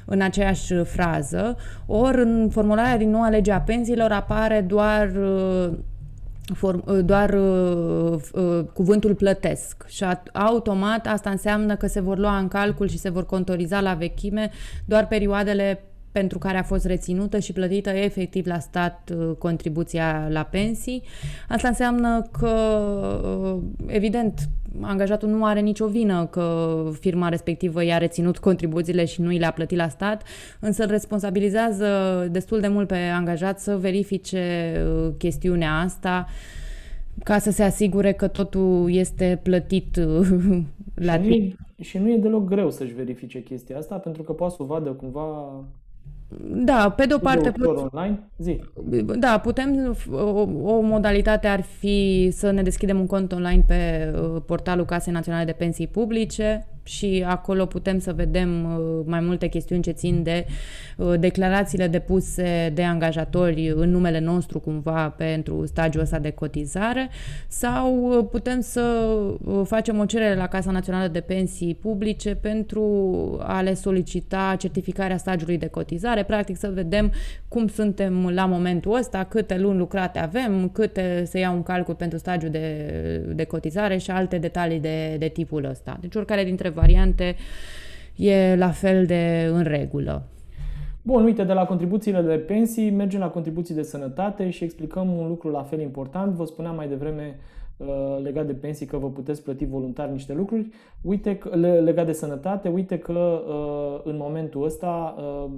în 0.06 0.20
aceeași 0.20 0.74
frază, 0.74 1.56
ori 1.86 2.22
în 2.22 2.48
formularea 2.50 2.96
din 2.96 3.10
noua 3.10 3.28
lege 3.28 3.52
a 3.52 3.60
pensiilor 3.60 4.10
apare 4.12 4.60
doar 4.60 5.10
uh, 5.16 5.72
form, 6.54 6.82
uh, 6.86 6.98
doar 7.04 7.34
uh, 7.34 8.18
uh, 8.32 8.64
cuvântul 8.72 9.14
plătesc 9.14 9.84
și 9.88 10.04
automat 10.32 11.06
asta 11.06 11.30
înseamnă 11.30 11.76
că 11.76 11.86
se 11.86 12.00
vor 12.00 12.18
lua 12.18 12.36
în 12.38 12.48
calcul 12.48 12.88
și 12.88 12.98
se 12.98 13.08
vor 13.08 13.26
contoriza 13.26 13.80
la 13.80 13.94
vechime 13.94 14.50
doar 14.84 15.06
perioadele 15.08 15.80
pentru 16.12 16.38
care 16.38 16.58
a 16.58 16.62
fost 16.62 16.84
reținută 16.84 17.38
și 17.38 17.52
plătită 17.52 17.90
efectiv 17.90 18.46
la 18.46 18.58
stat 18.58 19.12
uh, 19.16 19.36
contribuția 19.38 20.28
la 20.30 20.42
pensii. 20.42 21.02
Asta 21.48 21.68
înseamnă 21.68 22.28
că, 22.38 22.52
uh, 23.44 23.62
evident, 23.86 24.48
angajatul 24.80 25.28
nu 25.28 25.44
are 25.44 25.60
nicio 25.60 25.86
vină 25.86 26.26
că 26.26 26.76
firma 27.00 27.28
respectivă 27.28 27.84
i-a 27.84 27.98
reținut 27.98 28.38
contribuțiile 28.38 29.04
și 29.04 29.20
nu 29.20 29.32
i 29.32 29.38
le-a 29.38 29.52
plătit 29.52 29.76
la 29.76 29.88
stat, 29.88 30.22
însă 30.60 30.82
îl 30.82 30.88
responsabilizează 30.88 31.88
destul 32.30 32.60
de 32.60 32.68
mult 32.68 32.88
pe 32.88 32.96
angajat 32.96 33.60
să 33.60 33.76
verifice 33.76 34.72
uh, 34.86 35.12
chestiunea 35.18 35.78
asta 35.78 36.26
ca 37.24 37.38
să 37.38 37.50
se 37.50 37.62
asigure 37.62 38.12
că 38.12 38.28
totul 38.28 38.90
este 38.92 39.40
plătit 39.42 39.96
la 40.94 41.12
și 41.12 41.28
nu, 41.28 41.34
e, 41.34 41.56
și 41.82 41.98
nu 41.98 42.10
e 42.12 42.16
deloc 42.16 42.44
greu 42.44 42.70
să-și 42.70 42.94
verifice 42.94 43.42
chestia 43.42 43.78
asta, 43.78 43.96
pentru 43.96 44.22
că 44.22 44.32
poate 44.32 44.54
să 44.56 44.62
o 44.62 44.66
vadă 44.66 44.90
cumva 44.90 45.64
da, 46.64 46.90
pe 46.96 47.06
de-o 47.06 47.18
parte... 47.18 47.50
De 47.50 47.66
online? 47.66 48.20
Zi. 48.36 48.60
Da, 49.18 49.38
putem... 49.38 49.96
O, 50.10 50.40
o 50.62 50.80
modalitate 50.80 51.46
ar 51.46 51.60
fi 51.60 52.28
să 52.32 52.50
ne 52.50 52.62
deschidem 52.62 53.00
un 53.00 53.06
cont 53.06 53.32
online 53.32 53.64
pe 53.66 54.12
uh, 54.14 54.42
portalul 54.46 54.84
Casei 54.84 55.12
Naționale 55.12 55.44
de 55.44 55.52
Pensii 55.52 55.86
Publice, 55.86 56.66
și 56.86 57.24
acolo 57.26 57.66
putem 57.66 57.98
să 57.98 58.12
vedem 58.12 58.64
uh, 58.64 59.02
mai 59.04 59.20
multe 59.20 59.46
chestiuni 59.46 59.82
ce 59.82 59.90
țin 59.90 60.22
de 60.22 60.46
uh, 60.96 61.14
declarațiile 61.18 61.86
depuse 61.86 62.70
de 62.74 62.82
angajatori 62.82 63.72
în 63.74 63.90
numele 63.90 64.18
nostru 64.18 64.60
cumva 64.60 65.08
pentru 65.08 65.66
stagiul 65.66 66.02
ăsta 66.02 66.18
de 66.18 66.30
cotizare 66.30 67.10
sau 67.48 68.18
uh, 68.18 68.26
putem 68.30 68.60
să 68.60 68.82
facem 69.64 69.98
o 69.98 70.04
cerere 70.04 70.34
la 70.34 70.46
Casa 70.46 70.70
Națională 70.70 71.08
de 71.08 71.20
Pensii 71.20 71.74
Publice 71.74 72.34
pentru 72.34 72.84
a 73.42 73.60
le 73.60 73.74
solicita 73.74 74.54
certificarea 74.58 75.16
stagiului 75.16 75.58
de 75.58 75.66
cotizare, 75.66 76.15
practic 76.22 76.56
să 76.56 76.70
vedem 76.74 77.12
cum 77.48 77.66
suntem 77.66 78.28
la 78.28 78.46
momentul 78.46 78.94
ăsta, 78.94 79.24
câte 79.24 79.58
luni 79.58 79.78
lucrate 79.78 80.18
avem, 80.18 80.68
câte 80.68 81.24
se 81.24 81.38
iau 81.38 81.54
un 81.54 81.62
calcul 81.62 81.94
pentru 81.94 82.18
stagiul 82.18 82.50
de, 82.50 82.86
de 83.34 83.44
cotizare 83.44 83.96
și 83.96 84.10
alte 84.10 84.38
detalii 84.38 84.80
de, 84.80 85.16
de 85.18 85.28
tipul 85.28 85.64
ăsta. 85.64 85.98
Deci 86.00 86.14
oricare 86.14 86.44
dintre 86.44 86.68
variante 86.68 87.36
e 88.16 88.56
la 88.56 88.70
fel 88.70 89.06
de 89.06 89.50
în 89.52 89.62
regulă. 89.62 90.26
Bun, 91.06 91.24
uite, 91.24 91.44
de 91.44 91.52
la 91.52 91.64
contribuțiile 91.64 92.20
de 92.20 92.34
pensii 92.34 92.90
mergem 92.90 93.20
la 93.20 93.28
contribuții 93.28 93.74
de 93.74 93.82
sănătate 93.82 94.50
și 94.50 94.64
explicăm 94.64 95.18
un 95.18 95.28
lucru 95.28 95.50
la 95.50 95.62
fel 95.62 95.80
important. 95.80 96.32
Vă 96.32 96.44
spuneam 96.44 96.74
mai 96.74 96.88
devreme 96.88 97.38
uh, 97.76 97.86
legat 98.22 98.46
de 98.46 98.52
pensii 98.52 98.86
că 98.86 98.96
vă 98.96 99.10
puteți 99.10 99.42
plăti 99.42 99.64
voluntar 99.64 100.08
niște 100.08 100.34
lucruri. 100.34 100.68
Uite, 101.02 101.38
legat 101.82 102.06
de 102.06 102.12
sănătate, 102.12 102.68
uite 102.68 102.98
că 102.98 103.12
uh, 103.12 104.00
în 104.04 104.16
momentul 104.16 104.64
ăsta 104.64 105.14
uh, 105.18 105.50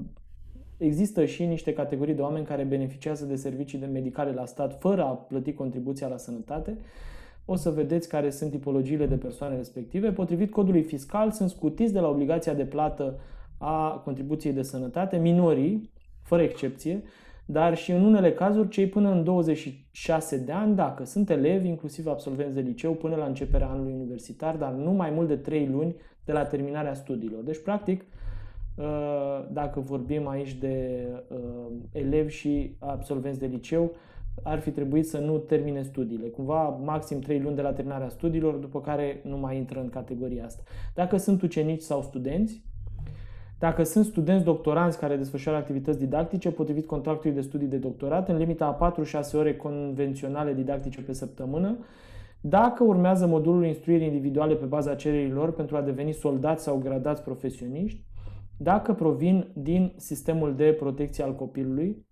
există 0.78 1.24
și 1.24 1.44
niște 1.44 1.72
categorii 1.72 2.14
de 2.14 2.22
oameni 2.22 2.46
care 2.46 2.62
beneficiază 2.62 3.24
de 3.24 3.36
servicii 3.36 3.78
de 3.78 3.86
medicale 3.86 4.32
la 4.32 4.44
stat 4.44 4.80
fără 4.80 5.02
a 5.02 5.14
plăti 5.14 5.52
contribuția 5.52 6.06
la 6.08 6.16
sănătate 6.16 6.78
o 7.50 7.54
să 7.54 7.70
vedeți 7.70 8.08
care 8.08 8.30
sunt 8.30 8.50
tipologiile 8.50 9.06
de 9.06 9.16
persoane 9.16 9.56
respective. 9.56 10.12
Potrivit 10.12 10.50
codului 10.50 10.82
fiscal, 10.82 11.30
sunt 11.30 11.50
scutiți 11.50 11.92
de 11.92 12.00
la 12.00 12.08
obligația 12.08 12.54
de 12.54 12.64
plată 12.64 13.18
a 13.58 13.90
contribuției 13.90 14.52
de 14.52 14.62
sănătate 14.62 15.16
minorii, 15.16 15.90
fără 16.22 16.42
excepție, 16.42 17.02
dar 17.46 17.76
și 17.76 17.90
în 17.90 18.04
unele 18.04 18.32
cazuri 18.32 18.68
cei 18.68 18.86
până 18.86 19.10
în 19.10 19.24
26 19.24 20.36
de 20.36 20.52
ani, 20.52 20.74
dacă 20.74 21.04
sunt 21.04 21.30
elevi, 21.30 21.68
inclusiv 21.68 22.06
absolvenți 22.06 22.54
de 22.54 22.60
liceu, 22.60 22.92
până 22.92 23.16
la 23.16 23.24
începerea 23.24 23.68
anului 23.68 23.92
universitar, 23.92 24.56
dar 24.56 24.72
nu 24.72 24.90
mai 24.90 25.10
mult 25.10 25.28
de 25.28 25.36
3 25.36 25.66
luni 25.66 25.94
de 26.24 26.32
la 26.32 26.44
terminarea 26.44 26.94
studiilor. 26.94 27.42
Deci, 27.42 27.62
practic, 27.62 28.00
uh, 28.00 28.17
dacă 29.52 29.80
vorbim 29.80 30.28
aici 30.28 30.54
de 30.54 31.06
uh, 31.28 31.38
elevi 31.92 32.32
și 32.32 32.76
absolvenți 32.78 33.38
de 33.38 33.46
liceu, 33.46 33.92
ar 34.42 34.58
fi 34.58 34.70
trebuit 34.70 35.08
să 35.08 35.18
nu 35.18 35.36
termine 35.36 35.82
studiile. 35.82 36.26
Cumva 36.26 36.62
maxim 36.68 37.18
3 37.20 37.40
luni 37.40 37.56
de 37.56 37.62
la 37.62 37.72
terminarea 37.72 38.08
studiilor, 38.08 38.54
după 38.54 38.80
care 38.80 39.20
nu 39.24 39.36
mai 39.36 39.56
intră 39.56 39.80
în 39.80 39.88
categoria 39.88 40.44
asta. 40.44 40.62
Dacă 40.94 41.16
sunt 41.16 41.42
ucenici 41.42 41.80
sau 41.80 42.02
studenți, 42.02 42.62
dacă 43.58 43.82
sunt 43.82 44.04
studenți 44.04 44.44
doctoranți 44.44 44.98
care 44.98 45.16
desfășoară 45.16 45.58
activități 45.58 45.98
didactice 45.98 46.50
potrivit 46.50 46.86
contractului 46.86 47.34
de 47.34 47.40
studii 47.40 47.66
de 47.66 47.76
doctorat 47.76 48.28
în 48.28 48.36
limita 48.36 48.78
a 48.80 48.92
4-6 48.92 49.32
ore 49.32 49.56
convenționale 49.56 50.54
didactice 50.54 51.00
pe 51.00 51.12
săptămână, 51.12 51.78
dacă 52.40 52.84
urmează 52.84 53.26
modulul 53.26 53.64
instruirii 53.64 54.06
individuale 54.06 54.54
pe 54.54 54.64
baza 54.64 54.94
cererilor 54.94 55.52
pentru 55.52 55.76
a 55.76 55.80
deveni 55.80 56.12
soldați 56.12 56.62
sau 56.62 56.78
gradați 56.78 57.22
profesioniști, 57.22 58.00
dacă 58.58 58.92
provin 58.92 59.46
din 59.54 59.92
sistemul 59.96 60.54
de 60.54 60.72
protecție 60.72 61.24
al 61.24 61.34
copilului, 61.34 62.06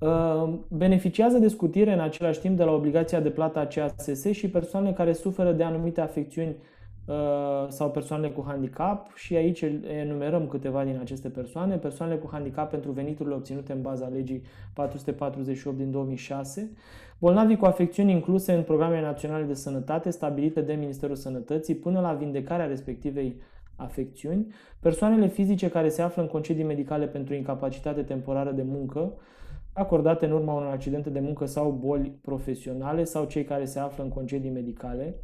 uh, 0.00 0.54
beneficiază 0.68 1.38
de 1.38 1.48
scutire 1.48 1.92
în 1.92 2.00
același 2.00 2.40
timp 2.40 2.56
de 2.56 2.64
la 2.64 2.72
obligația 2.72 3.20
de 3.20 3.30
plată 3.30 3.58
a 3.58 3.66
CASS 3.66 4.24
și 4.30 4.50
persoanele 4.50 4.94
care 4.94 5.12
suferă 5.12 5.52
de 5.52 5.62
anumite 5.62 6.00
afecțiuni 6.00 6.56
Uh, 7.06 7.68
sau 7.68 7.90
persoanele 7.90 8.32
cu 8.32 8.44
handicap. 8.46 9.14
Și 9.14 9.36
aici 9.36 9.60
enumerăm 10.00 10.46
câteva 10.46 10.84
din 10.84 10.98
aceste 11.00 11.28
persoane, 11.28 11.76
persoanele 11.76 12.18
cu 12.18 12.28
handicap 12.32 12.70
pentru 12.70 12.90
veniturile 12.90 13.34
obținute 13.34 13.72
în 13.72 13.82
baza 13.82 14.06
legii 14.06 14.42
448 14.72 15.76
din 15.76 15.90
2006, 15.90 16.70
bolnavii 17.18 17.56
cu 17.56 17.64
afecțiuni 17.64 18.12
incluse 18.12 18.52
în 18.52 18.62
programele 18.62 19.00
naționale 19.00 19.44
de 19.44 19.54
sănătate 19.54 20.10
stabilite 20.10 20.60
de 20.60 20.72
Ministerul 20.72 21.16
Sănătății 21.16 21.74
până 21.74 22.00
la 22.00 22.12
vindecarea 22.12 22.66
respectivei 22.66 23.36
afecțiuni, 23.82 24.46
persoanele 24.80 25.28
fizice 25.28 25.68
care 25.68 25.88
se 25.88 26.02
află 26.02 26.22
în 26.22 26.28
concedii 26.28 26.64
medicale 26.64 27.06
pentru 27.06 27.34
incapacitate 27.34 28.02
temporară 28.02 28.50
de 28.50 28.62
muncă, 28.62 29.12
acordate 29.72 30.26
în 30.26 30.32
urma 30.32 30.54
unor 30.54 30.72
accidente 30.72 31.10
de 31.10 31.20
muncă 31.20 31.46
sau 31.46 31.70
boli 31.70 32.18
profesionale 32.22 33.04
sau 33.04 33.24
cei 33.24 33.44
care 33.44 33.64
se 33.64 33.78
află 33.78 34.02
în 34.02 34.10
concedii 34.10 34.50
medicale, 34.50 35.14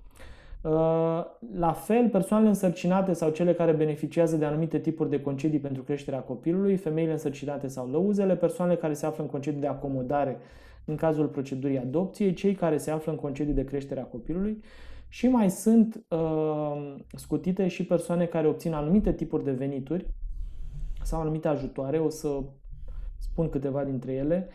Uh, 0.63 1.25
la 1.55 1.73
fel, 1.73 2.09
persoanele 2.09 2.49
însărcinate 2.49 3.13
sau 3.13 3.31
cele 3.31 3.55
care 3.55 3.73
beneficiază 3.73 4.37
de 4.37 4.45
anumite 4.45 4.79
tipuri 4.79 5.11
de 5.11 5.21
concedii 5.21 5.59
pentru 5.59 5.83
creșterea 5.83 6.19
copilului, 6.19 6.77
femeile 6.77 7.13
însărcinate 7.13 7.67
sau 7.67 7.89
lăuzele, 7.91 8.37
persoanele 8.37 8.79
care 8.79 8.93
se 8.93 9.07
află 9.07 9.23
în 9.23 9.31
concedii 9.31 9.61
de 9.61 9.67
acomodare 9.67 10.39
în 10.85 10.97
cazul 10.97 11.27
procedurii 11.27 11.79
adopției, 11.79 12.33
cei 12.33 12.55
care 12.55 12.77
se 12.77 12.91
află 12.91 13.13
în 13.13 13.19
concedii 13.19 13.53
de 13.55 13.65
creștere 13.65 14.01
a 14.01 14.05
copilului 14.05 14.63
și 15.09 15.29
mai 15.29 15.51
sunt 15.51 16.05
uh, 16.09 16.95
scutite 17.15 17.69
și 17.69 17.85
persoane 17.85 18.25
care 18.25 18.47
obțin 18.47 18.73
anumite 18.73 19.13
tipuri 19.13 19.45
de 19.45 19.53
venituri 19.53 20.07
sau 21.03 21.21
anumite 21.21 21.49
ajutoare, 21.49 21.99
o 21.99 22.09
să 22.09 22.43
spun 23.19 23.49
câteva 23.49 23.85
dintre 23.85 24.13
ele, 24.13 24.49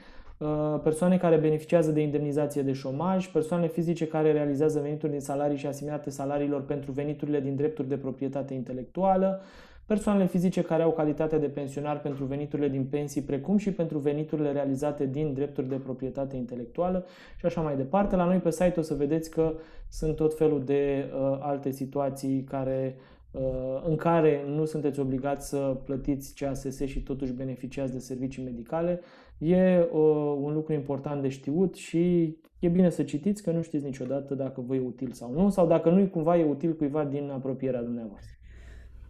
Uh, 0.43 0.79
persoane 0.83 1.17
care 1.17 1.35
beneficiază 1.35 1.91
de 1.91 2.01
indemnizație 2.01 2.61
de 2.61 2.73
șomaj, 2.73 3.27
persoane 3.27 3.67
fizice 3.67 4.07
care 4.07 4.31
realizează 4.31 4.79
venituri 4.79 5.11
din 5.11 5.21
salarii 5.21 5.57
și 5.57 5.67
asimilate 5.67 6.09
salariilor 6.09 6.61
pentru 6.61 6.91
veniturile 6.91 7.39
din 7.39 7.55
drepturi 7.55 7.87
de 7.87 7.97
proprietate 7.97 8.53
intelectuală, 8.53 9.41
persoanele 9.85 10.27
fizice 10.27 10.61
care 10.61 10.83
au 10.83 10.91
calitatea 10.91 11.39
de 11.39 11.47
pensionar 11.47 12.01
pentru 12.01 12.23
veniturile 12.25 12.69
din 12.69 12.85
pensii, 12.85 13.21
precum 13.21 13.57
și 13.57 13.71
pentru 13.71 13.97
veniturile 13.97 14.51
realizate 14.51 15.05
din 15.05 15.33
drepturi 15.33 15.67
de 15.67 15.75
proprietate 15.75 16.35
intelectuală 16.35 17.05
și 17.37 17.45
așa 17.45 17.61
mai 17.61 17.75
departe. 17.75 18.15
La 18.15 18.25
noi 18.25 18.37
pe 18.37 18.51
site 18.51 18.79
o 18.79 18.81
să 18.81 18.93
vedeți 18.93 19.29
că 19.29 19.53
sunt 19.89 20.15
tot 20.15 20.37
felul 20.37 20.63
de 20.63 21.05
uh, 21.05 21.37
alte 21.39 21.71
situații 21.71 22.43
care 22.43 22.95
uh, 23.31 23.41
în 23.87 23.95
care 23.95 24.43
nu 24.47 24.65
sunteți 24.65 24.99
obligați 24.99 25.49
să 25.49 25.77
plătiți 25.85 26.35
CASS 26.35 26.85
și 26.85 27.03
totuși 27.03 27.33
beneficiați 27.33 27.91
de 27.91 27.99
servicii 27.99 28.43
medicale 28.43 29.01
e 29.37 29.87
uh, 29.91 30.37
un 30.41 30.53
lucru 30.53 30.73
important 30.73 31.21
de 31.21 31.29
știut 31.29 31.75
și 31.75 32.35
e 32.59 32.67
bine 32.67 32.89
să 32.89 33.03
citiți 33.03 33.43
că 33.43 33.51
nu 33.51 33.61
știți 33.61 33.85
niciodată 33.85 34.35
dacă 34.35 34.61
vă 34.61 34.75
e 34.75 34.79
util 34.79 35.11
sau 35.11 35.31
nu, 35.31 35.49
sau 35.49 35.67
dacă 35.67 35.89
nu 35.89 36.05
cumva 36.05 36.37
e 36.37 36.43
util 36.43 36.75
cuiva 36.75 37.05
din 37.05 37.29
apropierea 37.29 37.83
dumneavoastră. 37.83 38.37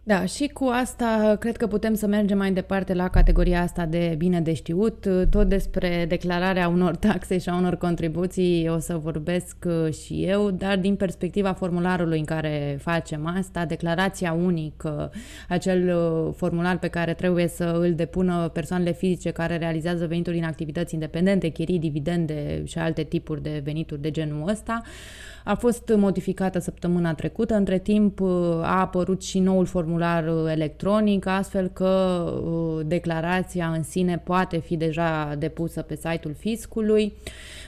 Da, 0.06 0.24
și 0.24 0.46
cu 0.46 0.64
asta 0.64 1.36
cred 1.40 1.56
că 1.56 1.66
putem 1.66 1.94
să 1.94 2.06
mergem 2.06 2.38
mai 2.38 2.52
departe 2.52 2.94
la 2.94 3.08
categoria 3.08 3.60
asta 3.62 3.86
de 3.86 4.14
bine 4.18 4.40
de 4.40 4.52
știut. 4.52 5.08
Tot 5.30 5.48
despre 5.48 6.04
declararea 6.08 6.68
unor 6.68 6.96
taxe 6.96 7.38
și 7.38 7.48
a 7.48 7.56
unor 7.56 7.76
contribuții 7.76 8.68
o 8.68 8.78
să 8.78 8.96
vorbesc 8.96 9.56
uh, 9.66 9.92
și 9.92 10.24
eu, 10.24 10.50
dar 10.50 10.78
din 10.78 10.96
perspectiva 10.96 11.52
formularului 11.52 12.18
în 12.18 12.24
care 12.24 12.78
facem 12.80 13.26
asta, 13.26 13.64
declarația 13.64 14.32
unică, 14.32 15.12
acel 15.48 15.96
uh, 15.96 16.34
formular 16.36 16.78
pe 16.78 16.88
care 16.88 17.14
trebuie 17.14 17.48
să 17.48 17.64
îl 17.64 17.94
depună 17.94 18.48
persoanele 18.48 18.92
fizice 18.92 19.30
care 19.30 19.56
realizează 19.56 20.06
venituri 20.06 20.36
din 20.36 20.44
activități 20.44 20.94
independente, 20.94 21.48
chirii, 21.48 21.78
dividende 21.78 22.62
și 22.64 22.78
alte 22.78 23.02
tipuri 23.02 23.42
de 23.42 23.60
venituri 23.64 24.00
de 24.00 24.10
genul 24.10 24.48
ăsta, 24.48 24.82
a 25.44 25.54
fost 25.54 25.92
modificată 25.96 26.58
săptămâna 26.58 27.14
trecută. 27.14 27.54
Între 27.54 27.78
timp 27.78 28.20
uh, 28.20 28.28
a 28.62 28.80
apărut 28.80 29.22
și 29.22 29.38
noul 29.38 29.66
formular 29.66 30.28
uh, 30.28 30.50
electronic, 30.50 31.26
astfel 31.26 31.68
că 31.68 32.24
uh, 32.44 32.86
declarația 32.86 33.66
în 33.66 33.82
sine 33.82 34.18
poate 34.18 34.58
fi 34.58 34.76
deja 34.76 35.34
depusă 35.38 35.82
pe 35.82 35.94
site-ul 35.94 36.34
fiscului. 36.38 37.12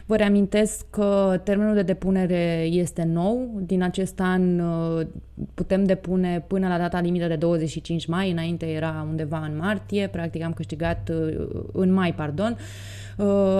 Vă 0.06 0.16
reamintesc 0.16 0.90
că 0.90 1.40
termenul 1.44 1.74
de 1.74 1.82
depunere 1.82 2.68
este 2.70 3.02
nou. 3.02 3.60
Din 3.66 3.82
acest 3.82 4.20
an 4.20 4.62
putem 5.54 5.84
depune 5.84 6.44
până 6.46 6.68
la 6.68 6.78
data 6.78 7.00
limită 7.00 7.26
de 7.26 7.36
25 7.36 8.06
mai, 8.06 8.30
înainte 8.30 8.66
era 8.66 9.06
undeva 9.08 9.38
în 9.38 9.56
martie, 9.56 10.08
practic 10.08 10.42
am 10.42 10.52
câștigat 10.52 11.10
în 11.72 11.92
mai, 11.92 12.14
pardon. 12.14 12.56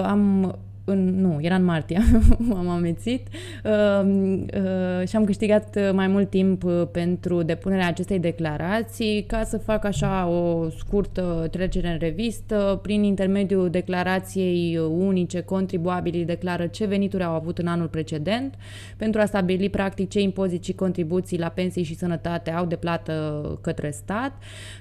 Am 0.03 0.55
în, 0.89 1.21
nu, 1.21 1.37
era 1.41 1.55
în 1.55 1.63
martie, 1.63 2.01
m-am 2.49 2.69
amețit 2.69 3.27
uh, 3.63 4.01
uh, 4.03 5.07
și 5.07 5.15
am 5.15 5.23
câștigat 5.23 5.93
mai 5.93 6.07
mult 6.07 6.29
timp 6.29 6.63
uh, 6.63 6.87
pentru 6.91 7.43
depunerea 7.43 7.87
acestei 7.87 8.19
declarații 8.19 9.23
ca 9.27 9.43
să 9.43 9.57
fac 9.57 9.85
așa 9.85 10.27
o 10.27 10.69
scurtă 10.69 11.47
trecere 11.51 11.87
în 11.87 11.97
revistă. 11.97 12.79
Prin 12.81 13.03
intermediul 13.03 13.69
declarației 13.69 14.77
unice, 14.77 15.41
contribuabilii 15.41 16.25
declară 16.25 16.67
ce 16.67 16.85
venituri 16.85 17.23
au 17.23 17.33
avut 17.33 17.57
în 17.57 17.67
anul 17.67 17.87
precedent 17.87 18.55
pentru 18.97 19.21
a 19.21 19.25
stabili 19.25 19.69
practic 19.69 20.09
ce 20.09 20.19
impozit 20.19 20.63
și 20.63 20.73
contribuții 20.73 21.39
la 21.39 21.49
pensii 21.49 21.83
și 21.83 21.95
sănătate 21.95 22.51
au 22.51 22.65
de 22.65 22.75
plată 22.75 23.43
către 23.61 23.89
stat 23.89 24.31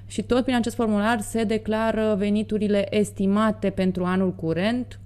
și 0.07 0.23
tot 0.23 0.43
prin 0.43 0.57
acest 0.57 0.75
formular 0.75 1.21
se 1.21 1.45
declară 1.45 2.15
veniturile 2.19 2.97
estimate 2.97 3.71
pentru 3.71 4.05
anul 4.05 4.33
curent 4.33 4.99
Uh, 5.01 5.06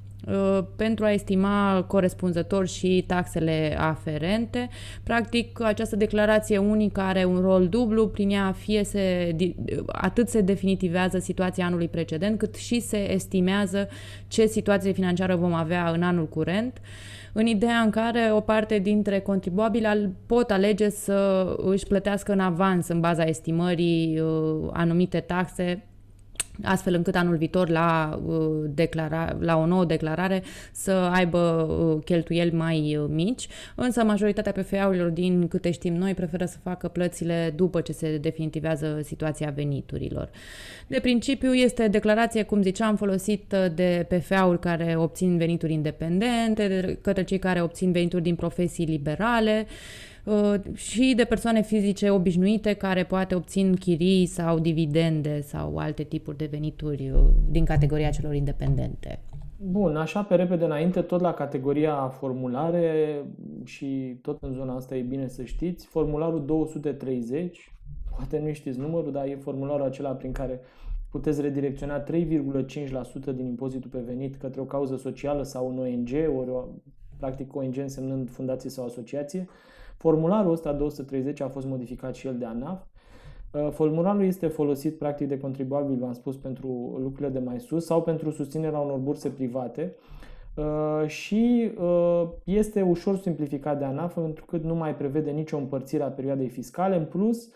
pentru 0.77 1.05
a 1.05 1.12
estima 1.12 1.85
corespunzător 1.89 2.66
și 2.66 3.05
taxele 3.07 3.77
aferente. 3.79 4.68
Practic, 5.03 5.61
această 5.62 5.97
declarație 5.97 6.59
unică 6.59 7.01
are 7.01 7.25
un 7.25 7.41
rol 7.41 7.68
dublu, 7.68 8.09
prin 8.09 8.31
ea 8.31 8.53
fie 8.53 8.85
se, 8.85 9.37
atât 9.87 10.29
se 10.29 10.41
definitivează 10.41 11.18
situația 11.18 11.66
anului 11.66 11.89
precedent, 11.89 12.39
cât 12.39 12.55
și 12.55 12.81
se 12.81 13.12
estimează 13.12 13.89
ce 14.29 14.47
situație 14.47 14.93
financiară 14.93 15.37
vom 15.37 15.53
avea 15.53 15.91
în 15.91 16.03
anul 16.03 16.29
curent 16.29 16.81
în 17.33 17.47
ideea 17.47 17.79
în 17.79 17.91
care 17.91 18.31
o 18.33 18.41
parte 18.41 18.79
dintre 18.79 19.21
contribuabili 19.21 20.12
pot 20.27 20.51
alege 20.51 20.89
să 20.89 21.49
își 21.57 21.87
plătească 21.87 22.33
în 22.33 22.41
avans 22.41 22.89
în 22.89 23.01
baza 23.01 23.25
estimării 23.25 24.21
uh, 24.21 24.68
anumite 24.73 25.21
taxe 25.21 25.89
astfel 26.63 26.95
încât 26.95 27.15
anul 27.15 27.37
viitor 27.37 27.69
la, 27.69 28.21
uh, 28.27 28.71
declara, 28.75 29.37
la 29.41 29.57
o 29.57 29.67
nouă 29.67 29.85
declarare 29.85 30.43
să 30.73 30.91
aibă 30.91 31.39
uh, 31.39 32.05
cheltuieli 32.05 32.57
mai 32.57 32.97
uh, 32.97 33.07
mici, 33.09 33.49
însă 33.75 34.05
majoritatea 34.05 34.53
PFA-urilor 34.53 35.09
din 35.09 35.49
câte 35.49 35.71
știm 35.71 35.95
noi 35.95 36.15
preferă 36.15 36.45
să 36.45 36.57
facă 36.63 36.89
plățile 36.89 37.53
după 37.57 37.81
ce 37.81 37.93
se 37.93 38.19
definitivează 38.19 39.01
situația 39.05 39.53
veniturilor. 39.55 40.31
De 40.87 40.99
principiu 40.99 41.53
este 41.53 41.89
declarație, 41.89 42.43
cum 42.43 42.63
ziceam, 42.63 42.97
folosită 42.97 43.73
de 43.75 44.07
PFA-uri 44.09 44.59
care 44.61 44.95
obțin 44.97 45.37
venituri 45.37 45.73
independente, 45.73 46.69
de 46.69 46.99
către 47.03 47.25
cei 47.25 47.39
care 47.39 47.63
obțin 47.63 47.93
venituri 47.93 48.23
din 48.23 48.35
profesii 48.35 48.85
liberale, 48.85 49.67
Uh, 49.67 50.10
și 50.74 51.12
de 51.16 51.24
persoane 51.24 51.62
fizice 51.62 52.11
obișnuite 52.11 52.72
care 52.72 53.05
poate 53.05 53.35
obțin 53.35 53.74
chirii 53.74 54.26
sau 54.26 54.59
dividende 54.59 55.41
sau 55.41 55.76
alte 55.76 56.03
tipuri 56.03 56.37
de 56.37 56.49
venituri 56.51 57.11
uh, 57.11 57.20
din 57.51 57.64
categoria 57.64 58.11
celor 58.11 58.35
independente. 58.35 59.22
Bun, 59.62 59.97
așa 59.97 60.22
pe 60.22 60.35
repede 60.35 60.64
înainte, 60.64 61.01
tot 61.01 61.20
la 61.20 61.35
categoria 61.35 62.09
formulare 62.09 63.20
și 63.64 64.18
tot 64.22 64.43
în 64.43 64.53
zona 64.53 64.74
asta 64.74 64.97
e 64.97 65.03
bine 65.03 65.28
să 65.28 65.45
știți, 65.45 65.87
formularul 65.87 66.45
230, 66.45 67.72
poate 68.16 68.39
nu 68.39 68.53
știți 68.53 68.78
numărul, 68.78 69.12
dar 69.12 69.26
e 69.26 69.37
formularul 69.37 69.87
acela 69.87 70.11
prin 70.11 70.33
care 70.33 70.61
puteți 71.11 71.41
redirecționa 71.41 72.03
3,5% 72.03 72.07
din 73.35 73.47
impozitul 73.47 73.91
pe 73.91 73.99
venit 73.99 74.37
către 74.37 74.61
o 74.61 74.64
cauză 74.64 74.97
socială 74.97 75.43
sau 75.43 75.66
un 75.66 75.78
ONG, 75.78 76.09
ori 76.39 76.51
o, 76.51 76.64
practic 77.18 77.57
ONG 77.57 77.76
însemnând 77.76 78.31
fundație 78.31 78.70
sau 78.70 78.85
asociație. 78.85 79.49
Formularul 80.01 80.53
ăsta 80.53 80.73
230 80.73 81.41
a 81.41 81.49
fost 81.49 81.67
modificat 81.67 82.15
și 82.15 82.27
el 82.27 82.39
de 82.39 82.45
ANAF. 82.45 82.83
Uh, 83.53 83.69
formularul 83.71 84.25
este 84.25 84.47
folosit 84.47 84.99
practic 84.99 85.29
de 85.29 85.39
contribuabil, 85.39 85.99
v-am 85.99 86.13
spus, 86.13 86.37
pentru 86.37 86.69
lucrurile 86.99 87.29
de 87.29 87.39
mai 87.39 87.61
sus 87.61 87.85
sau 87.85 88.03
pentru 88.03 88.31
susținerea 88.31 88.79
unor 88.79 88.99
burse 88.99 89.29
private 89.29 89.95
uh, 90.55 91.07
și 91.07 91.71
uh, 91.81 92.29
este 92.45 92.83
ușor 92.83 93.17
simplificat 93.17 93.79
de 93.79 93.85
ANAF 93.85 94.15
pentru 94.15 94.45
că 94.45 94.57
nu 94.63 94.75
mai 94.75 94.95
prevede 94.95 95.31
nicio 95.31 95.57
împărțire 95.57 96.03
a 96.03 96.09
perioadei 96.09 96.49
fiscale. 96.49 96.97
În 96.97 97.05
plus, 97.05 97.49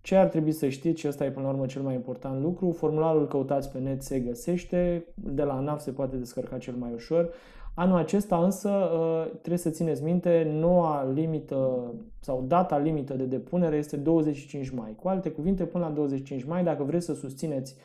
ce 0.00 0.16
ar 0.16 0.26
trebui 0.26 0.52
să 0.52 0.68
știți, 0.68 1.00
și 1.00 1.08
ăsta 1.08 1.24
e 1.24 1.30
până 1.30 1.46
la 1.46 1.52
urmă 1.52 1.66
cel 1.66 1.82
mai 1.82 1.94
important 1.94 2.42
lucru, 2.42 2.70
formularul 2.70 3.28
căutați 3.28 3.72
pe 3.72 3.78
net 3.78 4.02
se 4.02 4.18
găsește, 4.18 5.04
de 5.14 5.42
la 5.42 5.56
ANAF 5.56 5.80
se 5.80 5.90
poate 5.90 6.16
descărca 6.16 6.58
cel 6.58 6.74
mai 6.74 6.90
ușor. 6.94 7.30
Anul 7.78 7.96
acesta 7.96 8.44
însă 8.44 8.68
uh, 8.68 9.30
trebuie 9.30 9.58
să 9.58 9.70
țineți 9.70 10.02
minte, 10.02 10.50
noua 10.52 11.10
limită 11.14 11.92
sau 12.20 12.44
data 12.46 12.78
limită 12.78 13.14
de 13.14 13.24
depunere 13.24 13.76
este 13.76 13.96
25 13.96 14.70
mai. 14.70 14.94
Cu 15.02 15.08
alte 15.08 15.30
cuvinte, 15.30 15.64
până 15.64 15.84
la 15.84 15.90
25 15.90 16.44
mai, 16.44 16.64
dacă 16.64 16.82
vreți 16.82 17.04
să 17.04 17.14
susțineți 17.14 17.76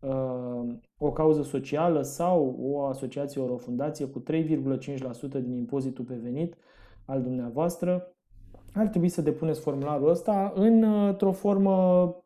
uh, 0.00 0.74
o 0.98 1.10
cauză 1.10 1.42
socială 1.42 2.02
sau 2.02 2.56
o 2.62 2.84
asociație, 2.84 3.40
ori 3.40 3.52
o 3.52 3.56
fundație 3.56 4.06
cu 4.06 4.22
3,5% 4.22 4.32
din 5.30 5.56
impozitul 5.56 6.04
pe 6.04 6.18
venit 6.22 6.56
al 7.04 7.22
dumneavoastră, 7.22 8.14
ar 8.74 8.86
trebui 8.86 9.08
să 9.08 9.22
depuneți 9.22 9.60
formularul 9.60 10.10
ăsta 10.10 10.52
într-o 10.54 11.32
formă 11.32 12.16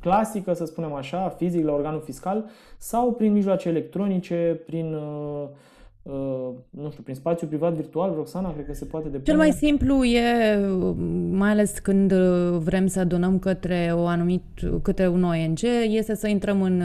clasică, 0.00 0.52
să 0.52 0.64
spunem 0.64 0.92
așa, 0.92 1.28
fizic 1.28 1.64
la 1.64 1.72
organul 1.72 2.00
fiscal 2.00 2.48
sau 2.78 3.12
prin 3.12 3.32
mijloace 3.32 3.68
electronice, 3.68 4.62
prin 4.66 4.94
uh, 4.94 5.02
Uh, 5.42 5.81
nu 6.70 6.90
știu, 6.90 7.02
prin 7.02 7.14
spațiu 7.14 7.46
privat 7.46 7.72
virtual, 7.72 8.12
Roxana, 8.14 8.52
cred 8.52 8.66
că 8.66 8.74
se 8.74 8.84
poate 8.84 9.04
depune. 9.08 9.24
Cel 9.24 9.36
mai 9.36 9.52
simplu 9.52 10.04
e, 10.04 10.56
mai 11.30 11.50
ales 11.50 11.78
când 11.78 12.12
vrem 12.58 12.86
să 12.86 13.04
donăm 13.04 13.38
către, 13.38 13.92
o 13.94 14.06
anumit, 14.06 14.42
către 14.82 15.08
un 15.08 15.22
ONG, 15.22 15.58
este 15.88 16.14
să 16.14 16.28
intrăm 16.28 16.62
în, 16.62 16.82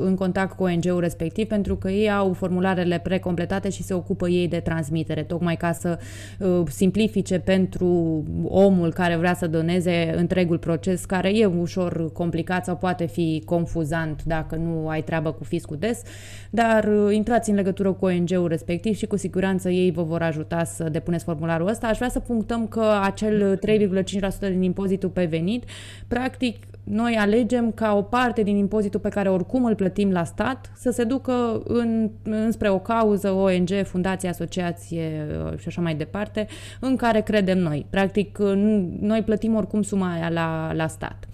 în 0.00 0.14
contact 0.14 0.56
cu 0.56 0.62
ONG-ul 0.62 1.00
respectiv, 1.00 1.46
pentru 1.46 1.76
că 1.76 1.90
ei 1.90 2.10
au 2.10 2.32
formularele 2.32 2.98
precompletate 2.98 3.70
și 3.70 3.82
se 3.82 3.94
ocupă 3.94 4.28
ei 4.28 4.48
de 4.48 4.60
transmitere, 4.60 5.22
tocmai 5.22 5.56
ca 5.56 5.72
să 5.72 5.98
uh, 6.38 6.62
simplifice 6.68 7.38
pentru 7.38 8.22
omul 8.44 8.92
care 8.92 9.16
vrea 9.16 9.34
să 9.34 9.46
doneze 9.46 10.14
întregul 10.16 10.58
proces, 10.58 11.04
care 11.04 11.38
e 11.38 11.46
ușor 11.46 12.12
complicat 12.12 12.64
sau 12.64 12.76
poate 12.76 13.06
fi 13.06 13.42
confuzant 13.44 14.24
dacă 14.24 14.56
nu 14.56 14.88
ai 14.88 15.02
treabă 15.02 15.32
cu 15.32 15.44
fiscul 15.44 15.76
des, 15.76 16.02
dar 16.50 16.84
uh, 16.84 17.14
intrați 17.14 17.50
în 17.50 17.56
legătură 17.56 17.92
cu 17.92 18.04
ONG 18.04 18.36
ONG-ul 18.38 18.48
respectiv 18.48 18.96
și 18.96 19.06
cu 19.06 19.16
siguranță 19.16 19.70
ei 19.70 19.90
vă 19.90 20.02
vor 20.02 20.22
ajuta 20.22 20.64
să 20.64 20.88
depuneți 20.88 21.24
formularul 21.24 21.68
ăsta. 21.68 21.86
Aș 21.86 21.96
vrea 21.96 22.08
să 22.08 22.20
punctăm 22.20 22.66
că 22.66 22.84
acel 23.02 23.58
3,5% 23.66 24.38
din 24.40 24.62
impozitul 24.62 25.08
pe 25.08 25.24
venit, 25.24 25.64
practic, 26.08 26.56
noi 26.84 27.16
alegem 27.18 27.72
ca 27.72 27.94
o 27.96 28.02
parte 28.02 28.42
din 28.42 28.56
impozitul 28.56 29.00
pe 29.00 29.08
care 29.08 29.28
oricum 29.28 29.64
îl 29.64 29.74
plătim 29.74 30.10
la 30.10 30.24
stat 30.24 30.72
să 30.76 30.90
se 30.90 31.04
ducă 31.04 31.62
în, 31.64 32.10
înspre 32.22 32.68
o 32.68 32.78
cauză, 32.78 33.30
ONG, 33.30 33.68
fundație, 33.84 34.28
asociație 34.28 35.26
uh, 35.44 35.58
și 35.58 35.68
așa 35.68 35.80
mai 35.80 35.94
departe, 35.94 36.46
în 36.80 36.96
care 36.96 37.20
credem 37.20 37.58
noi. 37.58 37.86
Practic, 37.90 38.38
noi 39.00 39.22
plătim 39.24 39.54
oricum 39.54 39.82
suma 39.82 40.12
aia 40.12 40.28
la, 40.28 40.72
la 40.72 40.86
stat. 40.86 41.27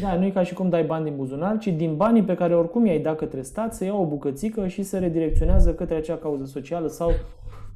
Da, 0.00 0.14
nu 0.14 0.24
e 0.24 0.30
ca 0.30 0.42
și 0.42 0.54
cum 0.54 0.68
dai 0.68 0.82
bani 0.82 1.04
din 1.04 1.16
buzunar, 1.16 1.58
ci 1.58 1.66
din 1.66 1.96
banii 1.96 2.22
pe 2.22 2.34
care 2.34 2.54
oricum 2.54 2.86
i-ai 2.86 2.98
dat 2.98 3.16
către 3.16 3.42
stat 3.42 3.74
să 3.74 3.84
iau 3.84 4.00
o 4.02 4.06
bucățică 4.06 4.66
și 4.66 4.82
să 4.82 4.98
redirecționează 4.98 5.74
către 5.74 5.94
acea 5.96 6.16
cauză 6.16 6.44
socială 6.44 6.88
sau 6.88 7.12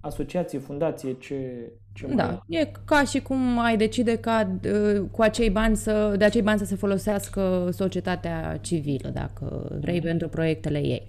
asociație, 0.01 0.59
fundație, 0.59 1.13
ce, 1.13 1.37
ce 1.93 2.07
Da, 2.15 2.25
mai... 2.25 2.61
e 2.61 2.71
ca 2.85 3.05
și 3.05 3.21
cum 3.21 3.59
ai 3.59 3.77
decide 3.77 4.17
ca 4.17 4.59
cu 5.11 5.23
acei 5.23 5.51
bani 5.51 5.77
să, 5.77 6.15
de 6.19 6.25
acei 6.25 6.43
bani 6.43 6.59
să 6.59 6.65
se 6.65 6.77
folosească 6.77 7.69
societatea 7.73 8.59
civilă, 8.61 9.11
dacă 9.13 9.77
vrei, 9.81 10.01
pentru 10.01 10.29
proiectele 10.29 10.79
ei. 10.79 11.09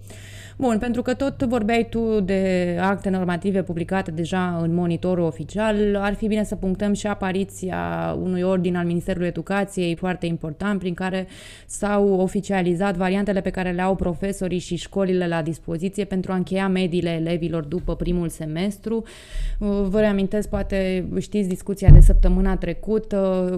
Bun, 0.60 0.78
pentru 0.78 1.01
că 1.01 1.14
tot 1.14 1.43
vorbeai 1.43 1.88
tu 1.89 2.20
de 2.20 2.78
acte 2.82 3.10
normative 3.10 3.64
publicate 3.64 4.12
deja 4.12 4.60
în 4.62 4.74
monitorul 4.74 5.24
oficial, 5.24 5.95
ar 5.95 6.14
fi 6.14 6.28
bine 6.28 6.43
să 6.43 6.55
punctăm 6.55 6.93
și 6.93 7.08
apariția 7.08 8.16
unui 8.22 8.41
ordin 8.41 8.76
al 8.76 8.86
Ministerului 8.86 9.28
Educației 9.28 9.95
foarte 9.95 10.26
important, 10.26 10.80
prin 10.80 10.93
care 10.93 11.28
s-au 11.66 12.20
oficializat 12.20 12.95
variantele 12.95 13.41
pe 13.41 13.49
care 13.49 13.72
le 13.72 13.82
au 13.82 13.95
profesorii 13.95 14.60
și 14.60 14.76
școlile 14.76 15.28
la 15.28 15.41
dispoziție 15.41 16.03
pentru 16.03 16.32
a 16.32 16.36
încheia 16.36 16.68
mediile 16.68 17.10
elevilor 17.10 17.64
după 17.64 17.95
primul 17.95 18.30
semestru. 18.30 19.03
Vă 19.89 19.99
reamintesc, 19.99 20.49
poate 20.49 21.05
știți 21.20 21.47
discuția 21.47 21.89
de 21.89 21.99
săptămâna 21.99 22.55
trecută, 22.55 23.49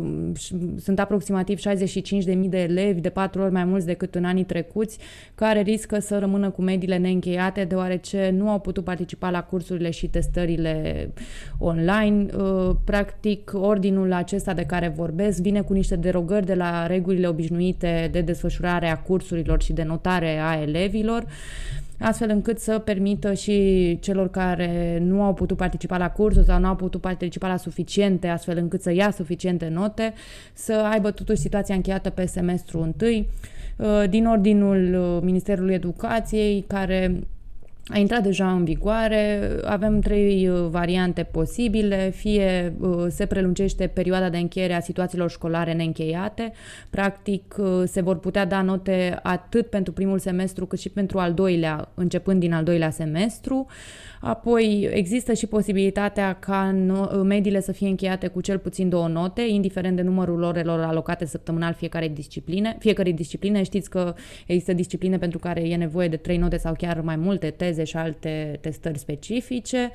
sunt 0.79 0.99
aproximativ 0.99 1.59
65.000 1.59 2.49
de 2.49 2.61
elevi, 2.61 3.01
de 3.01 3.09
patru 3.09 3.41
ori 3.41 3.51
mai 3.51 3.63
mulți 3.63 3.85
decât 3.85 4.15
în 4.15 4.25
anii 4.25 4.43
trecuți, 4.43 4.97
care 5.35 5.61
riscă 5.61 5.99
să 5.99 6.17
rămână 6.17 6.49
cu 6.49 6.61
mediile 6.61 6.87
studiile 6.89 6.97
neîncheiate, 6.97 7.63
deoarece 7.63 8.33
nu 8.35 8.49
au 8.49 8.59
putut 8.59 8.83
participa 8.83 9.29
la 9.29 9.43
cursurile 9.43 9.89
și 9.89 10.07
testările 10.07 11.09
online. 11.57 12.25
Uh, 12.37 12.75
practic, 12.83 13.51
ordinul 13.53 14.13
acesta 14.13 14.53
de 14.53 14.63
care 14.63 14.93
vorbesc 14.95 15.41
vine 15.41 15.61
cu 15.61 15.73
niște 15.73 15.95
derogări 15.95 16.45
de 16.45 16.53
la 16.53 16.87
regulile 16.87 17.27
obișnuite 17.27 18.09
de 18.11 18.21
desfășurare 18.21 18.89
a 18.89 18.97
cursurilor 18.97 19.61
și 19.61 19.73
de 19.73 19.83
notare 19.83 20.37
a 20.37 20.61
elevilor 20.61 21.25
astfel 21.99 22.29
încât 22.29 22.59
să 22.59 22.79
permită 22.79 23.33
și 23.33 23.97
celor 24.01 24.29
care 24.29 24.99
nu 25.01 25.23
au 25.23 25.33
putut 25.33 25.57
participa 25.57 25.97
la 25.97 26.09
cursuri 26.09 26.45
sau 26.45 26.59
nu 26.59 26.67
au 26.67 26.75
putut 26.75 27.01
participa 27.01 27.47
la 27.47 27.57
suficiente, 27.57 28.27
astfel 28.27 28.57
încât 28.57 28.81
să 28.81 28.93
ia 28.93 29.11
suficiente 29.11 29.67
note, 29.67 30.13
să 30.53 30.73
aibă 30.91 31.11
totuși 31.11 31.41
situația 31.41 31.75
încheiată 31.75 32.09
pe 32.09 32.25
semestru 32.25 32.81
întâi. 32.81 33.27
Uh, 33.75 34.03
din 34.09 34.25
ordinul 34.25 34.93
uh, 34.93 35.21
Ministerului 35.23 35.73
Educației, 35.73 36.63
care 36.67 37.19
a 37.89 37.97
intrat 37.97 38.23
deja 38.23 38.51
în 38.51 38.63
vigoare. 38.63 39.51
Avem 39.63 39.99
trei 39.99 40.49
uh, 40.49 40.67
variante 40.69 41.23
posibile. 41.23 42.09
Fie 42.15 42.73
se 43.07 43.25
prelungește 43.25 43.87
perioada 43.87 44.29
de 44.29 44.37
încheiere 44.37 44.73
a 44.73 44.79
situațiilor 44.79 45.29
școlare 45.29 45.73
neîncheiate. 45.73 46.51
Practic, 46.89 47.55
se 47.85 48.01
vor 48.01 48.19
putea 48.19 48.45
da 48.45 48.61
note 48.61 49.19
atât 49.23 49.67
pentru 49.69 49.93
primul 49.93 50.19
semestru 50.19 50.65
cât 50.65 50.79
și 50.79 50.89
pentru 50.89 51.19
al 51.19 51.33
doilea, 51.33 51.89
începând 51.93 52.39
din 52.39 52.53
al 52.53 52.63
doilea 52.63 52.89
semestru. 52.89 53.67
Apoi 54.19 54.89
există 54.93 55.33
și 55.33 55.47
posibilitatea 55.47 56.33
ca 56.33 56.71
mediile 57.23 57.61
să 57.61 57.71
fie 57.71 57.87
încheiate 57.87 58.27
cu 58.27 58.41
cel 58.41 58.57
puțin 58.57 58.89
două 58.89 59.07
note, 59.07 59.41
indiferent 59.41 59.95
de 59.95 60.01
numărul 60.01 60.41
orelor 60.41 60.79
alocate 60.79 61.25
săptămânal 61.25 61.73
fiecare 61.73 62.07
discipline. 62.07 62.75
Fiecare 62.79 63.11
discipline 63.11 63.63
știți 63.63 63.89
că 63.89 64.15
există 64.45 64.73
discipline 64.73 65.17
pentru 65.17 65.39
care 65.39 65.61
e 65.61 65.75
nevoie 65.75 66.07
de 66.07 66.17
trei 66.17 66.37
note 66.37 66.57
sau 66.57 66.73
chiar 66.77 67.01
mai 67.01 67.15
multe 67.15 67.49
teze 67.49 67.83
și 67.83 67.97
alte 67.97 68.57
testări 68.61 68.97
specifice. 68.97 69.91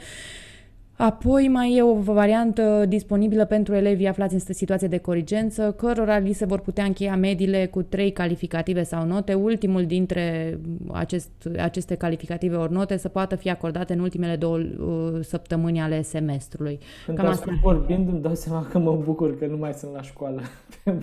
Apoi 0.97 1.49
mai 1.49 1.77
e 1.77 1.83
o 1.83 1.95
variantă 1.95 2.85
disponibilă 2.89 3.45
pentru 3.45 3.75
elevii 3.75 4.09
aflați 4.09 4.35
în 4.35 4.55
situație 4.55 4.89
de 4.89 4.99
corigență, 4.99 5.73
cărora 5.73 6.19
li 6.19 6.33
se 6.33 6.45
vor 6.45 6.61
putea 6.61 6.85
încheia 6.85 7.17
mediile 7.17 7.67
cu 7.67 7.83
trei 7.83 8.13
calificative 8.13 8.83
sau 8.83 9.07
note, 9.07 9.35
ultimul 9.35 9.87
dintre 9.87 10.59
acest, 10.93 11.31
aceste 11.59 11.95
calificative 11.95 12.57
ori 12.57 12.73
note 12.73 12.97
să 12.97 13.09
poată 13.09 13.37
fi 13.37 13.51
acordate 13.51 13.93
în 13.93 13.99
ultimele 13.99 14.37
două 14.37 14.57
uh, 14.59 15.19
săptămâni 15.21 15.81
ale 15.81 16.03
semestrului. 16.03 16.79
Când 17.05 17.19
Cam 17.19 17.27
asta... 17.27 17.59
vorbind 17.63 18.09
îmi 18.09 18.21
dau 18.21 18.35
seama 18.35 18.67
că 18.71 18.79
mă 18.79 19.01
bucur 19.05 19.39
că 19.39 19.47
nu 19.47 19.57
mai 19.57 19.73
sunt 19.73 19.93
la 19.93 20.03
școală. 20.03 20.43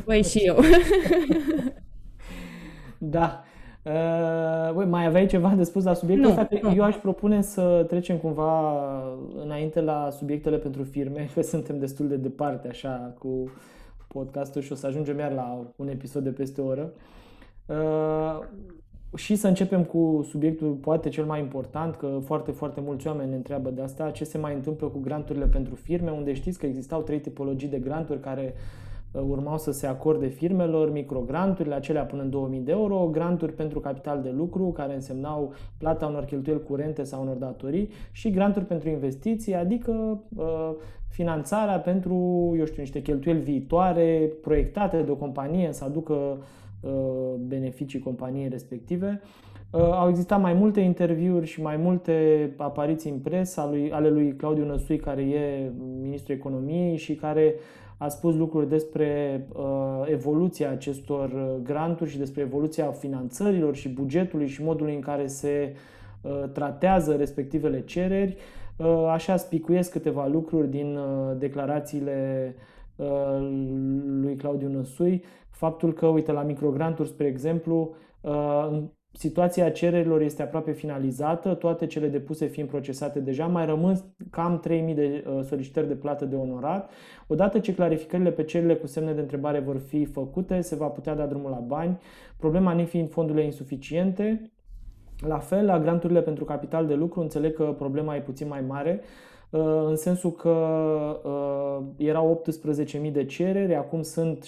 Păi 0.05 0.23
și 0.23 0.37
eu. 0.37 0.59
da. 2.97 3.43
Uh, 3.83 4.73
băi, 4.73 4.85
mai 4.85 5.05
aveai 5.05 5.25
ceva 5.25 5.49
de 5.49 5.63
spus 5.63 5.83
la 5.83 5.93
subiectul 5.93 6.29
ăsta? 6.29 6.47
Nu. 6.61 6.73
Eu 6.75 6.83
aș 6.83 6.95
propune 6.95 7.41
să 7.41 7.85
trecem 7.87 8.17
cumva 8.17 8.73
înainte 9.43 9.81
la 9.81 10.09
subiectele 10.09 10.57
pentru 10.57 10.83
firme, 10.83 11.29
că 11.33 11.41
suntem 11.41 11.79
destul 11.79 12.07
de 12.07 12.15
departe 12.15 12.67
așa 12.67 13.15
cu 13.19 13.51
podcastul 14.07 14.61
și 14.61 14.71
o 14.71 14.75
să 14.75 14.87
ajungem 14.87 15.17
iar 15.17 15.31
la 15.31 15.65
un 15.75 15.87
episod 15.87 16.23
de 16.23 16.29
peste 16.29 16.61
o 16.61 16.65
oră. 16.65 16.93
Uh, 17.65 18.39
și 19.15 19.35
să 19.35 19.47
începem 19.47 19.83
cu 19.83 20.25
subiectul 20.29 20.71
poate 20.71 21.09
cel 21.09 21.25
mai 21.25 21.39
important, 21.39 21.95
că 21.95 22.19
foarte, 22.25 22.51
foarte 22.51 22.81
mulți 22.81 23.07
oameni 23.07 23.29
ne 23.29 23.35
întreabă 23.35 23.69
de 23.69 23.81
asta, 23.81 24.09
ce 24.09 24.23
se 24.23 24.37
mai 24.37 24.53
întâmplă 24.53 24.87
cu 24.87 24.99
granturile 24.99 25.45
pentru 25.45 25.75
firme, 25.75 26.11
unde 26.11 26.33
știți 26.33 26.59
că 26.59 26.65
existau 26.65 27.01
trei 27.01 27.19
tipologii 27.19 27.69
de 27.69 27.79
granturi 27.79 28.19
care 28.19 28.53
Uh, 28.53 28.90
urmau 29.19 29.57
să 29.57 29.71
se 29.71 29.87
acorde 29.87 30.27
firmelor 30.27 30.91
microgranturile, 30.91 31.75
acelea 31.75 32.03
până 32.03 32.21
în 32.21 32.29
2000 32.29 32.59
de 32.59 32.71
euro, 32.71 33.09
granturi 33.11 33.53
pentru 33.53 33.79
capital 33.79 34.21
de 34.21 34.29
lucru, 34.29 34.71
care 34.71 34.93
însemnau 34.93 35.53
plata 35.77 36.05
unor 36.05 36.25
cheltuieli 36.25 36.63
curente 36.63 37.03
sau 37.03 37.21
unor 37.21 37.35
datorii 37.35 37.89
și 38.11 38.29
granturi 38.29 38.65
pentru 38.65 38.89
investiții, 38.89 39.55
adică 39.55 40.21
uh, 40.35 40.71
finanțarea 41.09 41.79
pentru, 41.79 42.15
eu 42.57 42.65
știu, 42.65 42.81
niște 42.81 43.01
cheltuieli 43.01 43.39
viitoare, 43.39 44.31
proiectate 44.41 45.01
de 45.01 45.11
o 45.11 45.15
companie 45.15 45.71
să 45.71 45.83
aducă 45.83 46.13
uh, 46.13 46.91
beneficii 47.39 47.99
companiei 47.99 48.49
respective. 48.49 49.21
Au 49.71 50.09
existat 50.09 50.41
mai 50.41 50.53
multe 50.53 50.79
interviuri 50.79 51.45
și 51.45 51.61
mai 51.61 51.77
multe 51.77 52.49
apariții 52.57 53.11
în 53.11 53.17
presă 53.17 53.61
ale 53.91 54.09
lui 54.09 54.35
Claudiu 54.35 54.65
Năsui, 54.65 54.97
care 54.97 55.21
e 55.21 55.71
ministrul 56.01 56.35
economiei 56.35 56.97
și 56.97 57.15
care 57.15 57.55
a 58.01 58.07
spus 58.07 58.35
lucruri 58.35 58.69
despre 58.69 59.41
uh, 59.53 59.63
evoluția 60.05 60.71
acestor 60.71 61.59
granturi 61.63 62.09
și 62.09 62.17
despre 62.17 62.41
evoluția 62.41 62.91
finanțărilor 62.91 63.75
și 63.75 63.89
bugetului 63.89 64.47
și 64.47 64.63
modului 64.63 64.95
în 64.95 65.01
care 65.01 65.27
se 65.27 65.75
uh, 66.21 66.43
tratează 66.53 67.15
respectivele 67.15 67.81
cereri. 67.81 68.37
Uh, 68.77 69.05
așa 69.11 69.35
spicuiesc 69.35 69.91
câteva 69.91 70.27
lucruri 70.27 70.69
din 70.69 70.95
uh, 70.95 71.37
declarațiile 71.37 72.55
uh, 72.95 73.07
lui 74.21 74.35
Claudiu 74.35 74.69
Năsui. 74.69 75.23
Faptul 75.49 75.93
că, 75.93 76.05
uite, 76.05 76.31
la 76.31 76.43
microgranturi, 76.43 77.09
spre 77.09 77.27
exemplu, 77.27 77.95
uh, 78.21 78.81
situația 79.11 79.69
cererilor 79.69 80.21
este 80.21 80.41
aproape 80.41 80.71
finalizată, 80.71 81.53
toate 81.53 81.85
cele 81.85 82.07
depuse 82.07 82.45
fiind 82.45 82.69
procesate 82.69 83.19
deja, 83.19 83.45
mai 83.45 83.65
rămân 83.65 83.97
cam 84.29 84.59
3000 84.59 84.93
de 84.93 85.23
uh, 85.27 85.43
solicitări 85.43 85.87
de 85.87 85.93
plată 85.93 86.25
de 86.25 86.35
onorat. 86.35 86.89
Odată 87.27 87.59
ce 87.59 87.73
clarificările 87.73 88.31
pe 88.31 88.43
cererile 88.43 88.75
cu 88.75 88.87
semne 88.87 89.13
de 89.13 89.21
întrebare 89.21 89.59
vor 89.59 89.77
fi 89.77 90.05
făcute, 90.05 90.61
se 90.61 90.75
va 90.75 90.87
putea 90.87 91.15
da 91.15 91.25
drumul 91.25 91.49
la 91.49 91.63
bani, 91.67 91.99
problema 92.37 92.73
nu 92.73 92.85
fiind 92.85 93.09
fondurile 93.09 93.43
insuficiente. 93.43 94.51
La 95.27 95.37
fel, 95.37 95.65
la 95.65 95.79
granturile 95.79 96.21
pentru 96.21 96.45
capital 96.45 96.87
de 96.87 96.93
lucru, 96.93 97.21
înțeleg 97.21 97.53
că 97.53 97.63
problema 97.63 98.15
e 98.15 98.21
puțin 98.21 98.47
mai 98.47 98.61
mare, 98.61 99.01
uh, 99.49 99.61
în 99.85 99.95
sensul 99.95 100.31
că 100.31 100.49
uh, 101.23 101.85
erau 101.97 102.43
18.000 103.05 103.11
de 103.11 103.25
cereri, 103.25 103.75
acum 103.75 104.01
sunt 104.01 104.43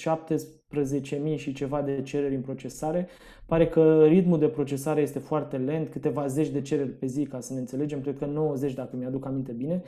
17.000 0.73 1.35
și 1.35 1.53
ceva 1.53 1.81
de 1.81 2.01
cereri 2.03 2.35
în 2.35 2.41
procesare. 2.41 3.07
Pare 3.45 3.67
că 3.67 4.03
ritmul 4.07 4.39
de 4.39 4.47
procesare 4.47 5.01
este 5.01 5.19
foarte 5.19 5.57
lent, 5.57 5.89
câteva 5.89 6.27
zeci 6.27 6.49
de 6.49 6.61
cereri 6.61 6.89
pe 6.89 7.05
zi, 7.05 7.23
ca 7.23 7.39
să 7.39 7.53
ne 7.53 7.59
înțelegem, 7.59 8.01
cred 8.01 8.17
că 8.17 8.25
90 8.25 8.73
dacă 8.73 8.95
mi-aduc 8.95 9.25
aminte 9.25 9.51
bine. 9.51 9.81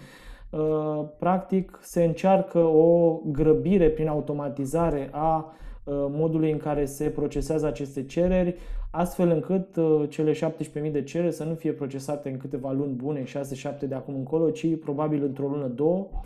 Uh, 0.49 1.05
practic 1.19 1.79
se 1.81 2.03
încearcă 2.03 2.59
o 2.59 3.19
grăbire 3.31 3.89
prin 3.89 4.07
automatizare 4.07 5.09
a 5.11 5.53
uh, 5.83 5.93
modului 5.93 6.51
în 6.51 6.57
care 6.57 6.85
se 6.85 7.05
procesează 7.05 7.65
aceste 7.65 8.05
cereri, 8.05 8.55
astfel 8.91 9.29
încât 9.29 9.75
uh, 9.75 10.03
cele 10.09 10.31
17.000 10.31 10.91
de 10.91 11.03
cereri 11.03 11.33
să 11.33 11.43
nu 11.43 11.53
fie 11.53 11.71
procesate 11.71 12.29
în 12.29 12.37
câteva 12.37 12.71
luni 12.71 12.93
bune, 12.93 13.23
6-7 13.23 13.87
de 13.87 13.95
acum 13.95 14.15
încolo, 14.15 14.49
ci 14.49 14.79
probabil 14.79 15.23
într-o 15.23 15.47
lună, 15.47 15.67
două, 15.67 16.07
Uh, 16.11 16.19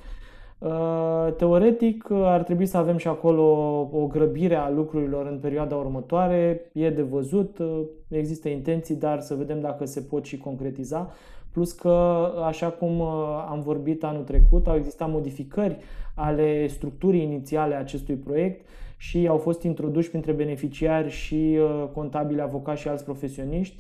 teoretic, 1.38 2.08
uh, 2.10 2.22
ar 2.24 2.44
trebui 2.44 2.66
să 2.66 2.78
avem 2.78 2.98
și 2.98 3.08
acolo 3.08 3.44
o 3.92 4.08
grăbire 4.08 4.56
a 4.56 4.70
lucrurilor 4.70 5.26
în 5.26 5.38
perioada 5.40 5.76
următoare. 5.76 6.62
E 6.74 6.90
de 6.90 7.02
văzut, 7.02 7.58
uh, 7.58 7.82
există 8.08 8.50
intenții, 8.50 8.96
dar 8.96 9.20
să 9.20 9.36
vedem 9.36 9.62
dacă 9.62 9.86
se 9.86 10.02
pot 10.02 10.26
și 10.26 10.38
concretiza. 10.38 11.14
Plus 11.52 11.72
că, 11.72 12.26
așa 12.46 12.68
cum 12.68 13.02
am 13.50 13.62
vorbit 13.64 14.04
anul 14.04 14.24
trecut, 14.24 14.68
au 14.68 14.76
existat 14.76 15.10
modificări 15.10 15.78
ale 16.16 16.68
structurii 16.68 17.24
inițiale 17.24 17.76
a 17.76 17.80
acestui 17.80 18.16
proiect 18.16 18.66
și 18.98 19.28
au 19.28 19.38
fost 19.38 19.64
introduși 19.64 20.10
printre 20.10 20.32
beneficiari 20.32 21.10
și 21.10 21.58
contabili, 21.94 22.42
avocați 22.42 22.82
și 22.82 22.88
alți 22.88 23.04
profesioniști 23.04 23.76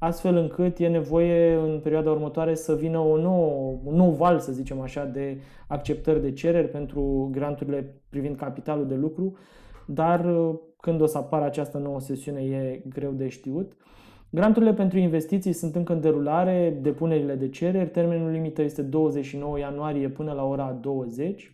astfel 0.00 0.36
încât 0.36 0.78
e 0.78 0.88
nevoie 0.88 1.54
în 1.54 1.80
perioada 1.82 2.10
următoare 2.10 2.54
să 2.54 2.74
vină 2.74 2.98
o 2.98 3.16
nouă, 3.16 3.78
un 3.84 3.94
nou 3.94 4.10
val, 4.10 4.38
să 4.38 4.52
zicem 4.52 4.80
așa, 4.80 5.04
de 5.04 5.38
acceptări 5.66 6.22
de 6.22 6.32
cereri 6.32 6.68
pentru 6.68 7.28
granturile 7.32 7.94
privind 8.08 8.36
capitalul 8.36 8.86
de 8.86 8.94
lucru, 8.94 9.36
dar 9.86 10.24
uh, 10.24 10.54
când 10.80 11.00
o 11.00 11.06
să 11.06 11.18
apară 11.18 11.44
această 11.44 11.78
nouă 11.78 12.00
sesiune 12.00 12.40
e 12.40 12.82
greu 12.88 13.10
de 13.10 13.28
știut. 13.28 13.72
Granturile 14.30 14.72
pentru 14.72 14.98
investiții 14.98 15.52
sunt 15.52 15.74
încă 15.74 15.92
în 15.92 16.00
derulare, 16.00 16.78
depunerile 16.82 17.34
de 17.34 17.48
cereri, 17.48 17.90
termenul 17.90 18.30
limită 18.30 18.62
este 18.62 18.82
29 18.82 19.58
ianuarie 19.58 20.08
până 20.08 20.32
la 20.32 20.44
ora 20.44 20.78
20. 20.80 21.52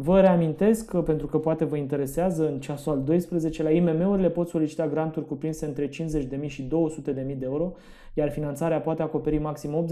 Vă 0.00 0.20
reamintesc 0.20 0.84
că, 0.84 1.02
pentru 1.02 1.26
că 1.26 1.38
poate 1.38 1.64
vă 1.64 1.76
interesează, 1.76 2.48
în 2.48 2.60
ceasul 2.60 2.92
al 2.92 3.02
12 3.02 3.62
la 3.62 3.70
IMM-urile 3.70 4.30
pot 4.30 4.48
solicita 4.48 4.86
granturi 4.86 5.26
cuprinse 5.26 5.66
între 5.66 5.88
50.000 5.88 6.46
și 6.46 6.62
200.000 6.62 7.12
de 7.12 7.36
euro, 7.40 7.72
iar 8.14 8.30
finanțarea 8.30 8.80
poate 8.80 9.02
acoperi 9.02 9.38
maxim 9.38 9.86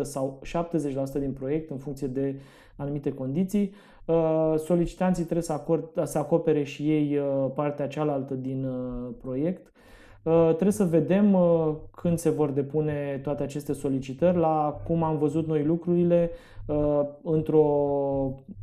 85% 0.00 0.02
sau 0.02 0.42
70% 1.16 1.18
din 1.18 1.32
proiect 1.32 1.70
în 1.70 1.76
funcție 1.76 2.06
de 2.06 2.40
anumite 2.76 3.12
condiții. 3.12 3.74
Uh, 4.04 4.54
solicitanții 4.56 5.22
trebuie 5.22 5.44
să, 5.44 5.52
acord, 5.52 5.88
să 6.04 6.18
acopere 6.18 6.62
și 6.62 6.90
ei 6.90 7.18
uh, 7.18 7.50
partea 7.54 7.88
cealaltă 7.88 8.34
din 8.34 8.64
uh, 8.64 9.14
proiect. 9.20 9.72
Trebuie 10.46 10.72
să 10.72 10.84
vedem 10.84 11.36
când 11.90 12.18
se 12.18 12.30
vor 12.30 12.50
depune 12.50 13.20
toate 13.22 13.42
aceste 13.42 13.72
solicitări, 13.72 14.36
la 14.36 14.80
cum 14.86 15.02
am 15.02 15.18
văzut 15.18 15.46
noi 15.46 15.64
lucrurile, 15.64 16.30
Uh, 16.66 17.00
într-o 17.22 17.64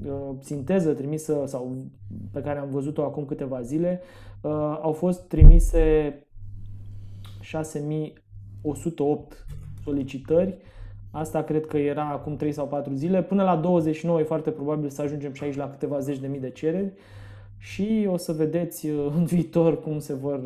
uh, 0.05 0.29
sinteză 0.39 0.93
trimisă 0.93 1.43
sau 1.45 1.85
pe 2.31 2.41
care 2.41 2.59
am 2.59 2.69
văzut-o 2.69 3.03
acum 3.03 3.25
câteva 3.25 3.61
zile, 3.61 4.01
uh, 4.41 4.51
au 4.81 4.91
fost 4.91 5.27
trimise 5.27 6.15
6108 7.39 9.45
solicitări. 9.83 10.57
Asta 11.11 11.43
cred 11.43 11.65
că 11.65 11.77
era 11.77 12.09
acum 12.09 12.35
3 12.35 12.51
sau 12.51 12.67
4 12.67 12.93
zile. 12.93 13.23
Până 13.23 13.43
la 13.43 13.55
29 13.55 14.19
e 14.19 14.23
foarte 14.23 14.51
probabil 14.51 14.89
să 14.89 15.01
ajungem 15.01 15.33
și 15.33 15.43
aici 15.43 15.55
la 15.55 15.69
câteva 15.69 15.99
zeci 15.99 16.19
de 16.19 16.27
mii 16.27 16.39
de 16.39 16.49
cereri 16.49 16.93
și 17.63 18.07
o 18.11 18.17
să 18.17 18.31
vedeți 18.31 18.87
în 18.87 19.25
viitor 19.25 19.81
cum 19.81 19.99
se 19.99 20.13
vor 20.13 20.41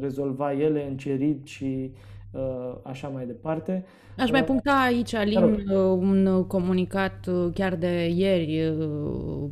rezolva 0.00 0.52
ele 0.52 0.86
în 0.88 0.96
cerit 0.96 1.46
și 1.46 1.90
Uh, 2.36 2.74
așa 2.82 3.08
mai 3.08 3.26
departe. 3.26 3.84
Aș 4.16 4.30
mai 4.30 4.40
uh, 4.40 4.46
puncta 4.46 4.72
aici, 4.72 5.14
Alin, 5.14 5.42
uh, 5.42 5.76
un 5.98 6.44
comunicat 6.46 7.28
chiar 7.54 7.74
de 7.74 8.12
ieri 8.14 8.74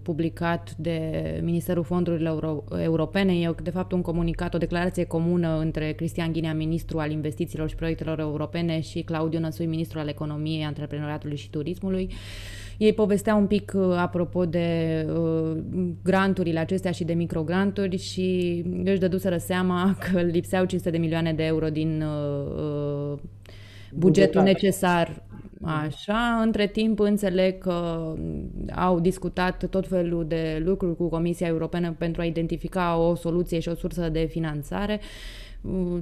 publicat 0.03 0.75
de 0.77 1.01
Ministerul 1.43 1.85
Fondurilor 1.85 2.43
Euro- 2.43 2.65
Europene. 2.83 3.33
E, 3.33 3.55
de 3.63 3.71
fapt, 3.71 3.93
un 3.93 4.03
comunicat, 4.03 4.55
o 4.55 4.59
declarație 4.59 5.05
comună 5.05 5.59
între 5.59 5.93
Cristian 5.93 6.33
Ghinea, 6.33 6.55
ministru 6.55 6.99
al 6.99 7.11
investițiilor 7.11 7.69
și 7.69 7.75
proiectelor 7.75 8.19
europene, 8.19 8.81
și 8.81 9.03
Claudiu 9.03 9.39
Năsui, 9.39 9.67
ministru 9.67 9.99
al 9.99 10.09
economiei, 10.09 10.65
antreprenoriatului 10.65 11.37
și 11.37 11.51
turismului. 11.51 12.11
Ei 12.79 12.93
povesteau 12.93 13.39
un 13.39 13.47
pic 13.47 13.73
uh, 13.75 13.95
apropo 13.97 14.45
de 14.45 15.07
uh, 15.09 15.59
granturile 16.03 16.59
acestea 16.59 16.91
și 16.91 17.05
de 17.05 17.13
microgranturi 17.13 17.97
și 17.97 18.63
își 18.85 19.01
dăduseră 19.01 19.37
seama 19.37 19.97
că 20.11 20.21
lipseau 20.21 20.65
500 20.65 20.91
de 20.91 20.99
milioane 20.99 21.33
de 21.33 21.45
euro 21.45 21.69
din 21.69 22.03
uh, 22.03 23.13
uh 23.13 23.19
bugetul 23.97 24.43
necesar. 24.43 25.23
Așa, 25.63 26.41
între 26.43 26.67
timp 26.67 26.99
înțeleg 26.99 27.59
că 27.59 28.13
au 28.75 29.01
discutat 29.01 29.67
tot 29.71 29.89
felul 29.89 30.27
de 30.27 30.63
lucruri 30.65 30.97
cu 30.97 31.09
Comisia 31.09 31.47
Europeană 31.47 31.95
pentru 31.99 32.21
a 32.21 32.25
identifica 32.25 32.97
o 32.97 33.15
soluție 33.15 33.59
și 33.59 33.69
o 33.69 33.75
sursă 33.75 34.09
de 34.09 34.25
finanțare 34.31 35.01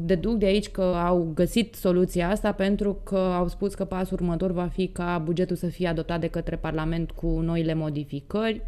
deduc 0.00 0.38
de 0.38 0.46
aici 0.46 0.68
că 0.68 0.82
au 0.82 1.30
găsit 1.34 1.74
soluția 1.74 2.30
asta 2.30 2.52
pentru 2.52 3.00
că 3.04 3.16
au 3.16 3.48
spus 3.48 3.74
că 3.74 3.84
pasul 3.84 4.18
următor 4.20 4.52
va 4.52 4.66
fi 4.66 4.86
ca 4.86 5.22
bugetul 5.24 5.56
să 5.56 5.66
fie 5.66 5.88
adoptat 5.88 6.20
de 6.20 6.26
către 6.26 6.56
Parlament 6.56 7.10
cu 7.10 7.26
noile 7.26 7.74
modificări 7.74 8.62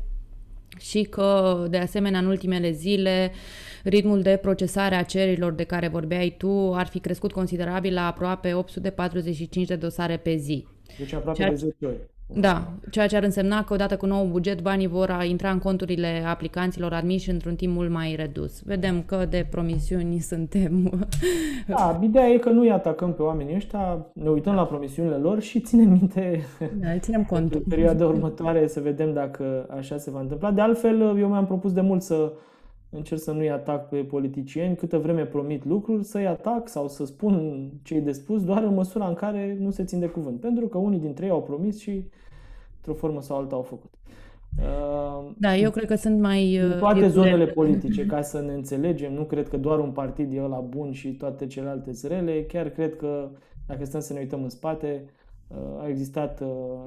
și 0.79 1.03
că, 1.03 1.67
de 1.71 1.79
asemenea, 1.79 2.21
în 2.21 2.27
ultimele 2.27 2.71
zile, 2.71 3.33
ritmul 3.85 4.23
de 4.23 4.39
procesare 4.43 4.95
a 4.95 5.03
cererilor 5.03 5.53
de 5.53 5.65
care 5.65 5.89
vorbeai 5.89 6.35
tu 6.39 6.75
ar 6.75 6.87
fi 6.87 6.99
crescut 6.99 7.33
considerabil 7.33 7.93
la 7.95 8.07
aproape 8.07 8.55
845 8.55 9.67
de 9.67 9.77
dosare 9.77 10.17
pe 10.17 10.37
zi. 10.37 10.67
Deci 10.99 11.13
aproape 11.13 11.39
Ceea... 11.39 11.51
de 11.51 11.55
10 11.55 11.75
ori. 11.87 11.97
Da, 12.27 12.73
ceea 12.91 13.07
ce 13.07 13.17
ar 13.17 13.23
însemna 13.23 13.65
că 13.65 13.73
odată 13.73 13.97
cu 13.97 14.07
nou 14.07 14.25
buget 14.27 14.61
banii 14.61 14.87
vor 14.87 15.23
intra 15.29 15.51
în 15.51 15.59
conturile 15.59 16.23
aplicanților 16.27 16.93
admiși 16.93 17.31
într-un 17.31 17.55
timp 17.55 17.75
mult 17.75 17.91
mai 17.91 18.15
redus. 18.17 18.63
Vedem 18.63 19.03
că 19.03 19.27
de 19.31 19.47
promisiuni 19.51 20.19
suntem... 20.31 20.91
Da, 21.67 21.99
ideea 22.03 22.29
e 22.29 22.39
că 22.39 22.51
nu 22.51 22.61
îi 22.61 22.71
atacăm 22.71 23.13
pe 23.13 23.23
oamenii 23.23 23.55
ăștia, 23.55 24.07
ne 24.13 24.29
uităm 24.29 24.55
la 24.55 24.67
promisiunile 24.67 25.17
lor 25.17 25.41
și 25.41 25.61
ținem 25.61 25.89
minte 25.89 26.45
da, 26.81 26.99
ținem 26.99 27.25
cont. 27.31 27.55
în 27.55 27.63
perioada 27.69 28.07
următoare 28.07 28.67
să 28.67 28.81
vedem 28.81 29.13
dacă 29.13 29.67
așa 29.77 29.97
se 29.99 30.11
va 30.11 30.21
întâmpla. 30.21 30.51
De 30.51 30.61
altfel, 30.61 31.01
eu 31.01 31.29
mi-am 31.29 31.47
propus 31.47 31.73
de 31.73 31.81
mult 31.81 32.03
să 32.03 32.33
încerc 32.97 33.21
să 33.21 33.33
nu-i 33.33 33.51
atac 33.51 33.89
pe 33.89 33.97
politicieni, 33.97 34.77
câtă 34.77 34.99
vreme 34.99 35.25
promit 35.25 35.65
lucruri, 35.65 36.05
să-i 36.05 36.27
atac 36.27 36.69
sau 36.69 36.89
să 36.89 37.05
spun 37.05 37.69
ce-i 37.83 38.01
de 38.01 38.13
spus, 38.13 38.45
doar 38.45 38.63
în 38.63 38.75
măsura 38.75 39.09
în 39.09 39.15
care 39.15 39.57
nu 39.61 39.71
se 39.71 39.85
țin 39.85 39.99
de 39.99 40.07
cuvânt. 40.07 40.41
Pentru 40.41 40.67
că 40.67 40.79
unii 40.79 40.99
dintre 40.99 41.25
ei 41.25 41.31
au 41.31 41.43
promis 41.43 41.79
și 41.79 42.05
într-o 42.77 42.95
formă 42.95 43.23
sau 43.23 43.37
alta 43.37 43.55
au 43.55 43.63
făcut. 43.63 43.91
Uh, 44.59 45.31
da, 45.39 45.57
eu 45.57 45.71
cred 45.71 45.87
că 45.87 45.95
sunt 45.95 46.21
mai... 46.21 46.57
În 46.57 46.71
uh, 46.71 46.79
toate 46.79 47.09
zonele 47.09 47.47
politice, 47.47 48.07
ca 48.07 48.23
să 48.23 48.41
ne 48.41 48.53
înțelegem, 48.53 49.13
nu 49.13 49.25
cred 49.25 49.49
că 49.49 49.57
doar 49.57 49.79
un 49.79 49.91
partid 49.91 50.33
e 50.33 50.43
ăla 50.43 50.61
bun 50.61 50.93
și 50.93 51.09
toate 51.09 51.47
celelalte 51.47 51.93
zrele, 51.93 52.45
chiar 52.45 52.69
cred 52.69 52.97
că, 52.97 53.31
dacă 53.67 53.85
stăm 53.85 54.01
să 54.01 54.13
ne 54.13 54.19
uităm 54.19 54.43
în 54.43 54.49
spate, 54.49 55.05
uh, 55.49 55.57
au 55.81 55.89
existat 55.89 56.43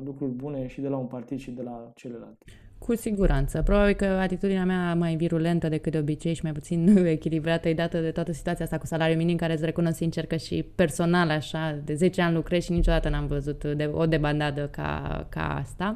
lucruri 0.05 0.31
bune 0.31 0.67
și 0.67 0.81
de 0.81 0.87
la 0.87 0.97
un 0.97 1.05
partid 1.05 1.39
și 1.39 1.51
de 1.51 1.61
la 1.61 1.91
celălalt. 1.95 2.37
Cu 2.79 2.95
siguranță. 2.95 3.61
Probabil 3.61 3.93
că 3.93 4.05
atitudinea 4.05 4.65
mea 4.65 4.95
mai 4.95 5.15
virulentă 5.15 5.69
decât 5.69 5.91
de 5.91 5.97
obicei 5.97 6.33
și 6.33 6.43
mai 6.43 6.51
puțin 6.51 6.97
echilibrată 7.05 7.69
e 7.69 7.73
dată 7.73 7.97
de 7.99 8.11
toată 8.11 8.33
situația 8.33 8.65
asta 8.65 8.77
cu 8.77 8.85
salariul 8.85 9.17
minim, 9.17 9.35
care 9.35 9.53
îți 9.53 9.65
recunosc 9.65 9.95
sincer 9.95 10.25
că 10.25 10.35
și 10.35 10.65
personal 10.75 11.29
așa, 11.29 11.79
de 11.83 11.93
10 11.93 12.21
ani 12.21 12.35
lucrez 12.35 12.63
și 12.63 12.71
niciodată 12.71 13.09
n-am 13.09 13.27
văzut 13.27 13.63
de, 13.63 13.89
o 13.93 14.05
debandadă 14.05 14.67
ca, 14.71 15.25
ca 15.29 15.55
asta. 15.61 15.95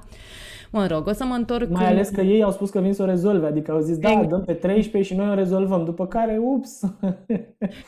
Mă 0.71 0.88
rog, 0.88 1.07
o 1.07 1.13
să 1.13 1.23
mă 1.23 1.34
întorc... 1.34 1.69
Mai 1.69 1.86
ales 1.86 2.09
că 2.09 2.21
ei 2.21 2.43
au 2.43 2.51
spus 2.51 2.69
că 2.69 2.79
vin 2.79 2.93
să 2.93 3.03
o 3.03 3.05
rezolve, 3.05 3.47
adică 3.47 3.71
au 3.71 3.79
zis, 3.79 3.97
da, 3.97 4.09
exact. 4.09 4.29
dăm 4.29 4.43
pe 4.43 4.53
13 4.53 5.13
și 5.13 5.19
noi 5.19 5.29
o 5.29 5.34
rezolvăm, 5.34 5.86
după 5.86 6.07
care, 6.07 6.38
ups! 6.41 6.79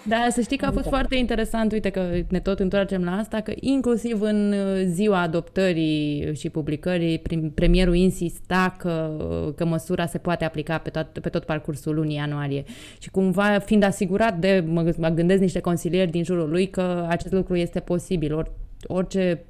Da, 0.08 0.28
să 0.30 0.42
știi 0.42 0.58
că 0.58 0.66
a 0.66 0.72
fost 0.72 0.88
foarte 0.88 1.16
interesant, 1.16 1.72
uite 1.72 1.90
că 1.90 2.02
ne 2.30 2.40
tot 2.40 2.60
întoarcem 2.60 3.04
la 3.04 3.12
asta, 3.12 3.40
că 3.40 3.54
inclusiv 3.60 4.22
în 4.22 4.52
uh, 4.52 4.84
ziua 4.86 5.22
adoptării 5.22 6.32
și 6.36 6.50
publicării, 6.50 7.22
premierul 7.54 7.96
insista 7.96 8.76
că, 8.84 9.54
că 9.56 9.66
măsura 9.66 10.06
se 10.06 10.18
poate 10.18 10.46
aplica 10.46 10.78
pe 10.78 10.90
tot, 10.90 11.20
pe 11.22 11.30
tot 11.30 11.44
parcursul 11.44 11.96
lunii 11.96 12.16
ianuarie. 12.16 12.64
Și 13.00 13.10
cumva, 13.10 13.60
fiind 13.60 13.84
asigurat 13.84 14.38
de, 14.38 14.64
mă, 14.68 14.94
mă 14.98 15.10
gândesc 15.10 15.42
niște 15.42 15.60
consilieri 15.60 16.12
din 16.12 16.24
jurul 16.24 16.50
lui, 16.50 16.70
că 16.70 17.06
acest 17.10 17.34
lucru 17.34 17.56
este 17.56 17.80
posibil. 17.80 18.34
Or, 18.34 18.52
orice 18.88 19.44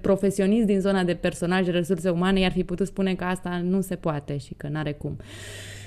profesionist 0.00 0.66
din 0.66 0.80
zona 0.80 1.04
de 1.04 1.14
personaje, 1.14 1.70
resurse 1.70 2.10
umane, 2.10 2.40
i-ar 2.40 2.52
fi 2.52 2.64
putut 2.64 2.86
spune 2.86 3.14
că 3.14 3.24
asta 3.24 3.60
nu 3.64 3.80
se 3.80 3.94
poate 3.94 4.36
și 4.36 4.54
că 4.54 4.68
n-are 4.68 4.92
cum. 4.92 5.16
Uh, 5.18 5.77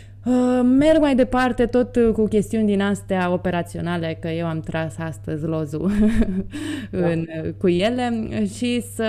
merg 0.64 1.00
mai 1.00 1.16
departe 1.16 1.66
tot 1.66 1.98
cu 2.14 2.28
chestiuni 2.28 2.66
din 2.66 2.82
astea 2.82 3.32
operaționale, 3.32 4.18
că 4.20 4.28
eu 4.28 4.46
am 4.46 4.60
tras 4.60 4.98
astăzi 4.98 5.46
lozul 5.46 5.92
da. 6.92 7.08
în, 7.08 7.28
cu 7.58 7.68
ele 7.68 8.28
și 8.56 8.82
să 8.96 9.06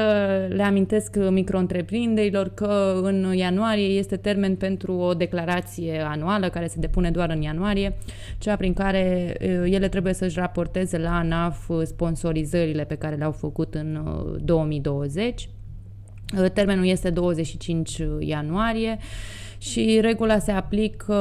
le 0.48 0.62
amintesc 0.62 1.16
micro-întreprinderilor 1.16 2.48
că 2.54 3.00
în 3.02 3.32
ianuarie 3.34 3.86
este 3.86 4.16
termen 4.16 4.56
pentru 4.56 4.92
o 4.92 5.14
declarație 5.14 6.00
anuală 6.00 6.48
care 6.48 6.66
se 6.66 6.80
depune 6.80 7.10
doar 7.10 7.30
în 7.30 7.42
ianuarie, 7.42 7.96
cea 8.38 8.56
prin 8.56 8.72
care 8.72 9.36
uh, 9.40 9.72
ele 9.72 9.88
trebuie 9.88 10.14
să-și 10.14 10.38
raporteze 10.38 10.98
la 10.98 11.16
ANAF 11.16 11.70
sponsorizările 11.84 12.84
pe 12.84 12.94
care 12.94 13.16
le-au 13.16 13.32
făcut 13.32 13.74
în 13.74 14.02
2020. 14.44 15.48
Uh, 16.38 16.50
termenul 16.50 16.86
este 16.86 17.10
25 17.10 17.98
ianuarie 18.18 18.98
și 19.62 19.98
regula 20.00 20.38
se 20.38 20.50
aplică 20.50 21.14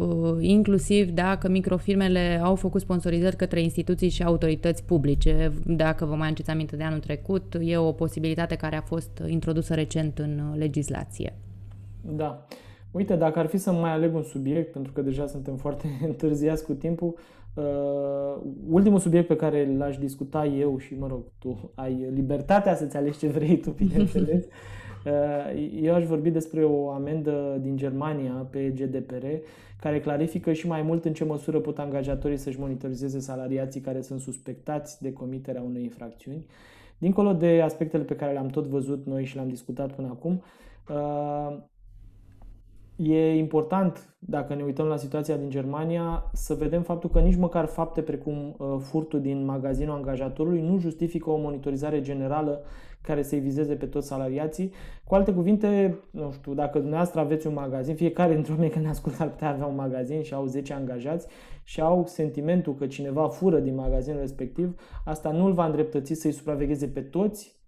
uh, 0.00 0.36
inclusiv 0.40 1.10
dacă 1.10 1.48
microfirmele 1.48 2.40
au 2.42 2.54
făcut 2.54 2.80
sponsorizări 2.80 3.36
către 3.36 3.60
instituții 3.60 4.08
și 4.08 4.22
autorități 4.22 4.84
publice. 4.84 5.52
Dacă 5.66 6.04
vă 6.04 6.14
mai 6.14 6.26
aduceți 6.26 6.50
aminte 6.50 6.76
de 6.76 6.82
anul 6.82 6.98
trecut, 6.98 7.56
e 7.60 7.76
o 7.76 7.92
posibilitate 7.92 8.54
care 8.54 8.76
a 8.76 8.80
fost 8.80 9.22
introdusă 9.26 9.74
recent 9.74 10.18
în 10.18 10.38
uh, 10.38 10.58
legislație. 10.58 11.36
Da. 12.00 12.46
Uite, 12.90 13.16
dacă 13.16 13.38
ar 13.38 13.46
fi 13.46 13.56
să 13.56 13.72
mai 13.72 13.90
aleg 13.90 14.14
un 14.14 14.22
subiect, 14.22 14.72
pentru 14.72 14.92
că 14.92 15.00
deja 15.02 15.26
suntem 15.26 15.56
foarte 15.56 15.88
întârziați 16.08 16.64
cu 16.64 16.72
timpul, 16.72 17.14
uh, 17.54 17.64
ultimul 18.68 18.98
subiect 18.98 19.26
pe 19.26 19.36
care 19.36 19.74
l-aș 19.76 19.96
discuta 19.96 20.46
eu 20.46 20.78
și, 20.78 20.94
mă 20.94 21.06
rog, 21.06 21.24
tu 21.38 21.72
ai 21.74 22.08
libertatea 22.14 22.74
să-ți 22.74 22.96
alegi 22.96 23.18
ce 23.18 23.26
vrei 23.26 23.56
tu, 23.56 23.70
bineînțeles, 23.84 24.44
Uh, 24.44 24.83
eu 25.80 25.94
aș 25.94 26.04
vorbi 26.04 26.30
despre 26.30 26.64
o 26.64 26.90
amendă 26.90 27.58
din 27.60 27.76
Germania 27.76 28.48
pe 28.50 28.72
GDPR 28.76 29.26
care 29.80 30.00
clarifică 30.00 30.52
și 30.52 30.66
mai 30.66 30.82
mult 30.82 31.04
în 31.04 31.12
ce 31.12 31.24
măsură 31.24 31.60
pot 31.60 31.78
angajatorii 31.78 32.36
să-și 32.36 32.60
monitorizeze 32.60 33.18
salariații 33.18 33.80
care 33.80 34.00
sunt 34.00 34.20
suspectați 34.20 35.02
de 35.02 35.12
comiterea 35.12 35.62
unei 35.62 35.82
infracțiuni. 35.82 36.46
Dincolo 36.98 37.32
de 37.32 37.60
aspectele 37.60 38.02
pe 38.02 38.16
care 38.16 38.32
le-am 38.32 38.46
tot 38.48 38.64
văzut 38.64 39.06
noi 39.06 39.24
și 39.24 39.34
le-am 39.34 39.48
discutat 39.48 39.92
până 39.92 40.08
acum, 40.08 40.42
uh, 40.88 41.56
e 42.96 43.36
important, 43.36 44.14
dacă 44.18 44.54
ne 44.54 44.62
uităm 44.62 44.86
la 44.86 44.96
situația 44.96 45.36
din 45.36 45.50
Germania, 45.50 46.30
să 46.32 46.54
vedem 46.54 46.82
faptul 46.82 47.10
că 47.10 47.20
nici 47.20 47.36
măcar 47.36 47.66
fapte 47.66 48.02
precum 48.02 48.54
uh, 48.58 48.76
furtul 48.78 49.20
din 49.20 49.44
magazinul 49.44 49.94
angajatorului 49.94 50.60
nu 50.60 50.78
justifică 50.78 51.30
o 51.30 51.36
monitorizare 51.36 52.00
generală 52.00 52.62
care 53.00 53.22
să-i 53.22 53.38
vizeze 53.38 53.74
pe 53.74 53.86
toți 53.86 54.06
salariații. 54.06 54.72
Cu 55.04 55.14
alte 55.14 55.32
cuvinte, 55.32 55.98
nu 56.10 56.32
știu, 56.32 56.54
dacă 56.54 56.78
dumneavoastră 56.78 57.20
aveți 57.20 57.46
un 57.46 57.52
magazin, 57.52 57.94
fiecare 57.94 58.34
dintre 58.34 58.52
oameni 58.52 58.70
care 58.70 58.84
ne 58.84 58.90
ascultă 58.90 59.22
ar 59.22 59.28
putea 59.28 59.48
avea 59.48 59.66
un 59.66 59.74
magazin 59.74 60.22
și 60.22 60.34
au 60.34 60.46
10 60.46 60.72
angajați 60.72 61.26
și 61.62 61.80
au 61.80 62.06
sentimentul 62.06 62.74
că 62.74 62.86
cineva 62.86 63.28
fură 63.28 63.58
din 63.58 63.74
magazinul 63.74 64.20
respectiv, 64.20 64.80
asta 65.04 65.30
nu 65.30 65.44
îl 65.44 65.52
va 65.52 65.66
îndreptăți 65.66 66.14
să-i 66.14 66.32
supravegheze 66.32 66.86
pe 66.86 67.00
toți, 67.00 67.63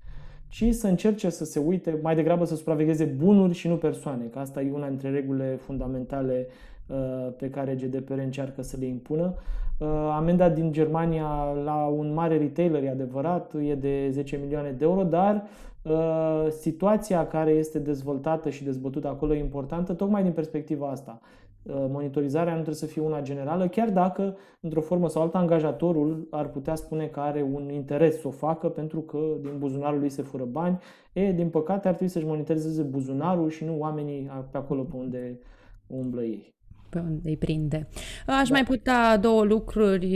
ci 0.48 0.64
să 0.70 0.86
încerce 0.86 1.30
să 1.30 1.44
se 1.44 1.58
uite, 1.58 1.98
mai 2.02 2.14
degrabă 2.14 2.44
să 2.44 2.56
supravegheze 2.56 3.04
bunuri 3.04 3.54
și 3.54 3.68
nu 3.68 3.76
persoane, 3.76 4.24
că 4.24 4.38
asta 4.38 4.60
e 4.60 4.72
una 4.72 4.88
dintre 4.88 5.10
regulile 5.10 5.58
fundamentale 5.60 6.46
uh, 6.86 6.96
pe 7.36 7.50
care 7.50 7.74
GDPR 7.74 8.18
încearcă 8.18 8.62
să 8.62 8.76
le 8.80 8.86
impună. 8.86 9.34
Uh, 9.78 9.88
amenda 10.12 10.48
din 10.48 10.72
Germania 10.72 11.52
la 11.64 11.84
un 11.84 12.12
mare 12.14 12.38
retailer, 12.38 12.82
e 12.82 12.90
adevărat, 12.90 13.52
e 13.68 13.74
de 13.74 14.08
10 14.10 14.36
milioane 14.42 14.70
de 14.70 14.84
euro, 14.84 15.02
dar 15.02 15.44
uh, 15.82 16.46
situația 16.50 17.26
care 17.26 17.50
este 17.50 17.78
dezvoltată 17.78 18.50
și 18.50 18.64
dezbătută 18.64 19.08
acolo 19.08 19.34
e 19.34 19.38
importantă 19.38 19.92
tocmai 19.92 20.22
din 20.22 20.32
perspectiva 20.32 20.86
asta. 20.86 21.20
Uh, 21.68 21.74
monitorizarea 21.88 22.52
nu 22.52 22.62
trebuie 22.62 22.74
să 22.74 22.86
fie 22.86 23.02
una 23.02 23.20
generală, 23.20 23.68
chiar 23.68 23.90
dacă, 23.90 24.36
într-o 24.60 24.80
formă 24.80 25.08
sau 25.08 25.22
alta, 25.22 25.38
angajatorul 25.38 26.26
ar 26.30 26.48
putea 26.48 26.74
spune 26.74 27.06
că 27.06 27.20
are 27.20 27.42
un 27.52 27.70
interes 27.70 28.20
să 28.20 28.28
o 28.28 28.30
facă 28.30 28.68
pentru 28.68 29.00
că 29.00 29.18
din 29.40 29.58
buzunarul 29.58 29.98
lui 29.98 30.08
se 30.08 30.22
fură 30.22 30.44
bani. 30.44 30.78
E, 31.12 31.32
din 31.32 31.48
păcate, 31.48 31.88
ar 31.88 31.94
trebui 31.94 32.12
să-și 32.12 32.26
monitorizeze 32.26 32.82
buzunarul 32.82 33.50
și 33.50 33.64
nu 33.64 33.78
oamenii 33.78 34.30
pe 34.50 34.56
acolo 34.56 34.82
pe 34.82 34.96
unde 34.96 35.38
umblă 35.86 36.22
ei 36.22 36.54
pe 36.88 36.98
unde 36.98 37.28
îi 37.28 37.36
prinde. 37.36 37.88
Aș 38.26 38.48
da. 38.48 38.54
mai 38.54 38.64
putea 38.64 39.16
două 39.16 39.44
lucruri. 39.44 40.08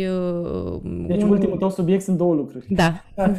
Deci 1.06 1.22
un... 1.22 1.30
ultimul 1.30 1.56
tău 1.58 1.70
subiect 1.70 2.02
sunt 2.02 2.16
două 2.16 2.34
lucruri. 2.34 2.66
Da. 2.68 3.04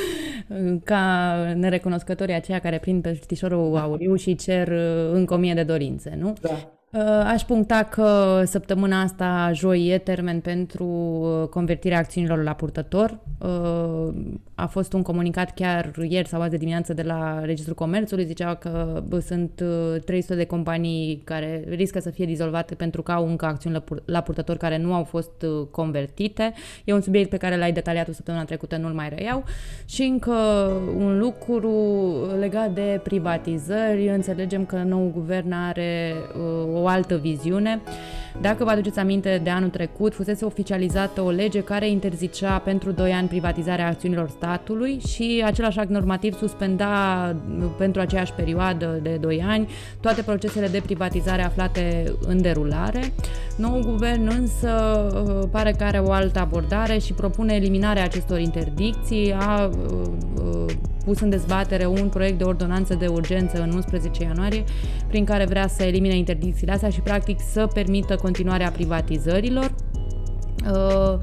Ca 0.84 1.36
nerecunoscătorii 1.54 2.34
aceia 2.34 2.58
care 2.58 2.78
prind 2.78 3.02
pe 3.02 3.14
știșorul 3.14 3.76
auriu 3.76 4.14
și 4.14 4.34
cer 4.34 4.68
încă 5.12 5.34
o 5.34 5.36
mie 5.36 5.54
de 5.54 5.62
dorințe, 5.62 6.16
nu? 6.20 6.32
Da. 6.40 6.75
Uh, 6.92 7.02
aș 7.24 7.42
puncta 7.42 7.82
că 7.82 8.42
săptămâna 8.44 9.00
asta, 9.00 9.50
joi, 9.54 9.88
e 9.88 9.98
termen 9.98 10.40
pentru 10.40 10.84
uh, 10.84 11.48
convertirea 11.48 11.98
acțiunilor 11.98 12.42
la 12.42 12.52
purtător. 12.52 13.18
Uh, 13.38 14.14
a 14.54 14.66
fost 14.66 14.92
un 14.92 15.02
comunicat 15.02 15.54
chiar 15.54 15.90
ieri 16.08 16.28
sau 16.28 16.40
azi 16.40 16.50
de 16.50 16.56
dimineață 16.56 16.94
de 16.94 17.02
la 17.02 17.40
Registrul 17.44 17.74
Comerțului, 17.74 18.24
zicea 18.24 18.54
că 18.54 19.02
sunt 19.26 19.62
300 20.04 20.34
de 20.34 20.44
companii 20.44 21.20
care 21.24 21.64
riscă 21.68 22.00
să 22.00 22.10
fie 22.10 22.24
dizolvate 22.24 22.74
pentru 22.74 23.02
că 23.02 23.12
au 23.12 23.28
încă 23.28 23.46
acțiuni 23.46 23.82
la 24.04 24.20
purtător 24.20 24.56
care 24.56 24.78
nu 24.78 24.94
au 24.94 25.04
fost 25.04 25.46
convertite. 25.70 26.52
E 26.84 26.92
un 26.92 27.00
subiect 27.00 27.30
pe 27.30 27.36
care 27.36 27.56
l-ai 27.56 27.72
detaliat 27.72 28.08
o 28.08 28.12
săptămâna 28.12 28.44
trecută, 28.44 28.76
nu-l 28.76 28.92
mai 28.92 29.08
reiau. 29.08 29.44
Și 29.84 30.02
încă 30.02 30.32
un 30.96 31.18
lucru 31.18 31.72
legat 32.38 32.74
de 32.74 33.00
privatizări. 33.02 34.08
Înțelegem 34.08 34.64
că 34.64 34.76
nou 34.76 35.10
guvern 35.14 35.52
are 35.52 36.14
o 36.74 36.75
altă 36.84 37.16
viziune. 37.16 37.80
Dacă 38.40 38.64
vă 38.64 38.70
aduceți 38.70 38.98
aminte 38.98 39.40
de 39.42 39.50
anul 39.50 39.68
trecut, 39.68 40.14
fusese 40.14 40.44
oficializată 40.44 41.20
o 41.22 41.30
lege 41.30 41.60
care 41.60 41.88
interzicea 41.88 42.58
pentru 42.58 42.90
2 42.90 43.12
ani 43.12 43.28
privatizarea 43.28 43.86
acțiunilor 43.86 44.28
statului 44.28 45.00
și 45.08 45.42
același 45.44 45.78
act 45.78 45.90
normativ 45.90 46.36
suspenda 46.36 46.86
pentru 47.78 48.00
aceeași 48.00 48.32
perioadă 48.32 48.98
de 49.02 49.16
2 49.20 49.44
ani 49.46 49.68
toate 50.00 50.22
procesele 50.22 50.66
de 50.66 50.82
privatizare 50.84 51.44
aflate 51.44 52.12
în 52.26 52.42
derulare. 52.42 53.12
Noul 53.56 53.82
guvern 53.82 54.26
însă 54.26 54.70
uh, 55.26 55.48
pare 55.50 55.74
că 55.78 55.84
are 55.84 55.98
o 55.98 56.10
altă 56.10 56.38
abordare 56.38 56.98
și 56.98 57.12
propune 57.12 57.54
eliminarea 57.54 58.04
acestor 58.04 58.38
interdicții, 58.38 59.32
a 59.38 59.64
uh, 59.64 60.06
uh, 60.44 60.74
pus 61.06 61.20
în 61.20 61.30
dezbatere 61.30 61.86
un 61.86 62.08
proiect 62.08 62.38
de 62.38 62.44
ordonanță 62.44 62.94
de 62.94 63.06
urgență 63.06 63.62
în 63.62 63.72
11 63.74 64.22
ianuarie, 64.22 64.64
prin 65.08 65.24
care 65.24 65.44
vrea 65.44 65.68
să 65.68 65.82
elimine 65.82 66.16
interdicțiile 66.16 66.65
astea 66.72 66.90
și 66.90 67.00
practic 67.00 67.38
să 67.52 67.68
permită 67.74 68.16
continuarea 68.16 68.70
privatizărilor. 68.70 69.72
Uh, 70.70 71.18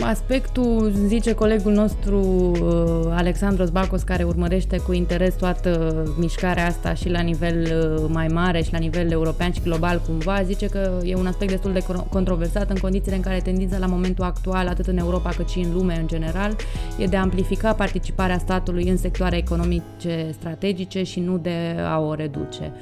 aspectul, 0.00 0.92
zice 1.06 1.34
colegul 1.34 1.72
nostru 1.72 2.20
uh, 2.20 3.10
Alexandros 3.10 3.70
Bacos, 3.70 4.02
care 4.02 4.22
urmărește 4.22 4.76
cu 4.76 4.92
interes 4.92 5.34
toată 5.34 6.02
mișcarea 6.18 6.66
asta 6.66 6.94
și 6.94 7.08
la 7.08 7.20
nivel 7.20 7.62
uh, 7.62 8.04
mai 8.08 8.26
mare 8.26 8.62
și 8.62 8.72
la 8.72 8.78
nivel 8.78 9.10
european 9.10 9.52
și 9.52 9.60
global 9.60 10.02
cumva, 10.06 10.42
zice 10.42 10.66
că 10.66 10.90
e 11.04 11.14
un 11.14 11.26
aspect 11.26 11.50
destul 11.50 11.72
de 11.72 11.84
controversat 12.08 12.70
în 12.70 12.76
condițiile 12.76 13.16
în 13.16 13.22
care 13.22 13.40
tendința 13.40 13.78
la 13.78 13.86
momentul 13.86 14.24
actual, 14.24 14.66
atât 14.66 14.86
în 14.86 14.98
Europa 14.98 15.30
cât 15.30 15.48
și 15.48 15.58
în 15.58 15.72
lume 15.72 15.98
în 16.00 16.06
general, 16.06 16.56
e 16.98 17.06
de 17.06 17.16
a 17.16 17.20
amplifica 17.20 17.72
participarea 17.72 18.38
statului 18.38 18.88
în 18.88 18.96
sectoare 18.96 19.36
economice 19.36 20.30
strategice 20.38 21.02
și 21.02 21.20
nu 21.20 21.38
de 21.38 21.76
a 21.86 21.98
o 21.98 22.14
reduce. 22.14 22.72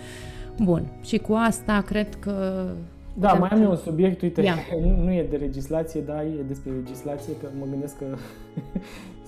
Bun, 0.62 0.82
și 1.02 1.18
cu 1.18 1.32
asta 1.32 1.82
cred 1.86 2.14
că 2.14 2.66
da, 3.18 3.32
mai 3.32 3.48
am 3.48 3.62
eu 3.62 3.70
un 3.70 3.76
subiect, 3.76 4.22
uite, 4.22 4.42
nu, 4.82 5.04
nu 5.04 5.12
e 5.12 5.26
de 5.30 5.36
legislație, 5.36 6.00
dar 6.00 6.20
e 6.20 6.42
despre 6.48 6.70
legislație, 6.72 7.32
că 7.42 7.48
mă 7.58 7.66
gândesc 7.70 7.98
că 7.98 8.04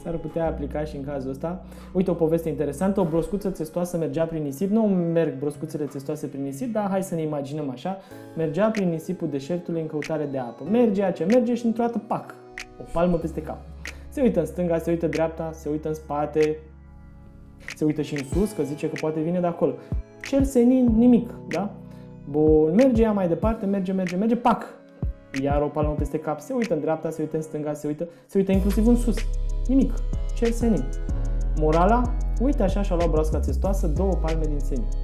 S-ar 0.03 0.15
putea 0.15 0.47
aplica 0.47 0.85
și 0.85 0.97
în 0.97 1.05
cazul 1.05 1.31
ăsta. 1.31 1.65
Uite 1.93 2.11
o 2.11 2.15
poveste 2.15 2.49
interesantă, 2.49 3.01
o 3.01 3.05
broscuță 3.05 3.51
testoasă 3.51 3.97
mergea 3.97 4.25
prin 4.25 4.43
nisip, 4.43 4.71
nu 4.71 4.83
merg 4.87 5.39
broscuțele 5.39 5.85
testoase 5.85 6.27
prin 6.27 6.43
nisip, 6.43 6.73
dar 6.73 6.89
hai 6.91 7.03
să 7.03 7.15
ne 7.15 7.23
imaginăm 7.23 7.71
așa, 7.71 7.99
mergea 8.37 8.69
prin 8.71 8.89
nisipul 8.89 9.29
deșertului 9.29 9.81
în 9.81 9.87
căutare 9.87 10.29
de 10.31 10.39
apă. 10.39 10.65
Merge, 10.71 11.13
ce 11.15 11.25
merge 11.25 11.55
și 11.55 11.67
într-o 11.67 11.83
dată, 11.83 12.03
pac, 12.07 12.35
o 12.81 12.85
palmă 12.93 13.17
peste 13.17 13.43
cap. 13.43 13.59
Se 14.09 14.23
uită 14.23 14.41
în 14.41 14.47
stânga, 14.47 14.79
se 14.79 14.91
uită 14.91 15.07
dreapta, 15.07 15.51
se 15.53 15.69
uită 15.69 15.89
în 15.89 15.95
spate, 15.95 16.57
se 17.77 17.85
uită 17.85 18.03
și 18.03 18.15
în 18.15 18.25
sus, 18.25 18.53
că 18.53 18.63
zice 18.63 18.89
că 18.89 18.95
poate 19.01 19.21
vine 19.21 19.41
de 19.41 19.47
acolo. 19.47 19.75
Cel 20.29 20.45
senin, 20.45 20.95
nimic, 20.97 21.31
da? 21.49 21.75
Bun, 22.31 22.75
merge 22.75 23.03
ea 23.03 23.13
mai 23.13 23.29
departe, 23.29 23.67
merge, 23.67 23.93
merge, 23.93 24.17
merge, 24.17 24.37
pac! 24.37 24.65
Iar 25.43 25.63
o 25.63 25.67
palmă 25.67 25.95
peste 25.99 26.19
cap, 26.19 26.41
se 26.41 26.53
uită 26.53 26.75
în 26.75 26.81
dreapta, 26.81 27.11
se 27.11 27.23
uită 27.23 27.37
în 27.37 27.43
stânga, 27.43 27.75
se 27.75 27.87
uită, 27.87 28.09
se 28.27 28.39
uită 28.39 28.53
inclusiv 28.53 28.87
în 28.87 28.97
sus. 28.97 29.17
Nimic. 29.67 29.93
Cel 30.37 30.51
senin. 30.51 30.85
Morala, 31.61 32.15
uite 32.41 32.63
așa 32.63 32.83
și-a 32.83 32.95
luat 32.97 33.11
broasca 33.11 33.39
testoasă, 33.39 33.87
două 33.87 34.13
palme 34.13 34.45
din 34.45 34.59
senin. 34.59 34.87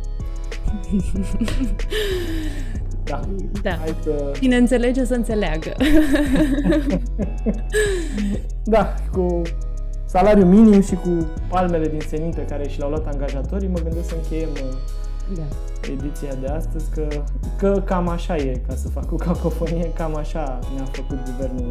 Da. 3.05 3.21
da. 3.63 3.71
Hai 3.71 3.95
să... 4.03 4.33
Cine 4.41 4.57
înțelege 4.57 5.05
să 5.05 5.15
înțeleagă. 5.15 5.73
da, 8.75 8.95
cu 9.13 9.43
salariu 10.05 10.47
minim 10.47 10.81
și 10.81 10.95
cu 10.95 11.27
palmele 11.49 11.89
din 11.89 12.01
senin 12.01 12.33
pe 12.35 12.45
care 12.45 12.69
și 12.69 12.79
le-au 12.79 12.91
luat 12.91 13.07
angajatorii, 13.07 13.69
mă 13.69 13.79
gândesc 13.79 14.09
să 14.09 14.15
încheiem 14.15 14.49
da. 15.37 15.43
ediția 15.93 16.35
de 16.35 16.47
astăzi, 16.47 16.91
că, 16.91 17.07
că 17.59 17.83
cam 17.85 18.09
așa 18.09 18.37
e, 18.37 18.61
ca 18.67 18.75
să 18.75 18.89
fac 18.89 19.07
cu 19.07 19.17
cacofonie, 19.17 19.93
cam 19.93 20.17
așa 20.17 20.59
ne-a 20.75 20.85
făcut 20.85 21.19
guvernul 21.31 21.71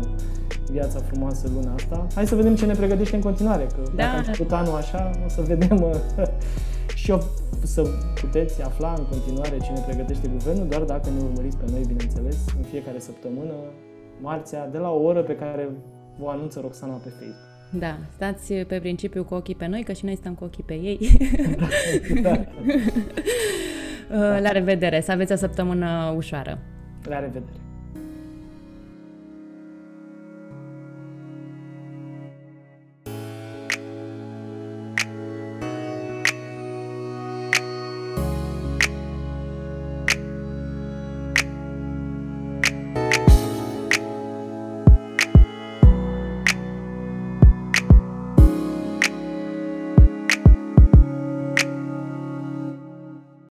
viața 0.72 1.00
frumoasă 1.00 1.48
luna 1.56 1.74
asta. 1.74 2.08
Hai 2.16 2.28
să 2.28 2.36
vedem 2.36 2.56
ce 2.56 2.66
ne 2.66 2.74
pregătește 2.74 3.16
în 3.16 3.22
continuare, 3.22 3.64
că 3.64 3.82
da. 3.84 3.92
dacă 3.96 4.12
am 4.12 4.24
început 4.28 4.52
anul 4.52 4.76
așa, 4.76 5.12
o 5.26 5.30
să 5.30 5.42
vedem 5.42 5.86
și 7.02 7.12
o 7.12 7.18
să 7.64 7.82
puteți 8.22 8.62
afla 8.62 8.94
în 8.98 9.06
continuare 9.06 9.58
ce 9.58 9.72
ne 9.72 9.80
pregătește 9.86 10.28
guvernul, 10.28 10.68
doar 10.68 10.82
dacă 10.82 11.10
ne 11.10 11.24
urmăriți 11.24 11.58
pe 11.58 11.66
noi, 11.72 11.84
bineînțeles, 11.88 12.38
în 12.58 12.64
fiecare 12.64 13.00
săptămână, 13.00 13.54
marțea, 14.22 14.68
de 14.68 14.78
la 14.78 14.90
o 14.90 15.04
oră 15.04 15.22
pe 15.22 15.36
care 15.36 15.70
vă 16.20 16.30
anunță 16.30 16.60
Roxana 16.60 16.94
pe 16.94 17.10
Facebook. 17.10 17.53
Da, 17.80 17.98
stați 18.14 18.54
pe 18.54 18.80
principiu 18.80 19.24
cu 19.24 19.34
ochii 19.34 19.56
pe 19.56 19.68
noi, 19.68 19.84
că 19.84 19.94
și 19.94 20.06
noi 20.06 20.16
stăm 20.16 20.34
cu 20.34 20.44
ochii 20.44 20.64
pe 20.64 20.74
ei. 20.74 21.18
Da, 21.56 21.68
da. 24.10 24.40
La 24.40 24.52
revedere, 24.52 25.02
să 25.02 25.12
aveți 25.12 25.32
o 25.32 25.36
săptămână 25.36 26.14
ușoară. 26.16 26.60
La 27.04 27.20
revedere. 27.20 27.63